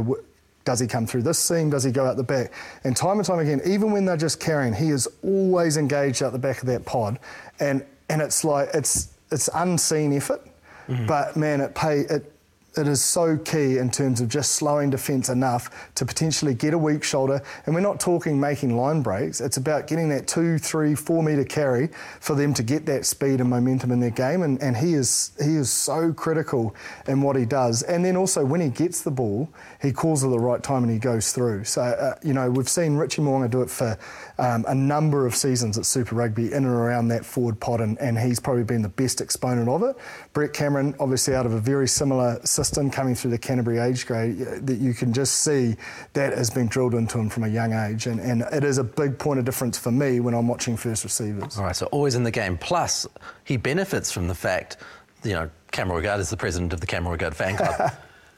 does 0.64 0.80
he 0.80 0.86
come 0.86 1.06
through 1.06 1.22
this 1.22 1.38
seam? 1.38 1.70
Does 1.70 1.84
he 1.84 1.90
go 1.90 2.06
out 2.06 2.16
the 2.16 2.22
back? 2.22 2.52
And 2.84 2.96
time 2.96 3.18
and 3.18 3.26
time 3.26 3.40
again, 3.40 3.60
even 3.66 3.90
when 3.90 4.04
they're 4.04 4.16
just 4.16 4.40
carrying, 4.40 4.72
he 4.72 4.90
is 4.90 5.08
always 5.22 5.76
engaged 5.76 6.22
out 6.22 6.32
the 6.32 6.38
back 6.38 6.60
of 6.60 6.66
that 6.68 6.84
pod. 6.84 7.18
And 7.60 7.84
and 8.08 8.22
it's 8.22 8.44
like 8.44 8.68
it's 8.74 9.14
it's 9.30 9.48
unseen 9.54 10.12
effort, 10.12 10.46
mm-hmm. 10.86 11.06
but 11.06 11.36
man, 11.36 11.60
it 11.60 11.74
pay 11.74 12.00
it 12.00 12.31
it 12.76 12.88
is 12.88 13.02
so 13.02 13.36
key 13.36 13.78
in 13.78 13.90
terms 13.90 14.20
of 14.20 14.28
just 14.28 14.52
slowing 14.52 14.90
defence 14.90 15.28
enough 15.28 15.90
to 15.94 16.06
potentially 16.06 16.54
get 16.54 16.74
a 16.74 16.78
weak 16.78 17.04
shoulder. 17.04 17.42
And 17.66 17.74
we're 17.74 17.82
not 17.82 18.00
talking 18.00 18.40
making 18.40 18.76
line 18.76 19.02
breaks, 19.02 19.40
it's 19.40 19.56
about 19.56 19.86
getting 19.86 20.08
that 20.10 20.26
two, 20.26 20.58
three, 20.58 20.94
four 20.94 21.22
metre 21.22 21.44
carry 21.44 21.88
for 22.20 22.34
them 22.34 22.54
to 22.54 22.62
get 22.62 22.86
that 22.86 23.04
speed 23.04 23.40
and 23.40 23.50
momentum 23.50 23.90
in 23.90 24.00
their 24.00 24.10
game. 24.10 24.42
And, 24.42 24.60
and 24.62 24.76
he 24.76 24.94
is 24.94 25.32
he 25.42 25.56
is 25.56 25.70
so 25.70 26.12
critical 26.12 26.74
in 27.06 27.20
what 27.22 27.36
he 27.36 27.44
does. 27.44 27.82
And 27.82 28.04
then 28.04 28.16
also 28.16 28.44
when 28.44 28.60
he 28.60 28.68
gets 28.68 29.02
the 29.02 29.10
ball, 29.10 29.48
he 29.80 29.92
calls 29.92 30.24
at 30.24 30.30
the 30.30 30.38
right 30.38 30.62
time 30.62 30.82
and 30.82 30.92
he 30.92 30.98
goes 30.98 31.32
through. 31.32 31.64
So, 31.64 31.82
uh, 31.82 32.14
you 32.22 32.32
know, 32.32 32.50
we've 32.50 32.68
seen 32.68 32.96
Richie 32.96 33.22
Mo'unga 33.22 33.50
do 33.50 33.62
it 33.62 33.70
for 33.70 33.98
um, 34.42 34.64
a 34.66 34.74
number 34.74 35.24
of 35.24 35.36
seasons 35.36 35.78
at 35.78 35.86
Super 35.86 36.16
Rugby 36.16 36.46
in 36.46 36.64
and 36.64 36.66
around 36.66 37.06
that 37.08 37.24
forward 37.24 37.60
pod, 37.60 37.80
and, 37.80 37.96
and 38.00 38.18
he's 38.18 38.40
probably 38.40 38.64
been 38.64 38.82
the 38.82 38.88
best 38.88 39.20
exponent 39.20 39.68
of 39.68 39.84
it. 39.84 39.94
Brett 40.32 40.52
Cameron, 40.52 40.96
obviously 40.98 41.36
out 41.36 41.46
of 41.46 41.52
a 41.52 41.60
very 41.60 41.86
similar 41.86 42.44
system 42.44 42.90
coming 42.90 43.14
through 43.14 43.30
the 43.30 43.38
Canterbury 43.38 43.78
age 43.78 44.04
grade, 44.04 44.38
that 44.38 44.78
you 44.78 44.94
can 44.94 45.12
just 45.12 45.44
see 45.44 45.76
that 46.14 46.36
has 46.36 46.50
been 46.50 46.66
drilled 46.66 46.94
into 46.94 47.20
him 47.20 47.28
from 47.28 47.44
a 47.44 47.48
young 47.48 47.72
age, 47.72 48.06
and, 48.06 48.18
and 48.18 48.42
it 48.52 48.64
is 48.64 48.78
a 48.78 48.84
big 48.84 49.16
point 49.16 49.38
of 49.38 49.44
difference 49.44 49.78
for 49.78 49.92
me 49.92 50.18
when 50.18 50.34
I'm 50.34 50.48
watching 50.48 50.76
first 50.76 51.04
receivers. 51.04 51.56
All 51.56 51.62
right, 51.62 51.76
so 51.76 51.86
always 51.86 52.16
in 52.16 52.24
the 52.24 52.32
game. 52.32 52.58
Plus, 52.58 53.06
he 53.44 53.56
benefits 53.56 54.10
from 54.10 54.26
the 54.26 54.34
fact, 54.34 54.76
you 55.22 55.34
know, 55.34 55.48
Cameron 55.70 56.02
Roigard 56.02 56.18
is 56.18 56.30
the 56.30 56.36
president 56.36 56.72
of 56.72 56.80
the 56.80 56.86
Cameron 56.88 57.16
Roigard 57.16 57.34
fan 57.34 57.56
club. 57.56 57.92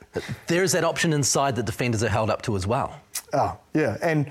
there 0.48 0.62
is 0.62 0.72
that 0.72 0.84
option 0.84 1.14
inside 1.14 1.56
that 1.56 1.64
defenders 1.64 2.02
are 2.02 2.10
held 2.10 2.28
up 2.28 2.42
to 2.42 2.56
as 2.56 2.66
well. 2.66 3.00
Oh, 3.32 3.56
yeah. 3.72 3.96
And 4.02 4.30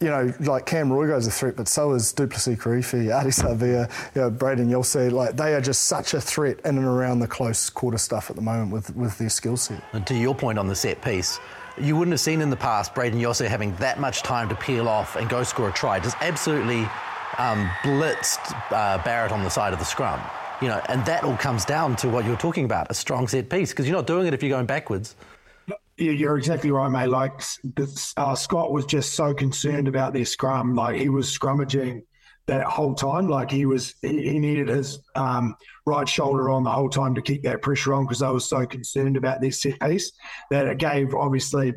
you 0.00 0.08
know, 0.08 0.32
like 0.40 0.64
Cam 0.64 0.88
Roigard's 0.88 1.26
a 1.26 1.30
threat, 1.30 1.56
but 1.56 1.68
so 1.68 1.92
is 1.92 2.12
Du'Plessis 2.14 2.56
Kirifi, 2.56 3.08
Ardie 3.08 3.26
Savea, 3.58 3.90
you 4.14 4.22
know, 4.22 4.30
Brayden 4.30 4.70
Iose. 4.70 5.12
Like 5.12 5.36
they 5.36 5.54
are 5.54 5.60
just 5.60 5.82
such 5.82 6.14
a 6.14 6.20
threat 6.20 6.58
in 6.64 6.78
and 6.78 6.86
around 6.86 7.20
the 7.20 7.28
close 7.28 7.68
quarter 7.68 7.98
stuff 7.98 8.30
at 8.30 8.36
the 8.36 8.42
moment 8.42 8.72
with, 8.72 8.96
with 8.96 9.18
their 9.18 9.28
skill 9.28 9.58
set. 9.58 9.82
And 9.92 10.06
to 10.06 10.14
your 10.14 10.34
point 10.34 10.58
on 10.58 10.68
the 10.68 10.74
set 10.74 11.02
piece, 11.02 11.38
you 11.78 11.96
wouldn't 11.96 12.14
have 12.14 12.20
seen 12.20 12.40
in 12.40 12.48
the 12.48 12.56
past 12.56 12.94
Brayden 12.94 13.20
Iose 13.20 13.46
having 13.46 13.74
that 13.76 14.00
much 14.00 14.22
time 14.22 14.48
to 14.48 14.54
peel 14.54 14.88
off 14.88 15.16
and 15.16 15.28
go 15.28 15.42
score 15.42 15.68
a 15.68 15.72
try. 15.72 16.00
Just 16.00 16.16
absolutely 16.22 16.88
um, 17.36 17.68
blitzed 17.82 18.54
uh, 18.72 19.02
Barrett 19.04 19.32
on 19.32 19.44
the 19.44 19.50
side 19.50 19.74
of 19.74 19.78
the 19.78 19.84
scrum. 19.84 20.20
You 20.62 20.68
know, 20.68 20.80
and 20.88 21.04
that 21.04 21.24
all 21.24 21.36
comes 21.36 21.66
down 21.66 21.96
to 21.96 22.08
what 22.08 22.24
you're 22.24 22.36
talking 22.36 22.64
about, 22.64 22.86
a 22.90 22.94
strong 22.94 23.28
set 23.28 23.50
piece, 23.50 23.70
because 23.70 23.86
you're 23.86 23.96
not 23.96 24.06
doing 24.06 24.26
it 24.26 24.34
if 24.34 24.42
you're 24.42 24.50
going 24.50 24.66
backwards. 24.66 25.14
You're 26.00 26.38
exactly 26.38 26.70
right, 26.70 26.88
mate. 26.88 27.08
Like 27.08 27.42
uh, 28.16 28.34
Scott 28.34 28.72
was 28.72 28.86
just 28.86 29.12
so 29.14 29.34
concerned 29.34 29.86
about 29.86 30.14
their 30.14 30.24
scrum. 30.24 30.74
Like 30.74 30.96
he 30.98 31.10
was 31.10 31.26
scrummaging 31.26 32.02
that 32.46 32.64
whole 32.64 32.94
time. 32.94 33.28
Like 33.28 33.50
he 33.50 33.66
was, 33.66 33.94
he, 34.00 34.30
he 34.30 34.38
needed 34.38 34.68
his 34.68 34.98
um, 35.14 35.56
right 35.84 36.08
shoulder 36.08 36.48
on 36.48 36.64
the 36.64 36.70
whole 36.70 36.88
time 36.88 37.14
to 37.16 37.22
keep 37.22 37.42
that 37.42 37.60
pressure 37.60 37.92
on 37.92 38.04
because 38.04 38.22
I 38.22 38.30
was 38.30 38.48
so 38.48 38.64
concerned 38.64 39.18
about 39.18 39.42
their 39.42 39.52
set 39.52 39.78
piece 39.80 40.12
that 40.50 40.66
it 40.66 40.78
gave 40.78 41.14
obviously 41.14 41.74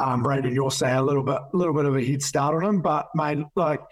um, 0.00 0.24
Brayden 0.24 0.52
Iose 0.52 0.98
a 0.98 1.00
little 1.00 1.22
bit, 1.22 1.38
a 1.52 1.56
little 1.56 1.74
bit 1.74 1.84
of 1.84 1.96
a 1.96 2.04
head 2.04 2.22
start 2.22 2.56
on 2.56 2.68
him. 2.68 2.82
But 2.82 3.08
mate, 3.14 3.38
like 3.54 3.82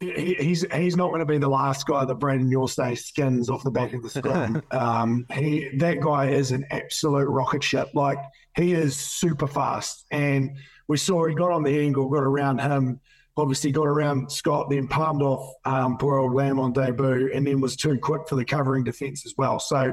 he's 0.00 0.66
he's 0.72 0.96
not 0.96 1.08
going 1.08 1.20
to 1.20 1.26
be 1.26 1.38
the 1.38 1.48
last 1.48 1.86
guy 1.86 2.04
that 2.04 2.18
Brayden 2.18 2.52
Iose 2.52 2.98
skins 2.98 3.48
off 3.48 3.62
the 3.62 3.70
back 3.70 3.92
of 3.92 4.02
the 4.02 4.10
scrum. 4.10 4.62
um, 4.70 5.26
he 5.32 5.70
that 5.78 6.00
guy 6.00 6.30
is 6.30 6.50
an 6.50 6.64
absolute 6.70 7.28
rocket 7.28 7.62
ship. 7.62 7.90
Like 7.94 8.18
he 8.56 8.72
is 8.72 8.96
super 8.96 9.46
fast, 9.46 10.06
and 10.10 10.56
we 10.88 10.96
saw 10.96 11.26
he 11.26 11.34
got 11.34 11.50
on 11.50 11.62
the 11.62 11.78
angle, 11.78 12.08
got 12.08 12.22
around 12.22 12.58
him. 12.58 13.00
Obviously, 13.36 13.72
got 13.72 13.86
around 13.86 14.30
Scott, 14.30 14.70
then 14.70 14.86
palmed 14.86 15.22
off 15.22 15.54
um, 15.64 15.98
poor 15.98 16.18
old 16.18 16.34
Lamb 16.34 16.60
on 16.60 16.72
debut, 16.72 17.32
and 17.34 17.46
then 17.46 17.60
was 17.60 17.74
too 17.74 17.98
quick 17.98 18.28
for 18.28 18.36
the 18.36 18.44
covering 18.44 18.84
defence 18.84 19.26
as 19.26 19.34
well. 19.36 19.58
So, 19.58 19.92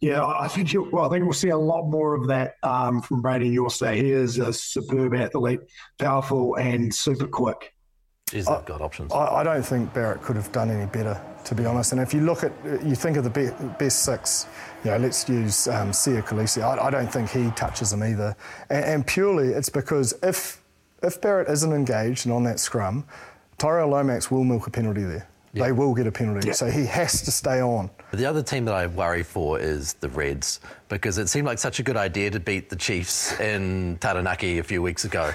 yeah, 0.00 0.26
I 0.26 0.48
think 0.48 0.72
well, 0.92 1.04
I 1.04 1.08
think 1.08 1.22
we'll 1.24 1.32
see 1.32 1.50
a 1.50 1.56
lot 1.56 1.88
more 1.88 2.14
of 2.14 2.26
that 2.26 2.54
um, 2.64 3.00
from 3.00 3.22
Brayden 3.22 3.54
Iose. 3.54 3.94
He 3.94 4.10
is 4.10 4.38
a 4.38 4.52
superb 4.52 5.14
athlete, 5.14 5.60
powerful 5.98 6.56
and 6.56 6.92
super 6.92 7.28
quick. 7.28 7.72
Is 8.32 8.46
that 8.46 8.66
got 8.66 8.80
options? 8.80 9.12
I, 9.12 9.26
I, 9.26 9.42
don't 9.42 9.64
think 9.64 9.92
Barrett 9.92 10.22
could 10.22 10.36
have 10.36 10.50
done 10.52 10.70
any 10.70 10.86
better, 10.86 11.20
to 11.44 11.54
be 11.54 11.66
honest. 11.66 11.92
And 11.92 12.00
if 12.00 12.14
you 12.14 12.22
look 12.22 12.44
at, 12.44 12.52
you 12.82 12.94
think 12.94 13.16
of 13.16 13.24
the 13.24 13.30
be, 13.30 13.50
best 13.78 14.04
six, 14.04 14.46
you 14.84 14.90
know, 14.90 14.96
let's 14.96 15.28
use 15.28 15.68
um, 15.68 15.90
Siya 15.90 16.22
Kolisi. 16.22 16.62
I, 16.62 16.86
I, 16.86 16.90
don't 16.90 17.10
think 17.10 17.30
he 17.30 17.50
touches 17.52 17.92
him 17.92 18.02
either. 18.02 18.36
And, 18.68 18.84
and, 18.84 19.06
purely 19.06 19.48
it's 19.48 19.68
because 19.68 20.14
if 20.22 20.62
if 21.02 21.20
Barrett 21.20 21.48
isn't 21.48 21.72
engaged 21.72 22.26
and 22.26 22.34
on 22.34 22.44
that 22.44 22.58
scrum, 22.60 23.04
Tyrell 23.58 23.88
Lomax 23.88 24.30
will 24.30 24.44
milk 24.44 24.66
a 24.66 24.70
penalty 24.70 25.02
there. 25.02 25.28
Yep. 25.54 25.66
They 25.66 25.72
will 25.72 25.94
get 25.94 26.06
a 26.06 26.12
penalty, 26.12 26.48
yep. 26.48 26.56
so 26.56 26.70
he 26.70 26.86
has 26.86 27.20
to 27.22 27.30
stay 27.30 27.60
on. 27.60 27.90
The 28.12 28.24
other 28.24 28.42
team 28.42 28.64
that 28.64 28.74
I 28.74 28.86
worry 28.86 29.22
for 29.22 29.60
is 29.60 29.92
the 29.94 30.08
Reds 30.08 30.60
because 30.88 31.18
it 31.18 31.28
seemed 31.28 31.46
like 31.46 31.58
such 31.58 31.78
a 31.78 31.82
good 31.82 31.96
idea 31.96 32.30
to 32.30 32.40
beat 32.40 32.70
the 32.70 32.76
Chiefs 32.76 33.38
in 33.38 33.98
Taranaki 34.00 34.58
a 34.58 34.62
few 34.62 34.80
weeks 34.80 35.04
ago. 35.04 35.32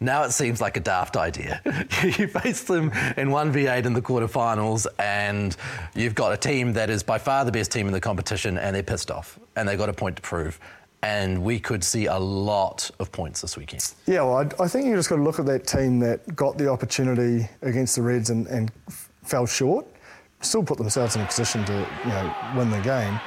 Now 0.00 0.22
it 0.22 0.30
seems 0.30 0.60
like 0.60 0.76
a 0.76 0.80
daft 0.80 1.16
idea. 1.16 1.60
you 2.02 2.28
face 2.28 2.62
them 2.64 2.90
in 3.16 3.28
1v8 3.28 3.84
in 3.84 3.92
the 3.94 4.02
quarterfinals, 4.02 4.86
and 4.98 5.56
you've 5.94 6.14
got 6.14 6.32
a 6.32 6.36
team 6.36 6.72
that 6.74 6.88
is 6.88 7.02
by 7.02 7.18
far 7.18 7.44
the 7.44 7.52
best 7.52 7.72
team 7.72 7.86
in 7.86 7.92
the 7.92 8.00
competition, 8.00 8.58
and 8.58 8.76
they're 8.76 8.82
pissed 8.82 9.10
off, 9.10 9.38
and 9.56 9.68
they've 9.68 9.78
got 9.78 9.88
a 9.88 9.92
point 9.92 10.16
to 10.16 10.22
prove. 10.22 10.60
And 11.02 11.42
we 11.44 11.60
could 11.60 11.84
see 11.84 12.06
a 12.06 12.18
lot 12.18 12.90
of 12.98 13.12
points 13.12 13.40
this 13.40 13.56
weekend. 13.56 13.94
Yeah, 14.06 14.22
well, 14.22 14.38
I, 14.38 14.64
I 14.64 14.68
think 14.68 14.86
you 14.86 14.96
just 14.96 15.08
got 15.08 15.16
to 15.16 15.22
look 15.22 15.38
at 15.38 15.46
that 15.46 15.66
team 15.66 16.00
that 16.00 16.34
got 16.34 16.58
the 16.58 16.68
opportunity 16.68 17.48
against 17.62 17.94
the 17.94 18.02
Reds 18.02 18.30
and, 18.30 18.46
and 18.48 18.72
fell 19.22 19.46
short. 19.46 19.86
Still 20.40 20.64
put 20.64 20.78
themselves 20.78 21.14
in 21.16 21.22
a 21.22 21.26
position 21.26 21.64
to 21.64 21.86
you 22.04 22.10
know 22.10 22.34
win 22.56 22.70
the 22.70 22.80
game. 22.80 23.20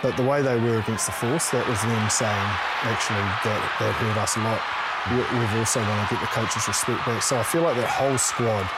But 0.00 0.16
the 0.16 0.22
way 0.22 0.42
they 0.42 0.58
were 0.60 0.78
against 0.78 1.06
the 1.06 1.12
Force, 1.12 1.50
that 1.50 1.66
was 1.68 1.80
them 1.82 2.08
saying, 2.08 2.48
actually, 2.86 3.18
that, 3.18 3.76
that 3.80 3.92
hurt 3.94 4.16
us 4.16 4.36
a 4.36 4.40
lot 4.40 4.60
we've 5.16 5.54
also 5.58 5.80
want 5.80 6.08
to 6.08 6.14
get 6.14 6.20
the 6.20 6.28
coaches' 6.28 6.68
respect 6.68 7.04
back. 7.06 7.22
So 7.22 7.38
I 7.38 7.42
feel 7.42 7.62
like 7.62 7.76
that 7.76 7.88
whole 7.88 8.18
squad 8.18 8.68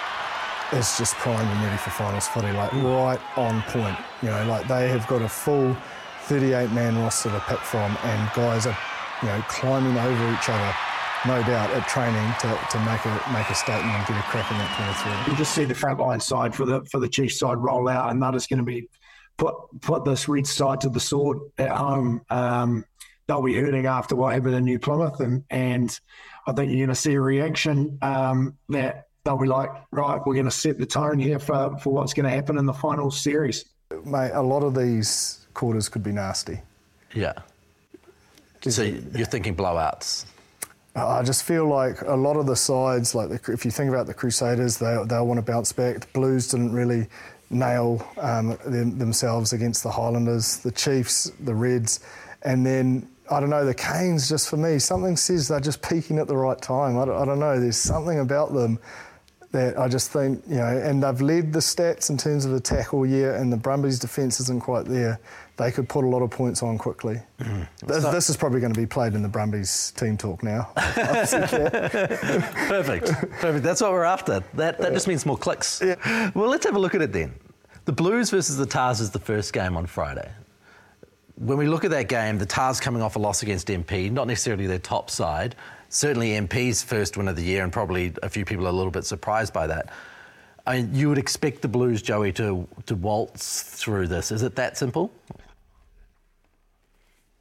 is 0.72 0.96
just 0.98 1.14
primed 1.16 1.48
and 1.48 1.64
ready 1.64 1.76
for 1.76 1.90
finals 1.90 2.28
footy, 2.28 2.52
like 2.52 2.72
right 2.72 3.20
on 3.36 3.62
point. 3.62 3.96
You 4.22 4.30
know, 4.30 4.44
like 4.46 4.68
they 4.68 4.88
have 4.88 5.06
got 5.06 5.22
a 5.22 5.28
full 5.28 5.76
38 6.24 6.70
man 6.72 6.96
roster 6.98 7.30
to 7.30 7.40
pick 7.48 7.58
from, 7.58 7.96
and 8.04 8.30
guys 8.34 8.66
are, 8.66 8.78
you 9.22 9.28
know, 9.28 9.42
climbing 9.48 9.96
over 9.98 10.32
each 10.32 10.48
other. 10.48 10.74
No 11.26 11.42
doubt 11.42 11.70
at 11.70 11.86
training 11.86 12.32
to, 12.40 12.48
to 12.70 12.78
make 12.86 13.04
a 13.04 13.14
make 13.32 13.50
a 13.50 13.54
statement 13.54 13.92
and 13.92 14.06
get 14.06 14.16
a 14.16 14.22
crack 14.30 14.50
in 14.50 14.56
that 14.56 15.22
23. 15.24 15.32
You 15.32 15.38
just 15.38 15.54
see 15.54 15.64
the 15.64 15.74
frontline 15.74 16.22
side 16.22 16.54
for 16.54 16.64
the 16.64 16.82
for 16.90 16.98
the 16.98 17.08
Chiefs 17.08 17.38
side 17.38 17.58
roll 17.58 17.88
out, 17.88 18.10
and 18.10 18.22
that 18.22 18.34
is 18.34 18.46
going 18.46 18.58
to 18.58 18.64
be 18.64 18.88
put 19.36 19.54
put 19.82 20.04
this 20.04 20.28
red 20.28 20.46
side 20.46 20.80
to 20.82 20.88
the 20.88 21.00
sword 21.00 21.38
at 21.58 21.70
home. 21.70 22.22
Um, 22.30 22.84
they'll 23.30 23.42
be 23.42 23.54
hurting 23.54 23.86
after 23.86 24.16
what 24.16 24.34
happened 24.34 24.56
in 24.56 24.64
New 24.64 24.80
Plymouth, 24.80 25.20
and 25.20 25.44
and 25.50 26.00
I 26.48 26.52
think 26.52 26.70
you're 26.70 26.84
going 26.84 26.88
to 26.88 27.00
see 27.00 27.14
a 27.14 27.20
reaction 27.20 27.96
um, 28.02 28.58
that 28.70 29.06
they'll 29.24 29.38
be 29.38 29.46
like, 29.46 29.70
right, 29.92 30.20
we're 30.26 30.34
going 30.34 30.46
to 30.46 30.50
set 30.50 30.78
the 30.78 30.86
tone 30.86 31.20
here 31.20 31.38
for 31.38 31.78
for 31.78 31.92
what's 31.92 32.12
going 32.12 32.24
to 32.24 32.30
happen 32.30 32.58
in 32.58 32.66
the 32.66 32.72
final 32.72 33.10
series. 33.10 33.66
Mate, 34.04 34.32
a 34.34 34.42
lot 34.42 34.64
of 34.64 34.74
these 34.74 35.46
quarters 35.54 35.88
could 35.88 36.02
be 36.02 36.10
nasty. 36.10 36.60
Yeah. 37.14 37.34
So 38.68 38.82
you're 38.82 39.26
thinking 39.26 39.54
blowouts. 39.54 40.26
I 40.96 41.22
just 41.22 41.44
feel 41.44 41.66
like 41.68 42.02
a 42.02 42.16
lot 42.16 42.36
of 42.36 42.46
the 42.46 42.56
sides, 42.56 43.14
like 43.14 43.28
the, 43.28 43.52
if 43.52 43.64
you 43.64 43.70
think 43.70 43.90
about 43.90 44.08
the 44.08 44.14
Crusaders, 44.14 44.76
they 44.76 44.96
they'll 45.06 45.26
want 45.26 45.38
to 45.38 45.52
bounce 45.52 45.70
back. 45.70 46.00
The 46.00 46.06
Blues 46.12 46.48
didn't 46.48 46.72
really 46.72 47.06
nail 47.48 48.04
um, 48.18 48.58
them, 48.66 48.98
themselves 48.98 49.52
against 49.52 49.84
the 49.84 49.90
Highlanders. 49.90 50.58
The 50.58 50.72
Chiefs, 50.72 51.30
the 51.40 51.54
Reds, 51.54 52.00
and 52.42 52.66
then 52.66 53.08
I 53.30 53.38
don't 53.38 53.50
know, 53.50 53.64
the 53.64 53.74
Canes, 53.74 54.28
just 54.28 54.48
for 54.48 54.56
me, 54.56 54.80
something 54.80 55.16
says 55.16 55.48
they're 55.48 55.60
just 55.60 55.82
peaking 55.82 56.18
at 56.18 56.26
the 56.26 56.36
right 56.36 56.60
time. 56.60 56.98
I 56.98 57.04
don't, 57.04 57.16
I 57.16 57.24
don't, 57.24 57.38
know, 57.38 57.60
there's 57.60 57.76
something 57.76 58.18
about 58.18 58.52
them 58.52 58.80
that 59.52 59.78
I 59.78 59.88
just 59.88 60.10
think, 60.10 60.42
you 60.48 60.56
know, 60.56 60.66
and 60.66 61.02
they've 61.02 61.20
led 61.20 61.52
the 61.52 61.60
stats 61.60 62.10
in 62.10 62.16
terms 62.16 62.44
of 62.44 62.54
attack 62.54 62.92
all 62.92 63.06
year, 63.06 63.34
and 63.34 63.52
the 63.52 63.56
Brumbies' 63.56 63.98
defence 63.98 64.40
isn't 64.40 64.60
quite 64.60 64.84
there. 64.84 65.20
They 65.56 65.70
could 65.70 65.88
put 65.88 66.04
a 66.04 66.08
lot 66.08 66.22
of 66.22 66.30
points 66.30 66.62
on 66.62 66.78
quickly. 66.78 67.20
Mm. 67.40 67.68
This, 67.86 68.04
this, 68.04 68.30
is 68.30 68.36
probably 68.36 68.60
going 68.60 68.72
to 68.72 68.80
be 68.80 68.86
played 68.86 69.14
in 69.14 69.22
the 69.22 69.28
Brumbies 69.28 69.92
team 69.92 70.16
talk 70.16 70.42
now. 70.42 70.70
Perfect. 70.74 73.06
Perfect. 73.06 73.62
That's 73.62 73.80
what 73.80 73.92
we're 73.92 74.04
after. 74.04 74.42
That, 74.54 74.78
that 74.78 74.92
just 74.92 75.06
means 75.06 75.26
more 75.26 75.36
clicks. 75.36 75.82
Yeah. 75.84 76.30
Well, 76.34 76.48
let's 76.48 76.64
have 76.64 76.76
a 76.76 76.78
look 76.78 76.94
at 76.94 77.02
it 77.02 77.12
then. 77.12 77.34
The 77.84 77.92
Blues 77.92 78.30
versus 78.30 78.56
the 78.56 78.66
Tahs 78.66 79.00
is 79.00 79.10
the 79.10 79.18
first 79.18 79.52
game 79.52 79.76
on 79.76 79.86
Friday 79.86 80.30
when 81.40 81.56
we 81.56 81.66
look 81.66 81.84
at 81.84 81.90
that 81.90 82.08
game, 82.08 82.38
the 82.38 82.46
Tahs 82.46 82.80
coming 82.80 83.00
off 83.00 83.16
a 83.16 83.18
loss 83.18 83.42
against 83.42 83.68
MP, 83.68 84.12
not 84.12 84.26
necessarily 84.26 84.66
their 84.66 84.78
top 84.78 85.08
side. 85.08 85.56
Certainly 85.88 86.32
MP's 86.32 86.82
first 86.82 87.16
win 87.16 87.28
of 87.28 87.36
the 87.36 87.42
year, 87.42 87.64
and 87.64 87.72
probably 87.72 88.12
a 88.22 88.28
few 88.28 88.44
people 88.44 88.66
are 88.66 88.70
a 88.70 88.72
little 88.72 88.90
bit 88.90 89.04
surprised 89.04 89.52
by 89.52 89.66
that. 89.66 89.90
I 90.66 90.82
mean, 90.82 90.94
you 90.94 91.08
would 91.08 91.18
expect 91.18 91.62
the 91.62 91.68
Blues, 91.68 92.02
Joey, 92.02 92.32
to 92.34 92.68
to 92.86 92.94
waltz 92.94 93.62
through 93.62 94.08
this. 94.08 94.30
Is 94.30 94.42
it 94.42 94.54
that 94.56 94.76
simple? 94.76 95.10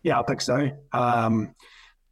Yeah, 0.02 0.22
I 0.22 0.24
think 0.24 0.40
so. 0.40 0.72
Um, 0.94 1.54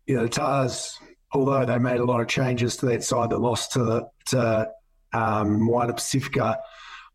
you 0.06 0.18
know, 0.18 0.24
the 0.24 0.30
Tahs 0.30 1.00
although 1.34 1.66
they 1.66 1.78
made 1.78 2.00
a 2.00 2.06
lot 2.06 2.22
of 2.22 2.28
changes 2.28 2.78
to 2.78 2.86
that 2.88 3.04
side 3.04 3.30
that 3.30 3.40
lost 3.40 3.74
to 3.74 4.08
to 4.28 4.70
um, 5.14 5.62
Moana 5.62 5.94
Pacifica, 5.94 6.60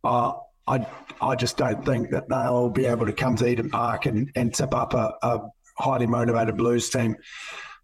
uh, 0.04 0.32
I 0.66 0.86
I 1.20 1.34
just 1.34 1.56
don't 1.56 1.84
think 1.84 2.10
that 2.10 2.28
they'll 2.28 2.70
be 2.70 2.86
able 2.86 3.06
to 3.06 3.12
come 3.12 3.36
to 3.36 3.46
Eden 3.46 3.70
Park 3.70 4.06
and, 4.06 4.30
and 4.34 4.54
tip 4.54 4.74
up 4.74 4.94
a, 4.94 5.14
a 5.22 5.40
highly 5.78 6.06
motivated 6.06 6.56
Blues 6.56 6.90
team. 6.90 7.16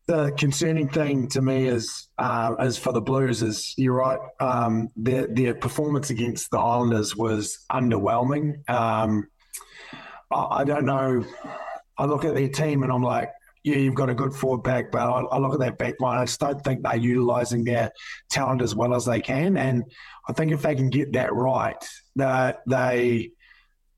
The 0.06 0.32
concerning 0.32 0.88
thing 0.88 1.28
to 1.28 1.42
me 1.42 1.66
is 1.66 2.08
uh, 2.18 2.54
is 2.60 2.78
for 2.78 2.92
the 2.92 3.00
Blues 3.00 3.42
is 3.42 3.74
you're 3.76 3.94
right. 3.94 4.18
Um, 4.40 4.88
their 4.96 5.26
their 5.26 5.54
performance 5.54 6.10
against 6.10 6.50
the 6.50 6.58
Islanders 6.58 7.14
was 7.16 7.64
underwhelming. 7.70 8.68
Um, 8.70 9.28
I, 10.30 10.60
I, 10.60 10.64
don't 10.64 10.86
know. 10.86 11.24
I 11.98 12.04
look 12.06 12.24
at 12.24 12.34
their 12.34 12.48
team 12.48 12.82
and 12.84 12.92
I'm 12.92 13.02
like, 13.02 13.30
yeah, 13.68 13.76
you've 13.76 13.94
got 13.94 14.08
a 14.08 14.14
good 14.14 14.34
forward 14.34 14.62
back, 14.62 14.90
but 14.90 15.02
I, 15.02 15.20
I 15.20 15.38
look 15.38 15.52
at 15.52 15.60
that 15.60 15.78
back 15.78 16.00
line. 16.00 16.18
I 16.18 16.24
just 16.24 16.40
don't 16.40 16.62
think 16.64 16.82
they're 16.82 16.96
utilising 16.96 17.64
their 17.64 17.92
talent 18.30 18.62
as 18.62 18.74
well 18.74 18.94
as 18.94 19.04
they 19.04 19.20
can. 19.20 19.56
And 19.56 19.84
I 20.28 20.32
think 20.32 20.52
if 20.52 20.62
they 20.62 20.74
can 20.74 20.88
get 20.88 21.12
that 21.12 21.34
right, 21.34 21.76
that 22.16 22.62
they 22.66 23.32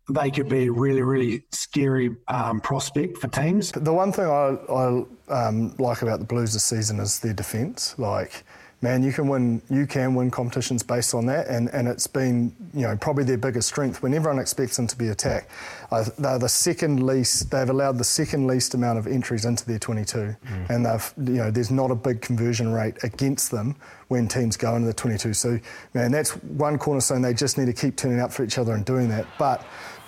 they 0.09 0.29
could 0.29 0.49
be 0.49 0.67
a 0.67 0.73
really, 0.73 1.03
really 1.03 1.45
scary 1.53 2.17
um, 2.27 2.61
prospect 2.61 3.19
for 3.19 3.29
teams. 3.29 3.71
The 3.71 3.93
one 3.93 4.11
thing 4.11 4.27
I, 4.27 4.57
I 4.69 5.47
um, 5.47 5.77
like 5.79 6.03
about 6.03 6.19
the 6.19 6.25
Blues 6.25 6.53
this 6.53 6.65
season 6.65 6.99
is 6.99 7.21
their 7.21 7.33
defence. 7.33 7.97
Like 7.97 8.43
man, 8.83 9.03
you 9.03 9.13
can 9.13 9.29
win 9.29 9.61
you 9.69 9.87
can 9.87 10.15
win 10.15 10.31
competitions 10.31 10.83
based 10.83 11.15
on 11.15 11.27
that, 11.27 11.49
and, 11.49 11.69
and 11.71 11.87
it's 11.89 12.07
been 12.07 12.55
you 12.73 12.83
know 12.83 12.97
probably 12.97 13.25
their 13.25 13.39
biggest 13.39 13.69
strength 13.69 14.03
when 14.03 14.15
everyone 14.15 14.41
expects 14.41 14.77
them 14.77 14.87
to 14.87 14.97
be 14.97 15.09
attacked. 15.09 15.51
Uh, 15.91 16.05
they're 16.19 16.39
the 16.39 16.49
second 16.49 17.05
least. 17.05 17.51
They've 17.51 17.69
allowed 17.69 17.99
the 17.99 18.05
second 18.05 18.47
least 18.47 18.75
amount 18.75 18.99
of 18.99 19.07
entries 19.07 19.45
into 19.45 19.67
their 19.67 19.79
22, 19.79 20.19
mm. 20.19 20.71
and 20.71 20.87
they've 20.87 21.13
you 21.19 21.43
know 21.43 21.51
there's 21.51 21.71
not 21.71 21.91
a 21.91 21.95
big 21.95 22.21
conversion 22.21 22.73
rate 22.73 22.97
against 23.03 23.51
them 23.51 23.77
when 24.09 24.27
teams 24.27 24.57
go 24.57 24.75
into 24.75 24.87
the 24.87 24.95
22. 24.95 25.35
So 25.35 25.59
man, 25.95 26.11
that's 26.13 26.31
one 26.31 26.79
cornerstone. 26.79 27.23
They 27.23 27.35
just 27.35 27.59
need 27.59 27.67
to 27.67 27.73
keep 27.73 27.97
turning 27.97 28.21
up 28.21 28.33
for 28.33 28.45
each 28.45 28.59
other 28.59 28.73
and 28.73 28.85
doing 28.85 29.09
that. 29.11 29.27
But 29.39 29.65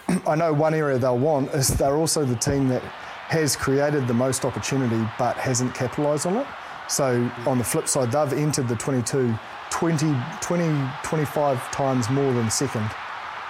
I 0.27 0.35
know 0.35 0.53
one 0.53 0.75
area 0.75 0.99
they'll 0.99 1.19
want 1.19 1.51
is 1.51 1.69
they're 1.69 1.97
also 1.97 2.25
the 2.25 2.37
team 2.37 2.69
that 2.69 2.83
has 3.29 3.57
created 3.57 4.07
the 4.07 4.15
most 4.15 4.45
opportunity 4.45 5.09
but 5.19 5.37
hasn't 5.37 5.75
capitalised 5.75 6.27
on 6.27 6.37
it. 6.37 6.47
So 6.89 7.31
on 7.47 7.59
the 7.59 7.65
flip 7.65 7.89
side, 7.89 8.13
they've 8.13 8.39
entered 8.39 8.69
the 8.69 8.77
22 8.77 9.35
20, 9.71 10.15
20 10.41 10.91
25 11.03 11.71
times 11.73 12.11
more 12.11 12.33
than 12.35 12.51
second 12.51 12.89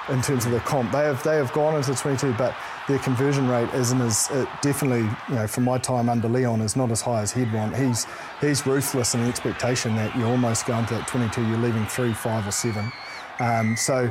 in 0.08 0.20
terms 0.22 0.46
of 0.46 0.52
the 0.52 0.60
comp. 0.60 0.90
They 0.92 1.04
have 1.04 1.22
they 1.22 1.36
have 1.36 1.52
gone 1.52 1.76
into 1.76 1.90
the 1.92 1.96
22, 1.96 2.34
but 2.34 2.54
their 2.88 2.98
conversion 2.98 3.48
rate 3.48 3.68
isn't 3.74 4.00
as 4.00 4.28
it 4.32 4.48
definitely 4.60 5.08
you 5.28 5.34
know 5.34 5.46
from 5.46 5.64
my 5.64 5.78
time 5.78 6.08
under 6.08 6.28
Leon 6.28 6.60
is 6.60 6.76
not 6.76 6.90
as 6.90 7.00
high 7.00 7.22
as 7.22 7.32
he'd 7.32 7.52
want. 7.52 7.76
He's 7.76 8.06
he's 8.40 8.66
ruthless 8.66 9.14
in 9.14 9.22
the 9.22 9.28
expectation 9.28 9.94
that 9.96 10.16
you're 10.16 10.28
almost 10.28 10.66
going 10.66 10.86
to 10.86 10.94
that 10.94 11.08
22, 11.08 11.46
you're 11.46 11.58
leaving 11.58 11.86
three, 11.86 12.12
five, 12.12 12.46
or 12.46 12.52
seven. 12.52 12.90
Um, 13.40 13.76
so. 13.76 14.10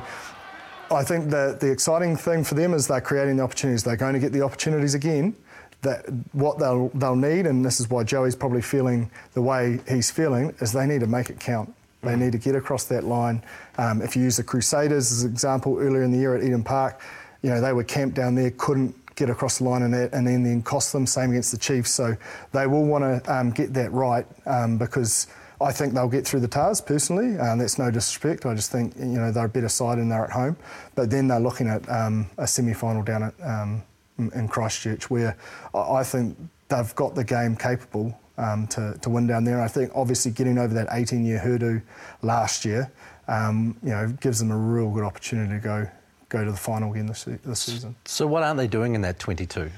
I 0.92 1.06
think 1.06 1.30
that 1.30 1.62
the 1.62 1.72
exciting 1.72 2.18
thing 2.18 2.44
for 2.44 2.56
them 2.56 2.74
is 2.74 2.86
they're 2.86 3.00
creating 3.00 3.38
the 3.38 3.44
opportunities. 3.44 3.82
They're 3.82 3.96
going 3.96 4.12
to 4.12 4.20
get 4.20 4.34
the 4.34 4.42
opportunities 4.42 4.94
again, 4.94 5.34
that 5.82 6.06
what 6.34 6.60
they'll 6.60 6.90
they'll 6.90 7.16
need, 7.16 7.46
and 7.46 7.66
this 7.66 7.80
is 7.80 7.90
why 7.90 8.04
Joey's 8.04 8.36
probably 8.36 8.62
feeling 8.62 9.10
the 9.34 9.42
way 9.42 9.80
he's 9.88 10.12
feeling, 10.12 10.54
is 10.60 10.72
they 10.72 10.86
need 10.86 11.02
to 11.02 11.08
make 11.08 11.30
it 11.30 11.40
count. 11.40 11.74
They 12.04 12.16
need 12.16 12.32
to 12.32 12.38
get 12.38 12.56
across 12.56 12.86
that 12.86 13.04
line. 13.04 13.44
Um, 13.78 14.02
if 14.02 14.16
you 14.16 14.24
use 14.24 14.38
the 14.38 14.44
Crusaders 14.44 15.12
as 15.12 15.24
an 15.24 15.32
example, 15.32 15.78
earlier 15.78 16.04
in 16.04 16.12
the 16.12 16.18
year 16.18 16.36
at 16.36 16.44
Eden 16.44 16.64
Park, 16.64 17.02
you 17.42 17.50
know 17.50 17.62
they 17.62 17.74
were 17.74 17.84
camped 17.84 18.16
down 18.16 18.36
there, 18.36 18.52
couldn't 18.52 18.96
get 19.16 19.30
across 19.30 19.58
the 19.58 19.66
line, 19.66 19.84
and, 19.84 19.94
that, 19.94 20.14
and 20.14 20.26
then 20.26 20.44
then 20.44 20.62
cost 20.62 20.94
them. 20.94 21.06
Same 21.06 21.32
against 21.32 21.52
the 21.52 21.58
Chiefs, 21.58 21.92
so 21.92 22.16
they 22.54 22.68
will 22.68 22.86
want 22.86 23.04
to 23.04 23.34
um, 23.34 23.52
get 23.52 23.74
that 23.74 23.92
right 23.92 24.26
um, 24.46 24.78
because. 24.78 25.28
I 25.64 25.72
think 25.72 25.94
they'll 25.94 26.10
get 26.10 26.26
through 26.26 26.40
the 26.40 26.48
Tahs 26.48 26.82
personally. 26.82 27.38
Um, 27.38 27.60
that's 27.60 27.78
no 27.78 27.92
disrespect. 27.92 28.48
I 28.48 28.56
just 28.56 28.72
think 28.72 28.96
you 28.98 29.06
know 29.06 29.32
they're 29.32 29.46
a 29.46 29.48
better 29.48 29.70
side 29.70 30.00
and 30.00 30.12
they're 30.12 30.24
at 30.24 30.32
home. 30.32 30.58
But 30.96 31.12
then 31.12 31.28
they're 31.28 31.40
looking 31.40 31.68
at 31.70 31.88
um, 31.88 32.28
a 32.40 32.48
semi-final 32.48 33.04
down 33.04 33.22
at 33.22 33.34
in 34.36 34.48
Christchurch, 34.48 35.10
where 35.10 35.38
I 35.74 36.04
think 36.04 36.38
they've 36.68 36.94
got 36.96 37.16
the 37.16 37.24
game 37.24 37.56
capable 37.56 38.18
um, 38.38 38.68
to, 38.68 38.98
to 39.02 39.10
win 39.10 39.28
down 39.28 39.44
there. 39.44 39.56
And 39.56 39.64
I 39.64 39.68
think 39.68 39.92
obviously 39.96 40.32
getting 40.32 40.58
over 40.58 40.74
that 40.74 40.88
18 40.92 41.26
year 41.26 41.40
hurdle 41.40 41.82
last 42.22 42.66
year, 42.66 42.92
um, 43.28 43.78
you 43.84 43.90
know, 43.90 44.08
gives 44.20 44.40
them 44.40 44.52
a 44.52 44.58
real 44.58 44.90
good 44.90 45.04
opportunity 45.04 45.54
to 45.54 45.60
go 45.60 45.88
go 46.30 46.46
to 46.46 46.52
the 46.52 46.58
final 46.58 46.92
again 46.94 47.06
this, 47.06 47.26
this 47.26 47.60
season. 47.60 47.96
So 48.06 48.26
what 48.26 48.42
aren't 48.42 48.58
they 48.58 48.68
doing 48.68 48.96
in 48.96 49.02
that 49.02 49.20
22? 49.20 49.70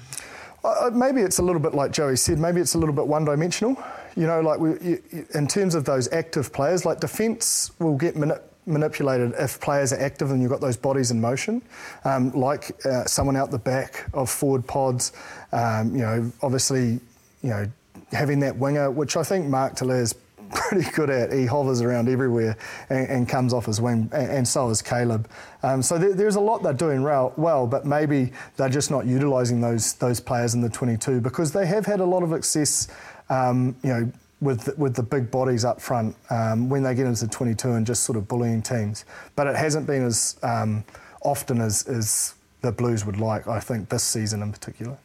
Uh, 0.63 0.91
maybe 0.93 1.21
it's 1.21 1.39
a 1.39 1.41
little 1.41 1.59
bit 1.59 1.73
like 1.73 1.91
Joey 1.91 2.15
said. 2.15 2.37
Maybe 2.37 2.61
it's 2.61 2.75
a 2.75 2.77
little 2.77 2.93
bit 2.95 3.07
one-dimensional. 3.07 3.75
You 4.15 4.27
know, 4.27 4.39
like 4.39 4.59
we, 4.59 4.69
you, 4.79 5.25
in 5.33 5.47
terms 5.47 5.75
of 5.75 5.83
those 5.83 6.11
active 6.13 6.53
players, 6.53 6.85
like 6.85 6.99
defence 6.99 7.71
will 7.79 7.97
get 7.97 8.15
minute 8.15 8.52
manipulated 8.65 9.33
if 9.37 9.59
players 9.59 9.93
are 9.93 9.99
active 9.99 10.31
and 10.31 10.41
you've 10.41 10.51
got 10.51 10.61
those 10.61 10.77
bodies 10.77 11.11
in 11.11 11.19
motion, 11.19 11.61
um, 12.05 12.31
like 12.31 12.71
uh, 12.85 13.05
someone 13.05 13.35
out 13.35 13.51
the 13.51 13.59
back 13.59 14.07
of 14.13 14.29
forward 14.29 14.65
pods. 14.65 15.11
Um, 15.51 15.95
you 15.95 16.01
know, 16.01 16.31
obviously, 16.41 16.99
you 17.41 17.49
know, 17.49 17.65
having 18.11 18.39
that 18.41 18.55
winger, 18.55 18.89
which 18.91 19.17
I 19.17 19.23
think 19.23 19.47
Mark 19.47 19.75
Telea 19.75 20.01
is 20.01 20.15
pretty 20.53 20.89
good 20.91 21.09
at. 21.09 21.33
He 21.33 21.45
hovers 21.45 21.81
around 21.81 22.09
everywhere 22.09 22.57
and, 22.89 23.07
and 23.09 23.29
comes 23.29 23.53
off 23.53 23.65
his 23.65 23.81
wing, 23.81 24.09
and, 24.13 24.31
and 24.31 24.47
so 24.47 24.69
is 24.69 24.81
Caleb. 24.81 25.27
Um, 25.63 25.81
so 25.81 25.97
there, 25.97 26.13
there's 26.13 26.35
a 26.35 26.41
lot 26.41 26.63
they're 26.63 26.73
doing 26.73 27.01
well, 27.03 27.67
but 27.67 27.85
maybe 27.85 28.31
they're 28.57 28.69
just 28.69 28.91
not 28.91 29.05
utilising 29.05 29.61
those 29.61 29.93
those 29.93 30.19
players 30.19 30.53
in 30.53 30.61
the 30.61 30.69
22 30.69 31.21
because 31.21 31.51
they 31.51 31.65
have 31.65 31.85
had 31.85 31.99
a 31.99 32.05
lot 32.05 32.23
of 32.23 32.29
success. 32.29 32.87
Um, 33.29 33.75
you 33.83 33.89
know, 33.89 34.11
with 34.43 34.77
with 34.77 34.95
the 34.95 35.03
big 35.03 35.31
bodies 35.31 35.65
up 35.65 35.81
front 35.81 36.15
um, 36.29 36.69
when 36.69 36.83
they 36.83 36.93
get 36.93 37.05
into 37.05 37.27
22 37.27 37.71
and 37.71 37.85
just 37.85 38.03
sort 38.03 38.17
of 38.17 38.27
bullying 38.27 38.61
teams. 38.61 39.05
But 39.35 39.47
it 39.47 39.55
hasn't 39.55 39.87
been 39.87 40.03
as 40.03 40.37
um, 40.43 40.83
often 41.21 41.61
as, 41.61 41.87
as 41.87 42.35
the 42.61 42.71
Blues 42.71 43.05
would 43.05 43.19
like. 43.19 43.47
I 43.47 43.59
think 43.59 43.89
this 43.89 44.03
season 44.03 44.41
in 44.41 44.51
particular. 44.51 44.97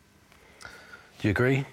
Do 1.21 1.29
you 1.29 1.31
agree? 1.31 1.65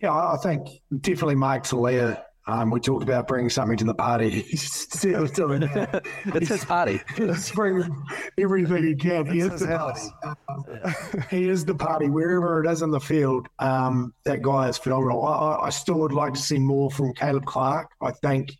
Yeah, 0.00 0.12
I 0.12 0.36
think 0.42 0.82
definitely 1.00 1.36
Mark 1.36 1.64
Telea 1.64 2.22
um, 2.48 2.70
we 2.70 2.78
talked 2.78 3.02
about 3.02 3.26
bringing 3.26 3.50
something 3.50 3.76
to 3.78 3.84
the 3.84 3.94
party. 3.94 4.30
He's 4.42 4.70
still 4.92 5.26
doing 5.26 5.60
that. 5.60 6.06
it's 6.26 6.48
his 6.48 6.64
party. 6.64 7.00
He's 7.16 7.50
bringing 7.50 8.04
everything 8.38 8.84
he 8.84 8.94
can. 8.94 9.26
He 9.26 9.40
is 9.40 9.60
the 9.60 9.66
party. 9.66 10.00
Um, 10.22 10.64
he 11.30 11.48
is 11.48 11.64
the 11.64 11.74
party 11.74 12.08
wherever 12.08 12.62
it 12.62 12.70
is 12.70 12.82
in 12.82 12.90
the 12.90 13.00
field. 13.00 13.48
Um, 13.58 14.14
that 14.24 14.42
guy 14.42 14.68
is 14.68 14.78
phenomenal. 14.78 15.26
I, 15.26 15.66
I, 15.66 15.70
still 15.70 15.98
would 15.98 16.12
like 16.12 16.34
to 16.34 16.40
see 16.40 16.58
more 16.58 16.90
from 16.90 17.14
Caleb 17.14 17.46
Clark. 17.46 17.90
I 18.00 18.12
think 18.12 18.52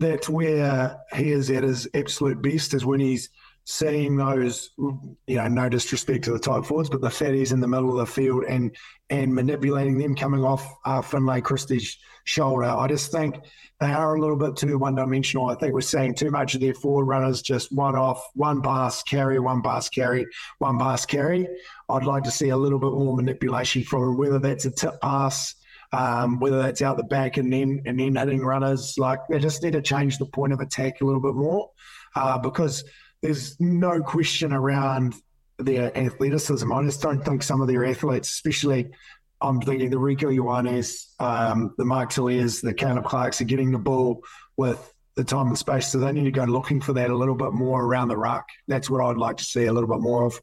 that's 0.00 0.28
where 0.28 0.96
he 1.14 1.30
is 1.30 1.50
at 1.50 1.62
his 1.62 1.86
absolute 1.94 2.42
best 2.42 2.74
is 2.74 2.84
when 2.84 3.00
he's 3.00 3.30
seeing 3.64 4.16
those, 4.16 4.70
you 4.76 5.36
know, 5.36 5.48
no 5.48 5.68
disrespect 5.68 6.24
to 6.24 6.32
the 6.32 6.38
tight 6.38 6.64
forwards, 6.64 6.90
but 6.90 7.00
the 7.00 7.08
fatties 7.08 7.52
in 7.52 7.60
the 7.60 7.68
middle 7.68 7.90
of 7.90 7.96
the 7.96 8.12
field 8.12 8.44
and 8.48 8.74
and 9.10 9.34
manipulating 9.34 9.98
them 9.98 10.14
coming 10.14 10.44
off 10.44 10.66
uh, 10.84 11.02
Finlay 11.02 11.40
Christie's 11.40 11.98
shoulder. 12.24 12.64
I 12.64 12.86
just 12.88 13.10
think 13.10 13.36
they 13.80 13.92
are 13.92 14.14
a 14.14 14.20
little 14.20 14.36
bit 14.36 14.56
too 14.56 14.78
one 14.78 14.94
dimensional. 14.94 15.50
I 15.50 15.54
think 15.54 15.74
we're 15.74 15.80
seeing 15.80 16.14
too 16.14 16.30
much 16.30 16.54
of 16.54 16.60
their 16.60 16.74
forward 16.74 17.06
runners 17.06 17.42
just 17.42 17.72
one 17.72 17.96
off, 17.96 18.24
one 18.34 18.62
pass 18.62 19.02
carry, 19.02 19.38
one 19.38 19.62
pass 19.62 19.88
carry, 19.88 20.26
one 20.58 20.78
pass 20.78 21.06
carry. 21.06 21.48
I'd 21.88 22.04
like 22.04 22.24
to 22.24 22.30
see 22.30 22.50
a 22.50 22.56
little 22.56 22.78
bit 22.78 22.92
more 22.92 23.16
manipulation 23.16 23.82
from 23.84 24.02
them, 24.02 24.16
whether 24.16 24.38
that's 24.38 24.64
a 24.64 24.70
tip 24.70 25.00
pass. 25.00 25.54
Um, 25.92 26.38
whether 26.38 26.62
that's 26.62 26.82
out 26.82 26.98
the 26.98 27.02
back 27.02 27.36
and 27.36 27.52
then 27.52 27.82
and 27.84 27.98
then 27.98 28.14
hitting 28.14 28.42
runners, 28.42 28.96
like 28.96 29.18
they 29.28 29.40
just 29.40 29.60
need 29.64 29.72
to 29.72 29.82
change 29.82 30.18
the 30.18 30.26
point 30.26 30.52
of 30.52 30.60
attack 30.60 31.00
a 31.00 31.04
little 31.04 31.20
bit 31.20 31.34
more, 31.34 31.70
uh, 32.14 32.38
because 32.38 32.84
there's 33.22 33.58
no 33.60 34.00
question 34.02 34.52
around 34.52 35.14
their 35.58 35.96
athleticism. 35.96 36.72
I 36.72 36.82
just 36.84 37.02
don't 37.02 37.24
think 37.24 37.42
some 37.42 37.60
of 37.60 37.68
their 37.68 37.84
athletes, 37.84 38.30
especially 38.30 38.90
I'm 39.40 39.60
thinking 39.60 39.90
the 39.90 39.96
Rieko 39.96 40.34
Ioanes, 40.34 41.06
um, 41.20 41.74
the 41.78 41.84
Mark 41.84 42.10
Teleas, 42.10 42.60
the 42.60 42.74
Caleb 42.74 43.04
Clarks 43.04 43.40
are 43.40 43.44
getting 43.44 43.70
the 43.70 43.78
ball 43.78 44.22
with 44.56 44.92
the 45.16 45.24
time 45.24 45.48
and 45.48 45.58
space. 45.58 45.88
So 45.88 45.98
they 45.98 46.12
need 46.12 46.24
to 46.24 46.30
go 46.30 46.44
looking 46.44 46.80
for 46.80 46.92
that 46.94 47.10
a 47.10 47.16
little 47.16 47.34
bit 47.34 47.52
more 47.52 47.82
around 47.82 48.08
the 48.08 48.16
ruck. 48.16 48.46
That's 48.68 48.88
what 48.88 49.04
I'd 49.04 49.16
like 49.16 49.38
to 49.38 49.44
see 49.44 49.66
a 49.66 49.72
little 49.72 49.88
bit 49.88 50.00
more 50.00 50.24
of. 50.24 50.40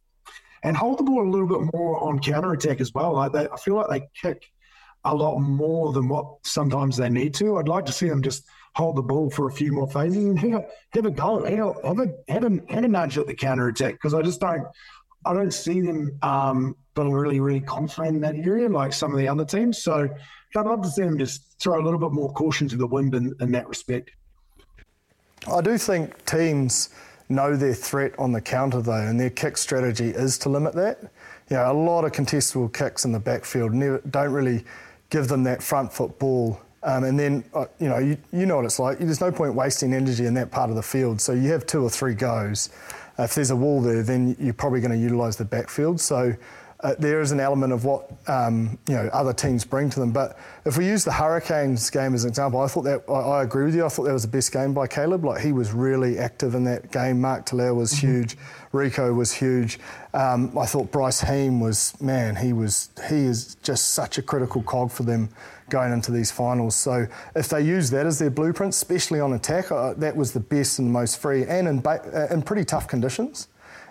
And 0.63 0.75
hold 0.75 0.99
the 0.99 1.03
ball 1.03 1.27
a 1.27 1.29
little 1.29 1.47
bit 1.47 1.69
more 1.73 2.03
on 2.03 2.19
counter 2.19 2.51
attack 2.53 2.81
as 2.81 2.93
well. 2.93 3.13
Like 3.13 3.31
they, 3.31 3.47
I 3.47 3.57
feel 3.57 3.75
like 3.75 3.89
they 3.89 4.07
kick 4.19 4.51
a 5.03 5.13
lot 5.13 5.39
more 5.39 5.93
than 5.93 6.07
what 6.07 6.27
sometimes 6.43 6.97
they 6.97 7.09
need 7.09 7.33
to. 7.35 7.57
I'd 7.57 7.67
like 7.67 7.85
to 7.85 7.91
see 7.91 8.09
them 8.09 8.23
just 8.23 8.45
hold 8.77 8.95
the 8.95 9.01
ball 9.01 9.27
for 9.31 9.47
a 9.47 9.51
few 9.51 9.73
more 9.73 9.89
phases 9.89 10.23
and 10.23 10.37
have 10.37 10.53
a, 10.53 10.67
have 10.93 11.05
a 11.05 11.11
goal, 11.11 11.43
have 11.43 11.53
a, 11.59 11.87
have 11.87 11.99
a, 11.99 12.31
have 12.31 12.43
a, 12.43 12.59
have 12.69 12.83
a 12.83 12.87
nudge 12.87 13.17
at 13.17 13.25
the 13.25 13.33
counter 13.33 13.67
attack 13.67 13.93
because 13.93 14.13
I 14.13 14.21
just 14.21 14.39
don't 14.39 14.67
I 15.25 15.33
don't 15.33 15.51
see 15.51 15.81
them 15.81 16.17
um, 16.21 16.75
being 16.95 17.11
really, 17.11 17.39
really 17.39 17.59
confident 17.59 18.15
in 18.15 18.21
that 18.21 18.35
area 18.35 18.69
like 18.69 18.93
some 18.93 19.11
of 19.11 19.17
the 19.17 19.27
other 19.27 19.43
teams. 19.43 19.81
So 19.81 20.07
I'd 20.55 20.65
love 20.65 20.83
to 20.83 20.89
see 20.89 21.01
them 21.01 21.17
just 21.17 21.59
throw 21.59 21.81
a 21.81 21.83
little 21.83 21.99
bit 21.99 22.11
more 22.11 22.31
caution 22.33 22.67
to 22.69 22.77
the 22.77 22.87
wind 22.87 23.15
in, 23.15 23.33
in 23.41 23.51
that 23.51 23.67
respect. 23.67 24.11
I 25.51 25.61
do 25.61 25.77
think 25.77 26.25
teams 26.25 26.89
know 27.29 27.57
their 27.57 27.73
threat 27.73 28.17
on 28.19 28.31
the 28.31 28.41
counter 28.41 28.81
though, 28.81 28.93
and 28.93 29.19
their 29.19 29.31
kick 29.31 29.57
strategy 29.57 30.09
is 30.09 30.37
to 30.39 30.49
limit 30.49 30.73
that. 30.75 31.01
You 31.49 31.57
know, 31.57 31.71
a 31.71 31.73
lot 31.73 32.05
of 32.05 32.11
contestable 32.11 32.71
kicks 32.71 33.05
in 33.05 33.11
the 33.11 33.19
backfield 33.19 33.73
never, 33.73 34.01
don't 34.09 34.31
really 34.31 34.63
give 35.09 35.27
them 35.27 35.43
that 35.43 35.63
front 35.63 35.91
foot 35.91 36.19
ball. 36.19 36.61
Um, 36.87 37.03
and 37.03 37.19
then, 37.19 37.43
uh, 37.53 37.65
you 37.79 37.89
know, 37.89 37.97
you, 37.97 38.17
you 38.31 38.45
know 38.45 38.55
what 38.55 38.65
it's 38.65 38.79
like. 38.79 38.99
There's 38.99 39.19
no 39.19 39.29
point 39.29 39.53
wasting 39.53 39.93
energy 39.93 40.25
in 40.25 40.33
that 40.35 40.51
part 40.51 40.69
of 40.69 40.77
the 40.77 40.81
field. 40.81 41.19
So 41.19 41.33
you 41.33 41.51
have 41.51 41.65
two 41.65 41.83
or 41.83 41.89
three 41.89 42.13
goes. 42.13 42.69
If 43.19 43.35
there's 43.35 43.51
a 43.51 43.57
wall 43.57 43.81
there, 43.81 44.03
then 44.03 44.37
you're 44.39 44.53
probably 44.53 44.79
going 44.79 44.91
to 44.91 44.97
utilise 44.97 45.35
the 45.35 45.43
backfield. 45.43 45.99
So 45.99 46.33
uh, 46.81 46.93
there 46.99 47.21
is 47.21 47.31
an 47.31 47.39
element 47.39 47.73
of 47.73 47.85
what 47.85 48.11
um, 48.27 48.77
you 48.87 48.95
know 48.95 49.09
other 49.11 49.33
teams 49.33 49.65
bring 49.65 49.89
to 49.89 49.99
them. 49.99 50.11
But 50.11 50.37
if 50.65 50.77
we 50.77 50.85
use 50.85 51.03
the 51.03 51.11
Hurricanes 51.11 51.89
game 51.89 52.13
as 52.13 52.23
an 52.23 52.29
example, 52.29 52.61
I 52.61 52.67
thought 52.67 52.83
that 52.83 53.03
I, 53.09 53.13
I 53.13 53.43
agree 53.43 53.65
with 53.65 53.75
you. 53.75 53.85
I 53.85 53.89
thought 53.89 54.03
that 54.03 54.13
was 54.13 54.21
the 54.21 54.27
best 54.27 54.51
game 54.51 54.73
by 54.73 54.87
Caleb. 54.87 55.25
Like 55.25 55.41
he 55.41 55.51
was 55.51 55.73
really 55.73 56.19
active 56.19 56.53
in 56.53 56.63
that 56.65 56.91
game. 56.91 57.19
Mark 57.19 57.47
Telea 57.47 57.75
was 57.75 57.93
mm-hmm. 57.93 58.07
huge. 58.07 58.37
Rieko 58.73 59.15
was 59.15 59.33
huge. 59.33 59.79
Um, 60.13 60.55
I 60.57 60.65
thought 60.65 60.91
Bryce 60.91 61.21
Heem 61.21 61.59
was 61.59 61.99
man. 61.99 62.35
He 62.35 62.53
was 62.53 62.89
he 63.09 63.25
is 63.25 63.55
just 63.63 63.93
such 63.93 64.19
a 64.19 64.21
critical 64.21 64.61
cog 64.61 64.91
for 64.91 65.03
them 65.03 65.29
going 65.69 65.91
into 65.91 66.11
these 66.11 66.31
finals. 66.31 66.75
So 66.75 67.07
if 67.35 67.49
they 67.49 67.61
use 67.61 67.89
that 67.89 68.05
as 68.05 68.19
their 68.19 68.29
blueprint, 68.29 68.73
especially 68.73 69.19
on 69.19 69.33
attack, 69.33 69.71
uh, 69.71 69.93
that 69.95 70.15
was 70.15 70.31
the 70.31 70.39
best 70.39 70.79
and 70.79 70.87
the 70.87 70.91
most 70.91 71.19
free, 71.19 71.43
and 71.45 71.67
in, 71.67 71.79
ba- 71.79 72.01
uh, 72.13 72.33
in 72.33 72.41
pretty 72.41 72.63
tough 72.63 72.87
conditions. 72.87 73.47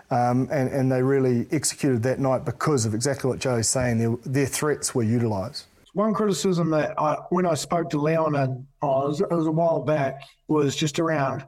Um, 0.09 0.47
and, 0.51 0.69
and, 0.69 0.89
they 0.89 1.01
really 1.03 1.47
executed 1.51 2.01
that 2.03 2.17
night 2.17 2.45
because 2.45 2.85
of 2.85 2.93
exactly 2.93 3.29
what 3.29 3.39
Joey's 3.39 3.67
saying. 3.67 3.97
Their, 3.97 4.15
their 4.23 4.45
threats 4.45 4.95
were 4.95 5.03
utilised. 5.03 5.65
One 5.93 6.13
criticism 6.13 6.69
that 6.69 6.97
I, 6.97 7.15
when 7.29 7.45
I 7.45 7.55
spoke 7.55 7.89
to 7.89 7.99
Leon, 7.99 8.35
and 8.35 8.65
oh, 8.81 9.11
it, 9.11 9.29
was, 9.29 9.47
a 9.47 9.51
while 9.51 9.81
back, 9.81 10.21
was 10.47 10.77
just 10.77 10.99
around 10.99 11.45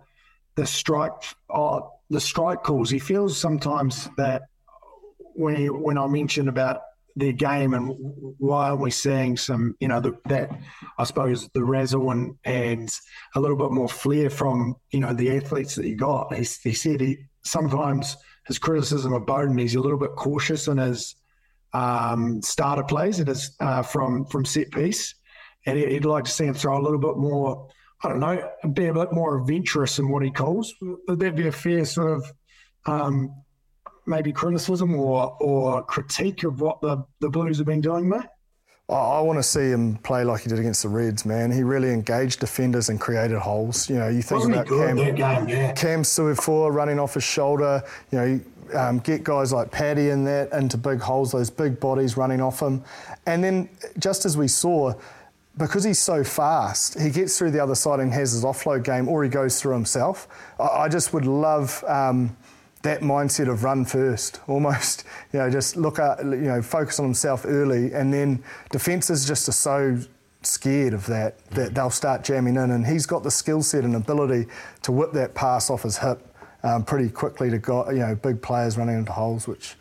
the 0.55 0.65
strike, 0.65 1.11
oh, 1.49 1.93
the 2.09 2.19
strike 2.19 2.63
calls. 2.63 2.89
He 2.89 2.99
feels 2.99 3.39
sometimes 3.39 4.09
that 4.17 4.41
when 5.35 5.55
he, 5.55 5.69
when 5.69 5.97
I 5.97 6.07
mentioned 6.07 6.49
about 6.49 6.81
their 7.15 7.31
game 7.31 7.73
and 7.73 7.95
why 8.39 8.69
are 8.69 8.75
we 8.75 8.91
seeing 8.91 9.37
some, 9.37 9.75
you 9.79 9.87
know, 9.87 10.01
the, 10.01 10.17
that 10.25 10.49
I 10.97 11.03
suppose 11.05 11.47
the 11.53 11.63
razzle 11.63 12.11
and, 12.11 12.35
and 12.43 12.89
a 13.35 13.39
little 13.39 13.57
bit 13.57 13.71
more 13.71 13.89
flair 13.89 14.29
from, 14.29 14.75
you 14.91 14.99
know, 14.99 15.13
the 15.13 15.35
athletes 15.37 15.75
that 15.75 15.85
he 15.85 15.93
got. 15.93 16.33
He, 16.33 16.45
he 16.63 16.73
said 16.73 16.99
he 17.01 17.19
sometimes 17.43 18.17
his 18.49 18.57
criticism 18.57 19.13
of 19.13 19.23
Beauden. 19.23 19.59
he's 19.59 19.75
a 19.75 19.79
little 19.79 19.97
bit 19.97 20.15
cautious 20.15 20.67
in 20.67 20.77
his 20.77 21.15
um, 21.71 22.41
starter 22.41 22.83
plays 22.83 23.19
and 23.19 23.27
his 23.27 23.55
uh, 23.59 23.83
from 23.83 24.25
from 24.25 24.43
set 24.43 24.71
piece, 24.71 25.15
and 25.65 25.77
he'd 25.77 26.03
like 26.03 26.25
to 26.25 26.31
see 26.31 26.45
him 26.45 26.55
throw 26.55 26.77
a 26.77 26.83
little 26.83 26.99
bit 26.99 27.15
more. 27.15 27.69
I 28.03 28.09
don't 28.09 28.19
know, 28.19 28.49
be 28.73 28.87
a 28.87 28.93
bit 28.93 29.13
more 29.13 29.39
adventurous 29.39 29.99
in 29.99 30.09
what 30.09 30.23
he 30.23 30.31
calls. 30.31 30.73
Would 30.81 31.19
that 31.19 31.35
be 31.35 31.47
a 31.47 31.51
fair 31.51 31.85
sort 31.85 32.17
of 32.17 32.33
um, 32.85 33.43
maybe 34.07 34.33
criticism 34.33 34.95
or 34.95 35.37
or 35.39 35.83
critique 35.83 36.43
of 36.43 36.59
what 36.59 36.81
the, 36.81 37.05
the 37.19 37.29
Blues 37.29 37.59
have 37.59 37.67
been 37.67 37.81
doing, 37.81 38.09
mate? 38.09 38.25
I 38.89 39.21
want 39.21 39.37
to 39.37 39.43
see 39.43 39.69
him 39.69 39.97
play 39.97 40.23
like 40.23 40.41
he 40.41 40.49
did 40.49 40.57
against 40.57 40.81
the 40.81 40.89
Reds, 40.89 41.25
man. 41.25 41.51
He 41.51 41.61
really 41.61 41.91
engaged 41.91 42.39
defenders 42.39 42.89
and 42.89 42.99
created 42.99 43.37
holes. 43.37 43.87
You 43.89 43.97
know, 43.97 44.07
you 44.07 44.23
think 44.23 44.39
Wasn't 44.39 44.55
about 44.55 44.67
Cam, 44.67 44.95
game, 44.95 45.47
yeah. 45.47 45.73
Cam 45.73 46.01
Suafoa 46.01 46.73
running 46.73 46.99
off 46.99 47.13
his 47.13 47.23
shoulder. 47.23 47.83
You 48.11 48.17
know, 48.17 48.41
um, 48.73 48.99
get 48.99 49.23
guys 49.23 49.53
like 49.53 49.69
Paddy 49.71 50.09
in 50.09 50.23
that 50.25 50.51
into 50.53 50.77
big 50.77 50.99
holes, 51.01 51.31
those 51.31 51.49
big 51.49 51.79
bodies 51.79 52.17
running 52.17 52.41
off 52.41 52.61
him. 52.61 52.83
And 53.27 53.43
then, 53.43 53.69
just 53.99 54.25
as 54.25 54.37
we 54.37 54.47
saw, 54.47 54.93
because 55.57 55.83
he's 55.83 55.99
so 55.99 56.23
fast, 56.23 56.99
he 56.99 57.09
gets 57.09 57.37
through 57.37 57.51
the 57.51 57.59
other 57.59 57.75
side 57.75 57.99
and 57.99 58.11
has 58.13 58.31
his 58.31 58.43
offload 58.43 58.83
game, 58.83 59.07
or 59.07 59.23
he 59.23 59.29
goes 59.29 59.61
through 59.61 59.73
himself. 59.73 60.27
I, 60.59 60.63
I 60.63 60.89
just 60.89 61.13
would 61.13 61.25
love. 61.25 61.83
Um, 61.87 62.35
that 62.81 63.01
mindset 63.01 63.49
of 63.49 63.63
run 63.63 63.85
first, 63.85 64.39
almost, 64.47 65.03
you 65.33 65.39
know, 65.39 65.49
just 65.49 65.75
look 65.77 65.99
at, 65.99 66.23
you 66.23 66.37
know, 66.37 66.61
focus 66.61 66.99
on 66.99 67.05
himself 67.05 67.45
early, 67.45 67.93
and 67.93 68.13
then 68.13 68.43
defences 68.71 69.27
just 69.27 69.47
are 69.49 69.53
so 69.53 69.99
scared 70.41 70.93
of 70.93 71.05
that 71.07 71.37
that 71.49 71.75
they'll 71.75 71.89
start 71.89 72.23
jamming 72.23 72.55
in, 72.55 72.71
and 72.71 72.85
he's 72.85 73.05
got 73.05 73.23
the 73.23 73.31
skill 73.31 73.61
set 73.61 73.83
and 73.83 73.95
ability 73.95 74.47
to 74.81 74.91
whip 74.91 75.11
that 75.13 75.35
pass 75.35 75.69
off 75.69 75.83
his 75.83 75.97
hip 75.97 76.25
um, 76.63 76.83
pretty 76.83 77.09
quickly 77.09 77.49
to 77.49 77.57
go, 77.57 77.89
you 77.89 77.99
know, 77.99 78.15
big 78.15 78.41
players 78.41 78.77
running 78.77 78.97
into 78.97 79.11
holes, 79.11 79.47
which. 79.47 79.75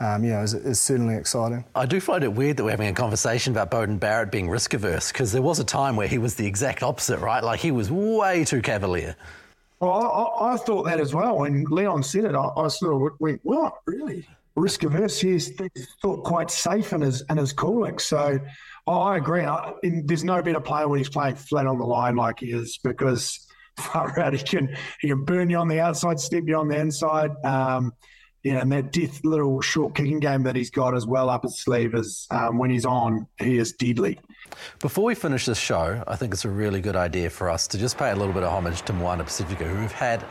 Um, 0.00 0.24
you 0.24 0.30
know, 0.30 0.42
is, 0.42 0.52
is, 0.52 0.80
certainly 0.80 1.14
exciting. 1.14 1.64
I 1.76 1.86
do 1.86 2.00
find 2.00 2.24
it 2.24 2.32
weird 2.32 2.56
that 2.56 2.64
we're 2.64 2.72
having 2.72 2.88
a 2.88 2.92
conversation 2.92 3.52
about 3.52 3.70
Beauden 3.70 4.00
Barrett 4.00 4.32
being 4.32 4.50
risk 4.50 4.74
averse 4.74 5.12
because 5.12 5.30
there 5.30 5.42
was 5.42 5.60
a 5.60 5.64
time 5.64 5.94
where 5.94 6.08
he 6.08 6.18
was 6.18 6.34
the 6.34 6.44
exact 6.44 6.82
opposite, 6.82 7.20
right? 7.20 7.44
Like 7.44 7.60
he 7.60 7.70
was 7.70 7.88
way 7.88 8.44
too 8.44 8.62
cavalier. 8.62 9.14
Well, 9.82 9.94
I, 10.40 10.52
I, 10.52 10.56
thought 10.58 10.84
that 10.84 11.00
as 11.00 11.12
well. 11.12 11.38
When 11.38 11.64
Leon 11.64 12.04
said 12.04 12.24
it, 12.24 12.36
I, 12.36 12.50
I 12.56 12.68
sort 12.68 12.94
of 12.94 13.18
went, 13.18 13.40
"What 13.42 13.74
really 13.84 14.24
risk 14.54 14.84
averse?" 14.84 15.20
He's 15.20 15.50
thought 16.00 16.22
quite 16.22 16.52
safe 16.52 16.92
in 16.92 17.00
his 17.00 17.24
in 17.28 17.36
his 17.36 17.52
cooling. 17.52 17.98
So 17.98 18.38
oh, 18.86 19.00
I 19.00 19.16
agree. 19.16 19.42
I, 19.42 19.72
there's 19.82 20.22
no 20.22 20.40
better 20.40 20.60
player 20.60 20.86
when 20.86 20.98
he's 20.98 21.08
playing 21.08 21.34
flat 21.34 21.66
on 21.66 21.78
the 21.78 21.84
line 21.84 22.14
like 22.14 22.38
he 22.38 22.52
is 22.52 22.78
because 22.84 23.44
far 23.76 24.16
out 24.20 24.34
he 24.34 24.38
can 24.38 24.72
he 25.00 25.08
can 25.08 25.24
burn 25.24 25.50
you 25.50 25.56
on 25.56 25.66
the 25.66 25.80
outside, 25.80 26.20
step 26.20 26.44
you 26.46 26.56
on 26.56 26.68
the 26.68 26.78
inside. 26.78 27.32
Um, 27.44 27.92
yeah, 28.44 28.60
and 28.60 28.70
that 28.70 28.92
death 28.92 29.20
little 29.24 29.60
short 29.60 29.96
kicking 29.96 30.20
game 30.20 30.44
that 30.44 30.54
he's 30.54 30.70
got 30.70 30.94
as 30.94 31.06
well 31.08 31.28
up 31.28 31.42
his 31.42 31.58
sleeve 31.58 31.96
is 31.96 32.28
um, 32.30 32.56
when 32.56 32.70
he's 32.70 32.86
on, 32.86 33.26
he 33.40 33.58
is 33.58 33.72
deadly. 33.72 34.20
Before 34.80 35.04
we 35.04 35.14
finish 35.14 35.46
this 35.46 35.58
show, 35.58 36.02
I 36.06 36.16
think 36.16 36.32
it's 36.32 36.44
a 36.44 36.50
really 36.50 36.80
good 36.80 36.96
idea 36.96 37.30
for 37.30 37.50
us 37.50 37.66
to 37.68 37.78
just 37.78 37.96
pay 37.96 38.10
a 38.10 38.16
little 38.16 38.32
bit 38.32 38.42
of 38.42 38.52
homage 38.52 38.82
to 38.82 38.92
Moana 38.92 39.24
Pacifica, 39.24 39.64
who 39.64 39.76
have 39.76 39.92
had 39.92 40.24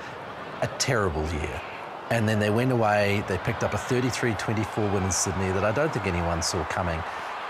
a 0.61 0.67
terrible 0.77 1.23
year. 1.33 1.61
And 2.09 2.27
then 2.27 2.39
they 2.39 2.49
went 2.49 2.71
away, 2.71 3.23
they 3.27 3.37
picked 3.39 3.63
up 3.63 3.73
a 3.73 3.77
33 3.77 4.33
24 4.33 4.91
win 4.91 5.03
in 5.03 5.11
Sydney 5.11 5.51
that 5.51 5.63
I 5.63 5.71
don't 5.71 5.93
think 5.93 6.05
anyone 6.05 6.41
saw 6.41 6.63
coming, 6.65 7.01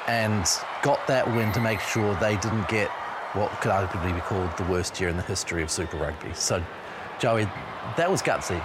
and 0.08 0.46
got 0.84 1.06
that 1.08 1.28
win 1.28 1.52
to 1.54 1.60
make 1.60 1.80
sure 1.80 2.16
they 2.16 2.38
didn't 2.38 2.68
get 2.68 2.90
what 3.34 3.50
could 3.62 3.72
arguably 3.72 4.14
be 4.14 4.22
called 4.22 4.56
the 4.58 4.64
worst 4.66 5.00
year 5.00 5.10
in 5.10 5.18
the 5.18 5.24
history 5.24 5.64
of 5.64 5.72
Super 5.72 5.98
Rugby. 5.98 6.34
So, 6.34 6.64
Joey, 7.20 7.48
that 7.98 8.12
was 8.12 8.22
gutsy 8.22 8.64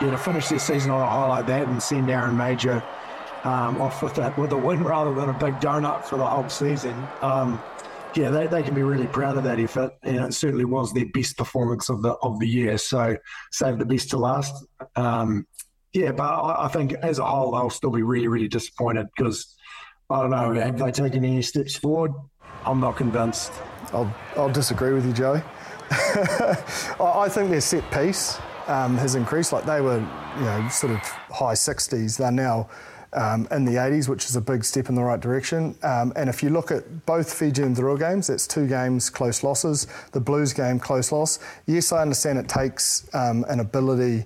yeah, 0.00 0.10
to 0.10 0.18
finish 0.18 0.48
this 0.48 0.64
season 0.64 0.90
on 0.90 1.00
a 1.00 1.06
high 1.06 1.26
like 1.26 1.46
that 1.46 1.68
and 1.68 1.82
send 1.82 2.10
Aaron 2.10 2.36
Mauger 2.36 2.82
um, 3.44 3.80
off 3.80 4.02
with 4.02 4.18
a, 4.18 4.32
with 4.36 4.52
a 4.52 4.56
win 4.56 4.82
rather 4.82 5.14
than 5.14 5.28
a 5.28 5.38
big 5.38 5.54
donut 5.60 6.04
for 6.04 6.16
the 6.16 6.26
whole 6.26 6.48
season. 6.48 6.94
Um, 7.22 7.60
yeah, 8.14 8.30
they, 8.30 8.46
they 8.46 8.62
can 8.62 8.74
be 8.74 8.82
really 8.82 9.06
proud 9.06 9.36
of 9.36 9.44
that 9.44 9.60
effort, 9.60 9.92
and 10.02 10.16
it 10.16 10.34
certainly 10.34 10.64
was 10.64 10.92
their 10.92 11.06
best 11.06 11.36
performance 11.36 11.88
of 11.88 12.02
the 12.02 12.10
of 12.22 12.40
the 12.40 12.48
year. 12.48 12.76
So 12.76 13.16
save 13.52 13.78
the 13.78 13.84
best 13.84 14.10
to 14.10 14.16
last. 14.16 14.66
Um, 14.96 15.46
yeah, 15.92 16.12
but 16.12 16.24
I, 16.24 16.66
I, 16.66 16.68
think 16.68 16.94
as 16.94 17.18
a 17.18 17.24
whole 17.24 17.52
they'll 17.52 17.70
still 17.70 17.90
be 17.90 18.02
really 18.02 18.28
really 18.28 18.48
disappointed 18.48 19.08
because 19.16 19.56
I 20.08 20.22
don't 20.22 20.30
know 20.30 20.52
have 20.54 20.78
they 20.78 20.90
taken 20.90 21.24
any 21.24 21.42
steps 21.42 21.76
forward? 21.76 22.12
I'm 22.64 22.80
not 22.80 22.96
convinced. 22.96 23.52
I'll 23.92 24.12
I'll 24.36 24.50
disagree 24.52 24.92
with 24.92 25.06
you, 25.06 25.12
Joey. 25.12 25.42
I 25.90 27.28
think 27.28 27.50
their 27.50 27.60
set 27.60 27.90
piece 27.92 28.38
um, 28.66 28.96
has 28.98 29.14
increased. 29.14 29.52
Like 29.52 29.66
they 29.66 29.80
were, 29.80 29.98
you 30.38 30.44
know, 30.44 30.68
sort 30.70 30.92
of 30.92 31.00
high 31.00 31.54
60s. 31.54 32.16
They're 32.16 32.30
now 32.30 32.68
um, 33.12 33.46
in 33.50 33.64
the 33.64 33.72
80s, 33.72 34.08
which 34.08 34.24
is 34.26 34.36
a 34.36 34.40
big 34.40 34.64
step 34.64 34.88
in 34.88 34.94
the 34.94 35.02
right 35.02 35.20
direction. 35.20 35.76
Um, 35.82 36.12
and 36.16 36.28
if 36.28 36.42
you 36.42 36.50
look 36.50 36.70
at 36.70 37.06
both 37.06 37.32
Fiji 37.32 37.62
and 37.62 37.76
Drua 37.76 37.98
games, 37.98 38.28
that's 38.28 38.46
two 38.46 38.66
games 38.66 39.10
close 39.10 39.42
losses. 39.42 39.86
The 40.12 40.20
Blues 40.20 40.52
game 40.52 40.78
close 40.78 41.12
loss. 41.12 41.38
Yes, 41.66 41.92
I 41.92 42.02
understand 42.02 42.38
it 42.38 42.48
takes 42.48 43.08
um, 43.14 43.44
an 43.48 43.60
ability 43.60 44.24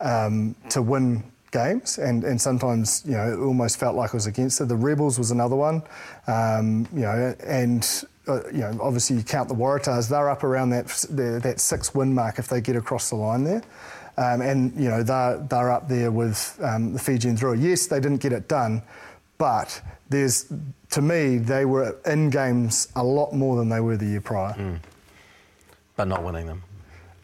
um, 0.00 0.54
to 0.70 0.82
win 0.82 1.22
games, 1.52 1.98
and, 1.98 2.24
and 2.24 2.40
sometimes 2.40 3.02
you 3.06 3.12
know 3.12 3.32
it 3.32 3.38
almost 3.38 3.78
felt 3.78 3.94
like 3.94 4.08
it 4.08 4.14
was 4.14 4.26
against 4.26 4.60
it. 4.60 4.68
The 4.68 4.76
Rebels 4.76 5.18
was 5.18 5.30
another 5.30 5.56
one, 5.56 5.82
um, 6.26 6.88
you 6.92 7.02
know, 7.02 7.34
and 7.44 8.04
uh, 8.26 8.40
you 8.48 8.58
know, 8.58 8.78
obviously 8.82 9.16
you 9.16 9.22
count 9.22 9.48
the 9.48 9.54
Waratahs, 9.54 10.08
they're 10.08 10.28
up 10.28 10.44
around 10.44 10.70
that 10.70 10.86
that 11.42 11.60
six 11.60 11.94
win 11.94 12.14
mark 12.14 12.38
if 12.38 12.48
they 12.48 12.60
get 12.60 12.76
across 12.76 13.10
the 13.10 13.16
line 13.16 13.44
there. 13.44 13.62
Um, 14.16 14.40
and 14.42 14.72
you 14.80 14.88
know 14.88 15.02
they're 15.02 15.38
they're 15.50 15.72
up 15.72 15.88
there 15.88 16.10
with 16.10 16.58
um, 16.62 16.92
the 16.92 16.98
Fijians 16.98 17.40
Drua. 17.40 17.60
Yes, 17.60 17.86
they 17.86 17.98
didn't 17.98 18.18
get 18.18 18.32
it 18.32 18.46
done, 18.46 18.82
but 19.38 19.80
there's 20.08 20.52
to 20.90 21.02
me 21.02 21.38
they 21.38 21.64
were 21.64 21.96
in 22.06 22.30
games 22.30 22.88
a 22.94 23.02
lot 23.02 23.32
more 23.32 23.56
than 23.56 23.68
they 23.68 23.80
were 23.80 23.96
the 23.96 24.06
year 24.06 24.20
prior. 24.20 24.54
Mm. 24.54 24.78
But 25.96 26.08
not 26.08 26.22
winning 26.22 26.46
them. 26.46 26.62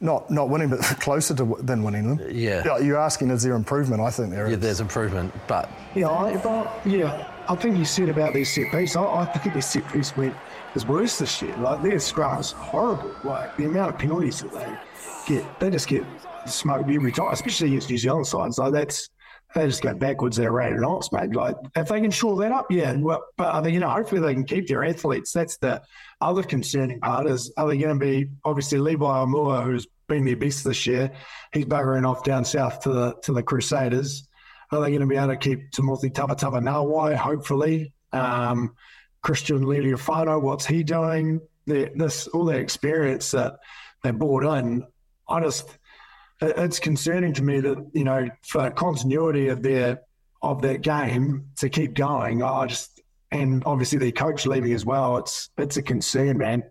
Not 0.01 0.31
not 0.31 0.49
winning, 0.49 0.69
but 0.69 0.81
closer 1.01 1.35
to 1.37 1.57
than 1.61 1.85
winning 1.85 2.17
them. 2.17 2.29
Yeah. 2.31 2.79
You're 2.79 2.99
asking, 2.99 3.31
is 3.31 3.43
there 3.43 3.55
improvement? 3.55 4.01
I 4.01 4.11
think 4.11 4.31
there 4.31 4.47
is. 4.47 4.53
yeah, 4.53 4.57
there's 4.57 4.81
improvement, 4.81 5.33
but 5.47 5.71
yeah, 5.95 6.09
I, 6.09 6.37
but, 6.39 6.81
yeah. 6.85 7.29
I 7.49 7.55
think 7.57 7.77
you 7.77 7.85
said 7.85 8.09
about 8.09 8.33
these 8.33 8.53
set 8.53 8.71
piece. 8.71 8.97
I, 8.97 9.05
I 9.05 9.25
think 9.27 9.55
this 9.55 9.67
set 9.67 9.87
piece 9.93 10.17
went 10.17 10.35
is 10.75 10.87
worse 10.87 11.19
this 11.19 11.43
year. 11.43 11.55
Like 11.57 11.83
their 11.83 11.99
scrum 11.99 12.41
is 12.41 12.53
horrible. 12.53 13.15
Like 13.25 13.57
the 13.57 13.67
amount 13.67 13.95
of 13.95 13.99
penalties 13.99 14.41
that 14.41 14.53
they 14.53 14.79
get, 15.27 15.61
they 15.61 15.71
just 15.71 15.89
get 15.89 16.05
smoked 16.47 16.91
every 16.91 17.13
time, 17.13 17.33
especially 17.33 17.69
against 17.69 17.91
New 17.91 17.99
Zealand 17.99 18.27
sides. 18.27 18.59
Like 18.59 18.73
that's 18.73 19.11
they 19.55 19.67
just 19.67 19.83
go 19.83 19.95
backwards 19.95 20.39
a 20.39 20.51
rate 20.51 20.75
of 20.75 20.81
knots, 20.81 21.11
mate. 21.13 21.35
Like 21.35 21.57
if 21.75 21.89
they 21.89 22.01
can 22.01 22.11
shore 22.11 22.37
that 22.37 22.53
up, 22.53 22.71
yeah. 22.71 22.95
Well, 22.97 23.25
but 23.37 23.55
I 23.55 23.61
mean, 23.61 23.75
you 23.75 23.81
know, 23.81 23.91
hopefully 23.91 24.21
they 24.21 24.35
can 24.35 24.45
keep 24.45 24.69
their 24.69 24.85
athletes. 24.85 25.33
That's 25.33 25.57
the 25.57 25.83
other 26.21 26.43
concerning 26.43 27.01
part. 27.01 27.27
Is 27.27 27.53
are 27.57 27.69
they 27.69 27.79
going 27.79 27.99
to 27.99 28.05
be 28.05 28.29
obviously 28.45 28.79
Levi 28.79 29.05
Aumua, 29.05 29.65
who's 29.65 29.89
been 30.09 30.25
their 30.25 30.37
best 30.37 30.65
this 30.65 30.87
year? 30.87 31.11
He's 31.53 31.65
buggering 31.65 32.09
off 32.09 32.23
down 32.23 32.45
south 32.45 32.81
to 32.81 32.91
the 32.91 33.15
to 33.23 33.33
the 33.33 33.43
Crusaders. 33.43 34.29
Are 34.73 34.81
they 34.81 34.91
going 34.91 35.01
to 35.01 35.07
be 35.07 35.17
able 35.17 35.29
to 35.29 35.37
keep 35.37 35.73
Timoci 35.73 36.13
Tavatavanawai? 36.13 37.17
Hopefully. 37.17 37.93
Um, 38.13 38.75
Christian 39.23 39.65
Leali'ifano, 39.65 40.41
what's 40.41 40.67
he 40.67 40.83
doing? 40.83 41.41
The, 41.67 41.91
this 41.95 42.27
all 42.29 42.47
the 42.47 42.57
experience 42.57 43.31
that 43.33 43.57
they 44.03 44.13
brought 44.13 44.45
in. 44.59 44.85
I 45.29 45.41
just 45.41 45.79
it's 46.41 46.79
concerning 46.79 47.33
to 47.35 47.43
me 47.43 47.61
that 47.61 47.91
you 47.93 48.05
know 48.05 48.29
for 48.43 48.71
continuity 48.71 49.49
of 49.49 49.63
their 49.63 50.03
of 50.43 50.63
their 50.63 50.79
game 50.79 51.47
to 51.59 51.69
keep 51.69 51.95
going. 51.95 52.43
I 52.43 52.67
just 52.67 53.01
and 53.31 53.63
obviously 53.67 53.99
the 53.99 54.13
coach 54.13 54.47
leaving 54.47 54.73
as 54.73 54.85
well. 54.85 55.19
It's 55.19 55.51
it's 55.59 55.77
a 55.77 55.83
concern, 55.83 56.39
man. 56.39 56.63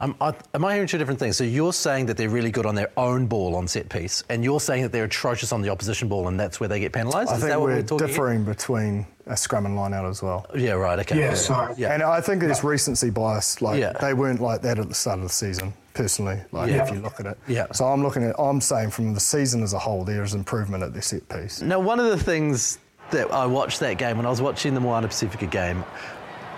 Um, 0.00 0.16
I, 0.20 0.34
am 0.54 0.64
I 0.64 0.74
hearing 0.74 0.88
two 0.88 0.98
different 0.98 1.20
things? 1.20 1.36
So 1.36 1.44
you're 1.44 1.72
saying 1.72 2.06
that 2.06 2.16
they're 2.16 2.28
really 2.28 2.50
good 2.50 2.66
on 2.66 2.74
their 2.74 2.90
own 2.96 3.26
ball 3.26 3.54
on 3.54 3.68
set 3.68 3.88
piece, 3.88 4.24
and 4.28 4.42
you're 4.42 4.60
saying 4.60 4.82
that 4.82 4.92
they're 4.92 5.04
atrocious 5.04 5.52
on 5.52 5.62
the 5.62 5.68
opposition 5.70 6.08
ball, 6.08 6.26
and 6.28 6.38
that's 6.38 6.58
where 6.58 6.68
they 6.68 6.80
get 6.80 6.92
penalised. 6.92 7.30
I 7.30 7.34
Is 7.34 7.40
think 7.40 7.50
that 7.50 7.60
what 7.60 7.68
we're, 7.68 7.76
we're 7.76 7.82
talking 7.82 8.06
differing 8.06 8.44
between 8.44 9.06
a 9.26 9.36
scrum 9.36 9.66
and 9.66 9.76
line 9.76 9.94
out 9.94 10.04
as 10.04 10.20
well. 10.22 10.46
Yeah, 10.54 10.72
right. 10.72 10.98
Okay. 10.98 11.18
Yeah, 11.18 11.34
so 11.34 11.74
Yeah. 11.78 11.94
And 11.94 12.02
I 12.02 12.20
think 12.20 12.42
it's 12.42 12.64
recency 12.64 13.08
bias. 13.10 13.62
Like 13.62 13.80
Yeah. 13.80 13.92
they 13.92 14.14
weren't 14.14 14.40
like 14.40 14.62
that 14.62 14.78
at 14.78 14.88
the 14.88 14.94
start 14.94 15.18
of 15.18 15.24
the 15.24 15.30
season. 15.30 15.72
Personally, 15.94 16.40
like 16.50 16.70
Yeah. 16.70 16.84
if 16.84 16.90
you 16.92 16.98
look 17.00 17.20
at 17.20 17.26
it. 17.26 17.38
Yeah. 17.46 17.66
So 17.72 17.84
I'm 17.86 18.02
looking 18.02 18.24
at. 18.24 18.34
I'm 18.36 18.60
saying 18.60 18.90
from 18.90 19.14
the 19.14 19.20
season 19.20 19.62
as 19.62 19.74
a 19.74 19.78
whole, 19.78 20.04
there 20.04 20.24
is 20.24 20.34
improvement 20.34 20.82
at 20.82 20.92
their 20.92 21.02
set 21.02 21.28
piece. 21.28 21.62
Now, 21.62 21.78
one 21.78 22.00
of 22.00 22.06
the 22.06 22.18
things 22.18 22.78
that 23.12 23.30
I 23.32 23.46
watched 23.46 23.78
that 23.80 23.96
game 23.96 24.16
when 24.16 24.26
I 24.26 24.30
was 24.30 24.42
watching 24.42 24.74
the 24.74 24.80
Moana 24.80 25.06
Pacifica 25.06 25.46
game 25.46 25.84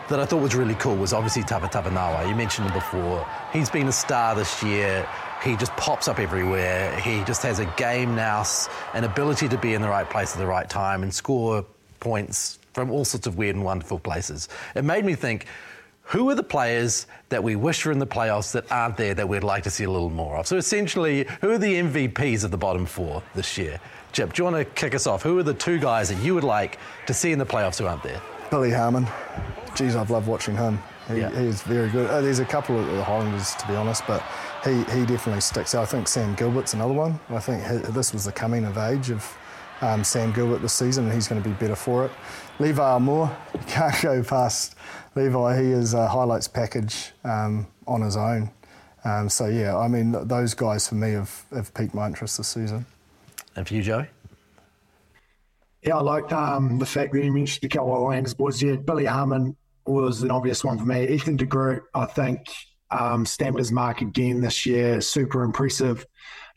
that 0.09 0.21
I 0.21 0.25
thought 0.25 0.41
was 0.41 0.55
really 0.55 0.75
cool 0.77 0.97
was 0.97 1.13
obviously 1.13 1.43
Tapa 1.43 1.67
Tapanawa. 1.67 2.29
You 2.29 2.35
mentioned 2.35 2.69
him 2.69 2.75
before. 2.75 3.27
He's 3.53 3.69
been 3.69 3.89
a 3.89 3.93
star 3.93 4.35
this 4.35 4.63
year. 4.63 5.09
He 5.43 5.57
just 5.57 5.73
pops 5.77 6.09
up 6.09 6.19
everywhere. 6.19 6.99
He 7.01 7.25
just 7.25 7.43
has 7.43 7.59
a 7.59 7.67
game 7.77 8.15
nous, 8.15 8.69
an 8.95 9.05
ability 9.05 9.49
to 9.49 9.59
be 9.59 9.75
in 9.75 9.83
the 9.83 9.89
right 9.89 10.09
place 10.09 10.33
at 10.33 10.39
the 10.39 10.47
right 10.47 10.69
time 10.69 11.03
and 11.03 11.13
score 11.13 11.65
points 11.99 12.59
from 12.73 12.91
all 12.91 13.05
sorts 13.05 13.27
of 13.27 13.37
weird 13.37 13.57
and 13.57 13.65
wonderful 13.65 13.99
places. 13.99 14.49
It 14.75 14.85
made 14.85 15.05
me 15.05 15.15
think. 15.15 15.47
Who 16.11 16.31
are 16.31 16.37
the 16.37 16.43
players 16.45 17.09
that 17.31 17.43
we 17.43 17.57
wish 17.57 17.85
were 17.85 17.91
in 17.91 17.99
the 17.99 18.07
playoffs 18.07 18.53
that 18.53 18.71
aren't 18.71 18.97
there 18.97 19.13
that 19.15 19.29
we'd 19.29 19.43
like 19.43 19.65
to 19.65 19.71
see 19.71 19.83
a 19.83 19.91
little 19.91 20.09
more 20.09 20.37
of? 20.37 20.47
So 20.47 20.57
essentially, 20.57 21.27
who 21.41 21.51
are 21.51 21.59
the 21.59 21.75
MVPs 21.75 22.45
of 22.45 22.53
the 22.53 22.57
bottom 22.57 22.87
four 22.87 23.25
this 23.35 23.59
year? 23.59 23.81
Chip, 24.13 24.33
do 24.33 24.41
you 24.41 24.45
want 24.45 24.57
to 24.57 24.65
kick 24.65 24.95
us 24.95 25.09
off? 25.09 25.25
Who 25.25 25.37
are 25.41 25.43
the 25.43 25.53
two 25.53 25.81
guys 25.81 26.11
that 26.11 26.23
you 26.23 26.37
would 26.37 26.45
like 26.45 26.79
to 27.07 27.13
see 27.13 27.33
in 27.33 27.41
the 27.41 27.45
playoffs 27.45 27.79
who 27.79 27.87
aren't 27.87 28.05
there? 28.05 28.23
Billy 28.51 28.71
Harmon. 28.71 29.07
Geez, 29.75 29.97
I've 29.97 30.11
loved 30.11 30.27
watching 30.27 30.57
him. 30.57 30.79
He, 31.09 31.19
Yeah. 31.19 31.31
He's 31.39 31.63
very 31.63 31.89
good. 31.91 32.09
Uh, 32.11 32.21
there's 32.21 32.39
a 32.39 32.45
couple 32.45 32.79
of 32.79 32.87
the 32.87 33.05
Highlanders, 33.05 33.55
to 33.57 33.67
be 33.67 33.75
honest, 33.75 34.03
but 34.07 34.23
he, 34.65 34.75
he 34.95 35.07
definitely 35.07 35.41
sticks 35.41 35.75
out. 35.75 35.83
I 35.83 35.87
think 35.87 36.09
Sam 36.09 36.35
Gilbert's 36.35 36.75
another 36.75 36.95
one. 36.95 37.21
I 37.29 37.39
think 37.39 37.63
he, 37.63 37.93
this 37.93 38.13
was 38.13 38.25
the 38.25 38.33
coming 38.33 38.65
of 38.65 38.79
age 38.79 39.11
of 39.11 39.37
um, 39.81 40.03
Sam 40.03 40.33
Gilbert 40.33 40.59
this 40.63 40.73
season, 40.73 41.05
and 41.05 41.13
he's 41.13 41.29
going 41.29 41.43
to 41.43 41.49
be 41.49 41.55
better 41.57 41.77
for 41.77 42.05
it. 42.07 42.11
Levi 42.59 42.83
Aumua, 42.83 43.35
you 43.55 43.61
can't 43.67 43.95
go 44.03 44.23
past 44.23 44.75
Levi. 45.15 45.63
He 45.63 45.71
is 45.71 45.95
a 45.95 46.09
highlights 46.09 46.49
package 46.49 47.13
um, 47.25 47.67
on 47.87 48.01
his 48.01 48.17
own. 48.17 48.51
Um, 49.05 49.29
so, 49.29 49.47
yeah, 49.47 49.77
I 49.77 49.87
mean, 49.87 50.13
th- 50.13 50.27
those 50.27 50.55
guys 50.55 50.89
for 50.89 50.97
me 50.97 51.13
have, 51.13 51.45
have 51.55 51.73
piqued 51.75 51.95
my 51.95 52.07
interest 52.09 52.39
this 52.39 52.49
season. 52.49 52.87
And 53.55 53.67
for 53.69 53.75
you, 53.75 53.83
Joey? 53.83 54.07
Yeah, 55.83 55.99
I 55.99 56.03
liked 56.03 56.33
um, 56.33 56.79
the 56.79 56.87
fact 56.87 57.13
that 57.13 57.25
you 57.25 57.33
mentioned 57.33 57.63
the 57.63 57.69
couple 57.69 58.03
Lions 58.03 58.35
boys. 58.35 58.63
Yeah, 58.63 58.77
Billy 58.77 59.05
Harmon 59.05 59.57
was 59.87 60.23
an 60.23 60.31
obvious 60.31 60.65
one 60.65 60.79
for 60.79 60.85
me. 60.85 61.09
Ethan 61.09 61.37
de 61.37 61.47
Groot, 61.47 61.83
I 61.95 62.07
think, 62.07 62.49
um, 62.91 63.25
stamped 63.25 63.59
his 63.59 63.71
mark 63.71 64.01
again 64.01 64.41
this 64.41 64.67
year. 64.67 65.01
Super 65.01 65.43
impressive. 65.43 66.05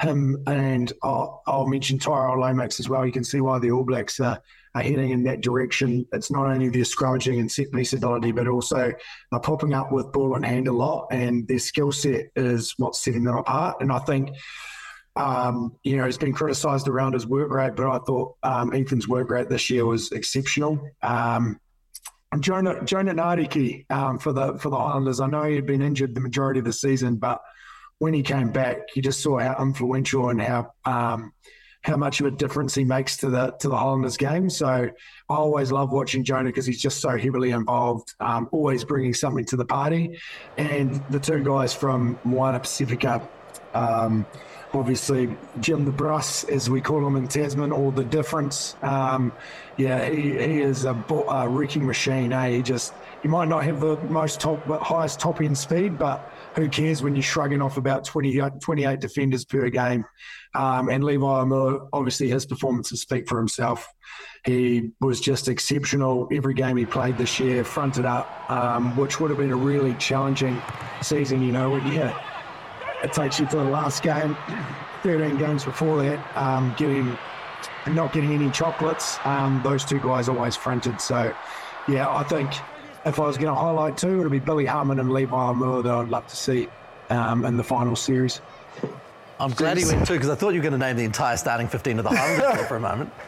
Him 0.01 0.41
and 0.47 0.91
I'll, 1.03 1.43
I'll 1.45 1.67
mention 1.67 1.99
Tyrell 1.99 2.39
Lomax 2.39 2.79
as 2.79 2.89
well. 2.89 3.05
You 3.05 3.11
can 3.11 3.23
see 3.23 3.41
why 3.41 3.59
the 3.59 3.71
All 3.71 3.83
Blacks 3.83 4.19
are, 4.19 4.41
are 4.73 4.81
heading 4.81 5.11
in 5.11 5.23
that 5.23 5.41
direction. 5.41 6.07
It's 6.13 6.31
not 6.31 6.47
only 6.47 6.69
their 6.69 6.83
scrummaging 6.83 7.39
and 7.39 7.51
set 7.51 7.71
piece 7.71 7.93
ability, 7.93 8.31
but 8.31 8.47
also 8.47 8.93
they're 9.31 9.39
popping 9.41 9.73
up 9.73 9.91
with 9.91 10.11
ball 10.13 10.35
in 10.35 10.43
hand 10.43 10.67
a 10.67 10.71
lot, 10.71 11.07
and 11.11 11.47
their 11.47 11.59
skill 11.59 11.91
set 11.91 12.27
is 12.35 12.73
what's 12.77 13.03
setting 13.03 13.25
them 13.25 13.37
apart. 13.37 13.77
And 13.81 13.91
I 13.91 13.99
think 13.99 14.31
um, 15.19 15.75
you 15.83 15.97
know, 15.97 16.05
he's 16.05 16.17
been 16.17 16.31
criticised 16.31 16.87
around 16.87 17.13
his 17.13 17.27
work 17.27 17.51
rate, 17.51 17.75
but 17.75 17.87
I 17.87 17.99
thought 17.99 18.35
um, 18.41 18.73
Ethan's 18.73 19.07
work 19.07 19.29
rate 19.29 19.49
this 19.49 19.69
year 19.69 19.85
was 19.85 20.11
exceptional. 20.13 20.89
Um, 21.03 21.59
Jonah 22.39 22.83
Jonah 22.85 23.13
Nareki 23.13 23.89
um, 23.91 24.17
for 24.17 24.31
the 24.31 24.57
for 24.59 24.69
the 24.69 24.77
Highlanders. 24.77 25.19
I 25.19 25.27
know 25.27 25.43
he 25.43 25.55
had 25.55 25.65
been 25.65 25.81
injured 25.81 26.15
the 26.15 26.21
majority 26.21 26.59
of 26.59 26.65
the 26.65 26.71
season, 26.71 27.17
but 27.17 27.41
when 27.97 28.13
he 28.13 28.23
came 28.23 28.51
back, 28.51 28.95
you 28.95 29.01
just 29.01 29.21
saw 29.21 29.39
how 29.39 29.57
influential 29.61 30.29
and 30.29 30.41
how 30.41 30.71
um, 30.85 31.33
how 31.81 31.97
much 31.97 32.21
of 32.21 32.27
a 32.27 32.31
difference 32.31 32.75
he 32.75 32.85
makes 32.85 33.17
to 33.17 33.29
the 33.29 33.51
to 33.59 33.67
the 33.67 33.75
Highlanders 33.75 34.15
game. 34.15 34.49
So 34.49 34.67
I 34.67 34.91
always 35.27 35.71
love 35.71 35.91
watching 35.91 36.23
Jonah 36.23 36.49
because 36.49 36.65
he's 36.65 36.81
just 36.81 37.01
so 37.01 37.17
heavily 37.17 37.49
involved, 37.49 38.13
um, 38.21 38.47
always 38.53 38.85
bringing 38.85 39.13
something 39.13 39.43
to 39.45 39.57
the 39.57 39.65
party. 39.65 40.17
And 40.57 41.03
the 41.09 41.19
two 41.19 41.43
guys 41.43 41.73
from 41.73 42.17
Moana 42.23 42.59
Pacifica. 42.59 43.27
Um, 43.73 44.25
obviously 44.73 45.35
Jim 45.59 45.85
the 45.85 45.91
Bruss, 45.91 46.47
as 46.49 46.69
we 46.69 46.81
call 46.81 47.05
him 47.05 47.15
in 47.15 47.27
Tasman, 47.27 47.71
or 47.71 47.91
the 47.91 48.03
difference. 48.03 48.75
Um, 48.81 49.31
yeah, 49.77 50.09
he, 50.09 50.31
he 50.31 50.61
is 50.61 50.85
a, 50.85 50.93
a 51.29 51.47
wrecking 51.47 51.85
machine. 51.85 52.33
Eh? 52.33 52.49
He 52.57 52.61
just 52.61 52.93
he 53.21 53.27
might 53.27 53.47
not 53.47 53.63
have 53.63 53.79
the 53.79 53.97
most 54.09 54.39
top, 54.39 54.65
but 54.67 54.81
highest 54.81 55.19
top 55.19 55.41
end 55.41 55.57
speed, 55.57 55.97
but 55.97 56.31
who 56.55 56.69
cares 56.69 57.01
when 57.01 57.15
you're 57.15 57.23
shrugging 57.23 57.61
off 57.61 57.77
about 57.77 58.03
20, 58.03 58.39
28 58.59 58.99
defenders 58.99 59.45
per 59.45 59.69
game? 59.69 60.05
Um, 60.55 60.89
and 60.89 61.03
Levi 61.03 61.43
Miller, 61.45 61.81
obviously 61.93 62.29
his 62.29 62.45
performances 62.45 63.01
speak 63.01 63.27
for 63.27 63.37
himself. 63.37 63.87
He 64.45 64.91
was 64.99 65.19
just 65.19 65.47
exceptional 65.47 66.27
every 66.31 66.53
game 66.53 66.77
he 66.77 66.85
played 66.85 67.17
this 67.17 67.39
year, 67.39 67.63
fronted 67.63 68.05
up, 68.05 68.49
um, 68.49 68.95
which 68.95 69.19
would 69.19 69.29
have 69.29 69.39
been 69.39 69.51
a 69.51 69.55
really 69.55 69.93
challenging 69.95 70.61
season. 71.01 71.41
You 71.41 71.51
know, 71.51 71.71
when 71.71 71.85
you 71.87 72.11
it 73.03 73.13
takes 73.13 73.39
you 73.39 73.45
to 73.47 73.57
the 73.57 73.63
last 73.63 74.03
game, 74.03 74.35
13 75.03 75.37
games 75.37 75.63
before 75.63 76.03
that, 76.03 76.37
um, 76.37 76.73
getting 76.77 77.17
not 77.87 78.13
getting 78.13 78.31
any 78.31 78.49
chocolates. 78.51 79.17
Um, 79.25 79.61
those 79.63 79.83
two 79.85 79.99
guys 79.99 80.29
always 80.29 80.55
fronted. 80.55 80.99
So, 81.01 81.33
yeah, 81.87 82.09
I 82.09 82.23
think 82.23 82.51
if 83.05 83.19
I 83.19 83.25
was 83.25 83.37
going 83.37 83.53
to 83.53 83.59
highlight 83.59 83.97
two, 83.97 84.19
it'd 84.19 84.31
be 84.31 84.39
Billy 84.39 84.65
Harmon 84.65 84.99
and 84.99 85.11
Levi 85.11 85.35
Aumua 85.35 85.83
that 85.83 85.93
I'd 85.93 86.09
love 86.09 86.27
to 86.27 86.35
see 86.35 86.67
um, 87.09 87.45
in 87.45 87.57
the 87.57 87.63
final 87.63 87.95
series. 87.95 88.41
I'm 89.39 89.51
glad 89.51 89.77
he 89.77 89.85
went 89.85 90.05
too 90.05 90.13
because 90.13 90.29
I 90.29 90.35
thought 90.35 90.53
you 90.53 90.59
were 90.59 90.69
going 90.69 90.79
to 90.79 90.85
name 90.85 90.97
the 90.97 91.05
entire 91.05 91.37
starting 91.37 91.67
15 91.67 91.99
of 91.99 92.03
the 92.03 92.09
Highlanders 92.09 92.67
for 92.67 92.75
a 92.75 92.79
moment. 92.79 93.11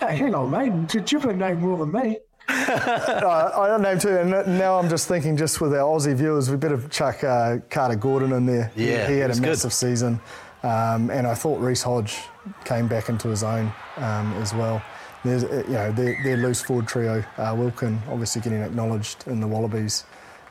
Hey, 0.00 0.16
hang 0.16 0.34
on, 0.34 0.50
mate. 0.50 0.88
Did 0.88 1.12
you 1.12 1.18
name 1.18 1.60
more 1.60 1.76
than 1.76 1.92
me? 1.92 2.16
Uh, 2.50 3.50
I 3.56 3.66
don't 3.68 3.82
know 3.82 3.98
too, 3.98 4.16
and 4.16 4.30
now 4.58 4.78
I'm 4.78 4.88
just 4.88 5.08
thinking, 5.08 5.36
just 5.36 5.60
with 5.60 5.72
our 5.72 5.80
Aussie 5.80 6.14
viewers, 6.14 6.50
we 6.50 6.56
better 6.56 6.80
chuck 6.88 7.22
uh, 7.24 7.58
Carter 7.68 7.96
Gordon 7.96 8.32
in 8.32 8.46
there. 8.46 8.70
He- 8.74 8.90
Yeah, 8.90 9.06
he, 9.08 9.14
he 9.14 9.18
had 9.20 9.30
a 9.30 9.34
good. 9.34 9.42
massive 9.42 9.72
season, 9.72 10.20
um, 10.62 11.10
and 11.10 11.26
I 11.26 11.34
thought 11.34 11.60
Reece 11.60 11.82
Hodge 11.82 12.16
came 12.64 12.86
back 12.88 13.08
into 13.08 13.28
his 13.28 13.42
own 13.42 13.72
um, 13.96 14.32
as 14.34 14.54
well. 14.54 14.82
There's, 15.24 15.44
uh, 15.44 15.64
you 15.66 15.74
know, 15.74 15.92
their, 15.92 16.16
their 16.24 16.36
loose 16.38 16.60
forward 16.62 16.86
trio, 16.88 17.24
uh, 17.38 17.54
Wilkin 17.56 18.00
obviously 18.08 18.40
getting 18.40 18.62
acknowledged 18.62 19.24
in 19.26 19.40
the 19.40 19.46
Wallabies. 19.46 20.04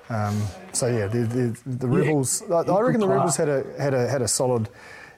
Um, 0.10 0.42
so 0.74 0.88
yeah, 0.88 1.08
the, 1.08 1.20
the, 1.20 1.60
the 1.66 1.88
Rebels. 1.88 2.44
I, 2.52 2.62
I 2.62 2.82
reckon 2.82 3.00
the 3.02 3.08
Rebels 3.08 3.36
had 3.38 3.50
a 3.50 3.64
had 3.80 3.94
a 3.94 4.08
had 4.08 4.22
a 4.22 4.28
solid 4.28 4.70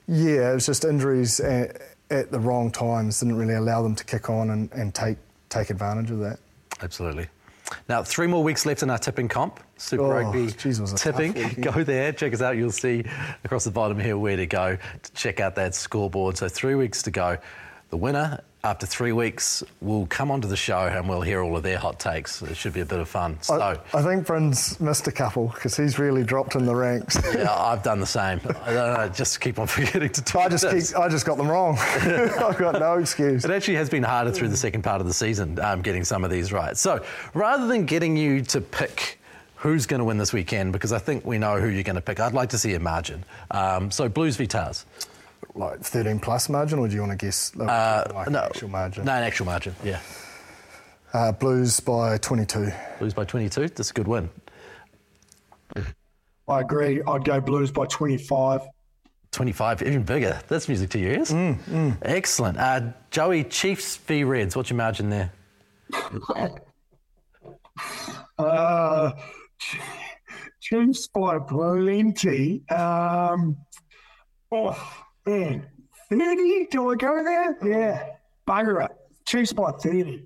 year. 0.07 0.51
It 0.51 0.53
was 0.55 0.65
just 0.65 0.83
injuries 0.85 1.39
at, 1.39 1.81
at 2.09 2.31
the 2.31 2.39
wrong 2.39 2.71
times 2.71 3.19
didn't 3.21 3.37
really 3.37 3.53
allow 3.55 3.81
them 3.81 3.95
to 3.95 4.03
kick 4.03 4.29
on 4.29 4.49
and, 4.49 4.71
and 4.73 4.93
take 4.93 5.17
take 5.49 5.69
advantage 5.69 6.11
of 6.11 6.19
that. 6.19 6.39
Absolutely. 6.81 7.27
Now, 7.87 8.03
three 8.03 8.27
more 8.27 8.43
weeks 8.43 8.65
left 8.65 8.83
in 8.83 8.89
our 8.89 8.97
tipping 8.97 9.27
comp. 9.27 9.59
Super 9.77 10.03
Oh, 10.03 10.09
Rugby 10.09 10.47
geez, 10.51 10.79
it 10.79 10.81
was 10.81 10.93
a 10.93 10.97
tough 10.97 11.17
tipping. 11.17 11.33
Go 11.61 11.83
there, 11.83 12.11
check 12.11 12.33
us 12.33 12.41
out. 12.41 12.57
You'll 12.57 12.71
see 12.71 13.05
across 13.43 13.63
the 13.63 13.71
bottom 13.71 13.99
here 13.99 14.17
where 14.17 14.35
to 14.35 14.45
go 14.45 14.77
to 15.01 15.11
check 15.13 15.39
out 15.39 15.55
that 15.55 15.73
scoreboard. 15.73 16.37
So, 16.37 16.49
three 16.49 16.75
weeks 16.75 17.01
to 17.03 17.11
go. 17.11 17.37
The 17.89 17.97
winner, 17.97 18.41
after 18.63 18.85
three 18.85 19.11
weeks, 19.11 19.63
we'll 19.81 20.05
come 20.05 20.29
onto 20.29 20.47
the 20.47 20.55
show 20.55 20.87
and 20.87 21.09
we'll 21.09 21.21
hear 21.21 21.41
all 21.41 21.57
of 21.57 21.63
their 21.63 21.79
hot 21.79 21.99
takes. 21.99 22.41
It 22.43 22.55
should 22.55 22.73
be 22.73 22.81
a 22.81 22.85
bit 22.85 22.99
of 22.99 23.09
fun. 23.09 23.37
So, 23.41 23.59
I, 23.59 23.77
I 23.93 24.03
think 24.03 24.27
Bryn's 24.27 24.79
missed 24.79 25.07
a 25.07 25.11
couple 25.11 25.47
because 25.47 25.75
he's 25.75 25.97
really 25.97 26.23
dropped 26.23 26.55
in 26.55 26.65
the 26.65 26.75
ranks. 26.75 27.19
yeah, 27.35 27.51
I've 27.51 27.81
done 27.81 27.99
the 27.99 28.05
same. 28.05 28.39
I 28.63 28.73
don't 28.73 28.93
know, 28.93 29.09
just 29.09 29.41
keep 29.41 29.57
on 29.57 29.65
forgetting 29.67 30.09
to 30.09 30.21
do 30.21 30.39
I 30.39 30.47
just 30.47 30.69
keep, 30.69 30.97
I 30.97 31.09
just 31.09 31.25
got 31.25 31.37
them 31.37 31.47
wrong. 31.47 31.77
I've 31.79 32.57
got 32.57 32.79
no 32.79 32.99
excuse. 32.99 33.43
It 33.43 33.51
actually 33.51 33.75
has 33.75 33.89
been 33.89 34.03
harder 34.03 34.31
through 34.31 34.49
the 34.49 34.57
second 34.57 34.83
part 34.83 35.01
of 35.01 35.07
the 35.07 35.13
season, 35.13 35.59
um, 35.59 35.81
getting 35.81 36.03
some 36.03 36.23
of 36.23 36.29
these 36.29 36.53
right. 36.53 36.77
So 36.77 37.03
rather 37.33 37.65
than 37.65 37.85
getting 37.85 38.15
you 38.15 38.41
to 38.43 38.61
pick 38.61 39.17
who's 39.55 39.85
going 39.85 39.99
to 39.99 40.05
win 40.05 40.17
this 40.17 40.33
weekend, 40.33 40.73
because 40.73 40.91
I 40.91 40.97
think 40.97 41.23
we 41.23 41.37
know 41.37 41.59
who 41.59 41.67
you're 41.67 41.83
going 41.83 41.95
to 41.95 42.01
pick, 42.01 42.19
I'd 42.19 42.33
like 42.33 42.49
to 42.49 42.57
see 42.57 42.73
a 42.73 42.79
margin. 42.79 43.23
Um, 43.51 43.91
so 43.91 44.09
Blues 44.09 44.35
v 44.35 44.47
Tahs. 44.47 44.85
Like 45.55 45.81
13 45.81 46.19
plus 46.19 46.49
margin, 46.49 46.79
or 46.79 46.87
do 46.87 46.95
you 46.95 47.01
want 47.01 47.11
to 47.11 47.25
guess 47.25 47.55
like, 47.55 48.13
like 48.13 48.27
an 48.27 48.35
actual 48.35 48.69
margin? 48.69 49.05
No, 49.05 49.13
an 49.13 49.23
actual 49.23 49.45
margin, 49.45 49.75
yeah. 49.83 49.99
Uh, 51.13 51.31
Blues 51.31 51.79
by 51.79 52.17
22. 52.17 52.71
Blues 52.99 53.13
by 53.13 53.25
22, 53.25 53.67
that's 53.69 53.89
a 53.91 53.93
good 53.93 54.07
win. 54.07 54.29
I 56.47 56.61
agree. 56.61 57.01
I'd 57.05 57.25
go 57.25 57.39
Blues 57.41 57.71
by 57.71 57.85
25. 57.85 58.61
25, 59.31 59.81
even 59.83 60.03
bigger. 60.03 60.39
That's 60.47 60.67
music 60.67 60.89
to 60.91 60.99
your 60.99 61.11
ears. 61.13 61.33
Excellent. 62.01 62.57
Uh, 62.57 62.91
Joey, 63.11 63.43
Chiefs 63.45 63.97
v 63.97 64.23
Reds, 64.23 64.55
what's 64.55 64.69
your 64.69 64.77
margin 64.77 65.09
there? 65.09 65.31
Uh, 68.37 69.11
Chiefs 70.59 71.07
by 71.07 71.37
plenty. 71.39 72.67
Um, 72.69 73.57
oh, 74.51 75.03
man. 75.25 75.65
30? 76.09 76.67
Do 76.71 76.91
I 76.91 76.95
go 76.95 77.23
there? 77.23 77.57
Yeah. 77.65 78.05
Bugger 78.47 78.85
it. 78.85 78.91
Chiefs 79.25 79.53
by 79.53 79.71
30. 79.71 80.25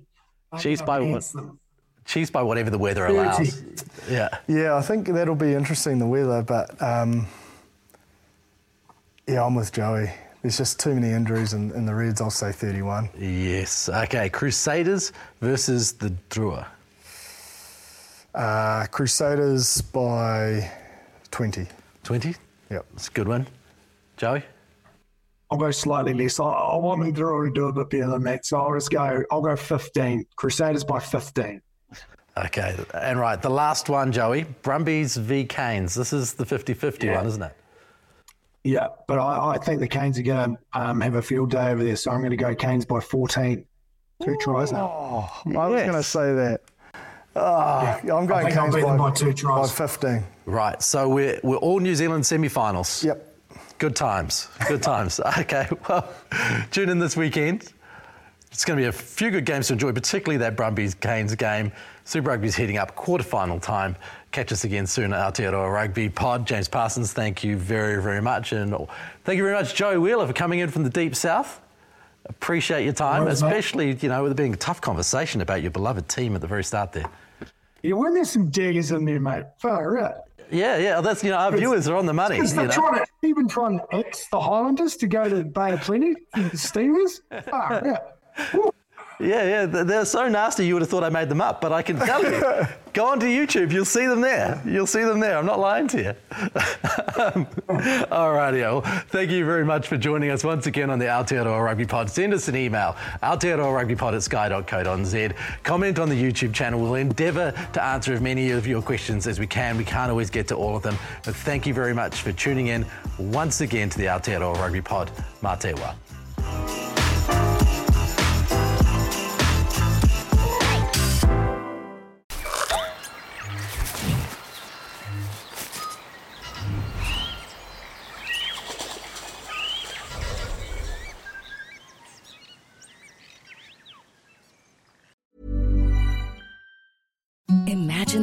Chiefs 0.60 0.82
by 0.82 1.00
what? 1.00 1.24
Them. 1.24 1.60
Chiefs 2.06 2.32
by 2.32 2.41
whatever 2.43 2.70
the 2.70 2.78
weather 2.78 3.08
30. 3.08 3.14
allows. 3.14 3.64
Yeah. 4.10 4.30
Yeah, 4.48 4.76
I 4.76 4.82
think 4.82 5.08
that'll 5.08 5.36
be 5.36 5.54
interesting, 5.54 6.00
the 6.00 6.08
weather, 6.08 6.41
but 6.43 6.82
um, 6.82 7.28
yeah, 9.28 9.43
I'm 9.43 9.56
with 9.56 9.72
Joey. 9.72 10.12
There's 10.41 10.58
just 10.58 10.80
too 10.80 10.93
many 10.93 11.12
injuries 11.12 11.54
in, 11.54 11.72
in 11.72 11.88
the 11.88 11.96
Reds. 11.96 12.22
I'll 12.22 12.30
say 12.30 12.52
31. 12.52 13.10
Yes. 13.18 13.89
Okay. 13.89 14.30
Crusaders 14.30 15.12
versus 15.41 15.93
the 15.93 16.14
Drua. 16.30 16.68
Uh, 18.36 18.86
Crusaders 18.91 19.82
by 19.82 20.70
20. 21.32 21.66
20? 22.04 22.36
Yep. 22.70 22.86
That's 22.91 23.08
a 23.08 23.12
good 23.12 23.28
one. 23.28 23.48
Joey? 24.18 24.43
I'll 25.52 25.58
go 25.58 25.72
slightly 25.72 26.14
less. 26.14 26.39
I, 26.39 26.46
I 26.46 26.76
want 26.78 27.02
me 27.02 27.12
to 27.12 27.22
already 27.24 27.54
do 27.54 27.68
a 27.68 27.74
bit 27.74 27.89
better 27.89 28.08
than 28.12 28.24
that. 28.24 28.46
So 28.46 28.60
I'll 28.60 28.74
just 28.74 28.89
go, 28.91 29.24
I'll 29.32 29.41
go 29.41 29.56
15. 29.56 30.26
Crusaders 30.36 30.84
by 30.84 31.00
15. 31.00 31.62
Okay. 32.38 32.76
And 32.93 33.20
right, 33.20 33.41
the 33.41 33.50
last 33.50 33.88
one, 33.89 34.12
Joey. 34.12 34.46
Brumbies 34.64 35.16
v 35.18 35.46
Canes. 35.46 35.93
This 35.93 36.12
is 36.14 36.34
the 36.34 36.46
50 36.46 36.74
50 36.74 37.08
Yeah. 37.08 37.18
one, 37.18 37.28
isn't 37.28 37.41
it? 37.43 37.56
Yeah, 38.64 38.88
but 39.08 39.20
I, 39.20 39.52
I 39.54 39.58
think 39.60 39.80
the 39.80 39.88
Canes 39.88 40.18
are 40.18 40.24
going 40.24 40.56
to 40.58 40.80
um, 40.80 41.00
have 41.02 41.14
a 41.14 41.22
field 41.22 41.52
day 41.52 41.70
over 41.70 41.84
there. 41.84 41.96
So 41.96 42.10
I'm 42.10 42.20
going 42.20 42.32
to 42.32 42.36
go 42.38 42.56
Canes 42.56 42.84
by 42.84 43.00
14. 43.00 43.64
Two 44.24 44.38
tries 44.41 44.72
now. 44.72 44.88
Oh, 44.91 45.41
I 45.56 45.68
was 45.68 45.82
going 45.84 45.93
to 45.93 46.02
say 46.04 46.34
that. 46.34 46.62
Oh, 47.36 47.41
I'm 47.41 48.26
going 48.26 48.46
think 48.48 48.58
I'll 48.58 48.72
Canes 48.72 48.84
by, 48.84 48.98
by 48.98 49.12
two 49.12 49.34
tries. 49.34 49.70
by 49.72 49.88
15. 49.88 50.24
Right. 50.48 50.82
So 50.82 51.08
we're, 51.08 51.39
we're 51.43 51.58
all 51.58 51.80
New 51.80 51.93
Zealand 51.93 52.26
semi 52.26 52.48
finals. 52.48 53.04
Yep. 53.04 53.35
Good 53.78 53.96
times. 53.96 54.48
Good 54.68 54.82
times. 54.84 55.20
Okay. 55.40 55.68
Well, 55.90 56.08
tune 56.72 56.90
in 56.90 57.00
this 57.00 57.18
weekend. 57.18 57.72
It's 58.52 58.64
going 58.64 58.78
to 58.78 58.84
be 58.84 58.88
a 58.88 58.92
few 58.92 59.32
good 59.32 59.46
games 59.46 59.68
to 59.68 59.74
enjoy, 59.74 59.92
particularly 59.92 60.38
that 60.38 60.56
Brumbies 60.56 60.94
Canes 60.96 61.36
game. 61.36 61.74
Super 62.06 62.30
Rugby's 62.30 62.56
heating 62.56 62.78
up, 62.78 62.96
quarter-final 62.96 63.60
time. 63.60 63.98
Catch 64.32 64.54
us 64.54 64.64
again 64.64 64.88
soon 64.88 65.12
at 65.12 65.34
Aotearoa 65.34 65.74
Rugby 65.74 66.08
Pod. 66.08 66.48
James 66.48 66.70
Parsons, 66.70 67.12
thank 67.12 67.44
you 67.44 67.58
very, 67.58 68.02
very 68.02 68.22
much. 68.22 68.54
And 68.54 68.74
thank 69.26 69.38
you 69.38 69.44
very 69.44 69.56
much, 69.56 69.76
Joey 69.76 69.98
Wheeler, 69.98 70.26
for 70.26 70.34
coming 70.34 70.60
in 70.60 70.70
from 70.70 70.84
the 70.84 70.90
deep 70.90 71.16
south. 71.16 71.60
Appreciate 72.28 72.86
your 72.86 72.94
time, 72.94 73.26
mate. 73.26 73.34
especially, 73.34 73.94
you 73.96 74.10
know, 74.10 74.24
with 74.24 74.32
it 74.32 74.36
being 74.36 74.54
a 74.54 74.58
tough 74.58 74.80
conversation 74.80 75.42
about 75.42 75.62
your 75.62 75.72
beloved 75.72 76.08
team 76.08 76.34
at 76.36 76.42
the 76.42 76.48
very 76.48 76.64
start 76.64 76.94
there. 76.94 77.10
Yeah, 77.86 77.94
when 77.94 78.16
there's 78.16 78.32
some 78.32 78.50
diggers 78.50 78.92
in 78.92 79.06
there, 79.06 79.20
mate. 79.20 79.44
Far 79.60 80.00
out. 80.00 80.16
Yeah, 80.50 80.78
yeah, 80.78 81.02
that's, 81.02 81.24
you 81.24 81.30
know, 81.30 81.38
our 81.38 81.56
viewers 81.56 81.88
are 81.88 81.96
on 81.96 82.08
the 82.08 82.14
money. 82.14 82.38
You 82.38 82.48
they're 82.48 82.66
know? 82.66 82.72
trying 82.72 82.96
to, 82.96 83.06
even 83.24 83.48
trying 83.48 83.80
to 83.80 83.86
X 83.96 84.28
the 84.30 84.40
Highlanders 84.40 84.96
to 84.98 85.08
go 85.08 85.30
to 85.30 85.44
Bay 85.44 85.74
of 85.74 85.82
Plenty, 85.82 86.16
the 86.34 86.40
Steelers. 86.54 87.20
Far 87.50 87.88
out. 87.88 88.02
Woo. 88.54 88.72
Yeah, 89.20 89.43
yeah, 89.43 89.66
they're 89.66 90.05
so 90.05 90.28
nasty 90.28 90.66
you 90.66 90.74
would 90.74 90.82
have 90.82 90.89
thought 90.89 91.03
I 91.03 91.09
made 91.09 91.30
them 91.30 91.39
up, 91.39 91.61
but 91.61 91.72
I 91.72 91.82
can 91.82 91.97
tell 91.97 92.24
you. 92.24 92.68
go 92.93 93.07
onto 93.07 93.26
YouTube, 93.26 93.72
you'll 93.72 93.86
see 93.86 94.07
them 94.07 94.22
there. 94.22 94.61
You'll 94.66 94.88
see 94.88 95.03
them 95.03 95.20
there. 95.20 95.38
I'm 95.38 95.45
not 95.45 95.59
lying 95.59 95.88
to 95.89 96.01
you. 96.01 96.13
all 98.11 98.34
righty, 98.34 98.61
well, 98.61 98.82
thank 99.09 99.32
you 99.32 99.45
very 99.45 99.63
much 99.63 99.88
for 99.88 99.97
joining 99.97 100.32
us 100.32 100.43
once 100.43 100.68
again 100.68 100.89
on 100.89 100.99
the 100.99 101.05
Aotearoa 101.05 101.63
Rugby 101.63 101.86
Pod. 101.86 102.09
Send 102.09 102.34
us 102.34 102.47
an 102.47 102.55
email, 102.55 102.95
aotearoarugbypod 103.24 104.16
at 104.16 104.24
sky.co.nz. 104.24 105.36
Comment 105.63 105.99
on 105.99 106.09
the 106.09 106.22
YouTube 106.22 106.53
channel. 106.53 106.82
We'll 106.82 106.95
endeavour 106.95 107.53
to 107.74 107.84
answer 107.84 108.13
as 108.13 108.22
many 108.22 108.51
of 108.51 108.68
your 108.68 108.82
questions 108.82 109.28
as 109.28 109.39
we 109.39 109.47
can. 109.47 109.78
We 109.78 109.86
can't 109.86 110.09
always 110.09 110.30
get 110.30 110.47
to 110.49 110.55
all 110.55 110.76
of 110.76 110.84
them, 110.84 110.97
but 111.24 111.36
thank 111.36 111.66
you 111.66 111.74
very 111.74 111.93
much 111.93 112.22
for 112.22 112.32
tuning 112.34 112.68
in 112.68 112.86
once 113.18 113.61
again 113.61 113.89
to 113.89 113.97
the 113.97 114.05
Aotearoa 114.05 114.55
Rugby 114.55 114.82
Pod. 114.82 115.11
Mā 115.41 115.55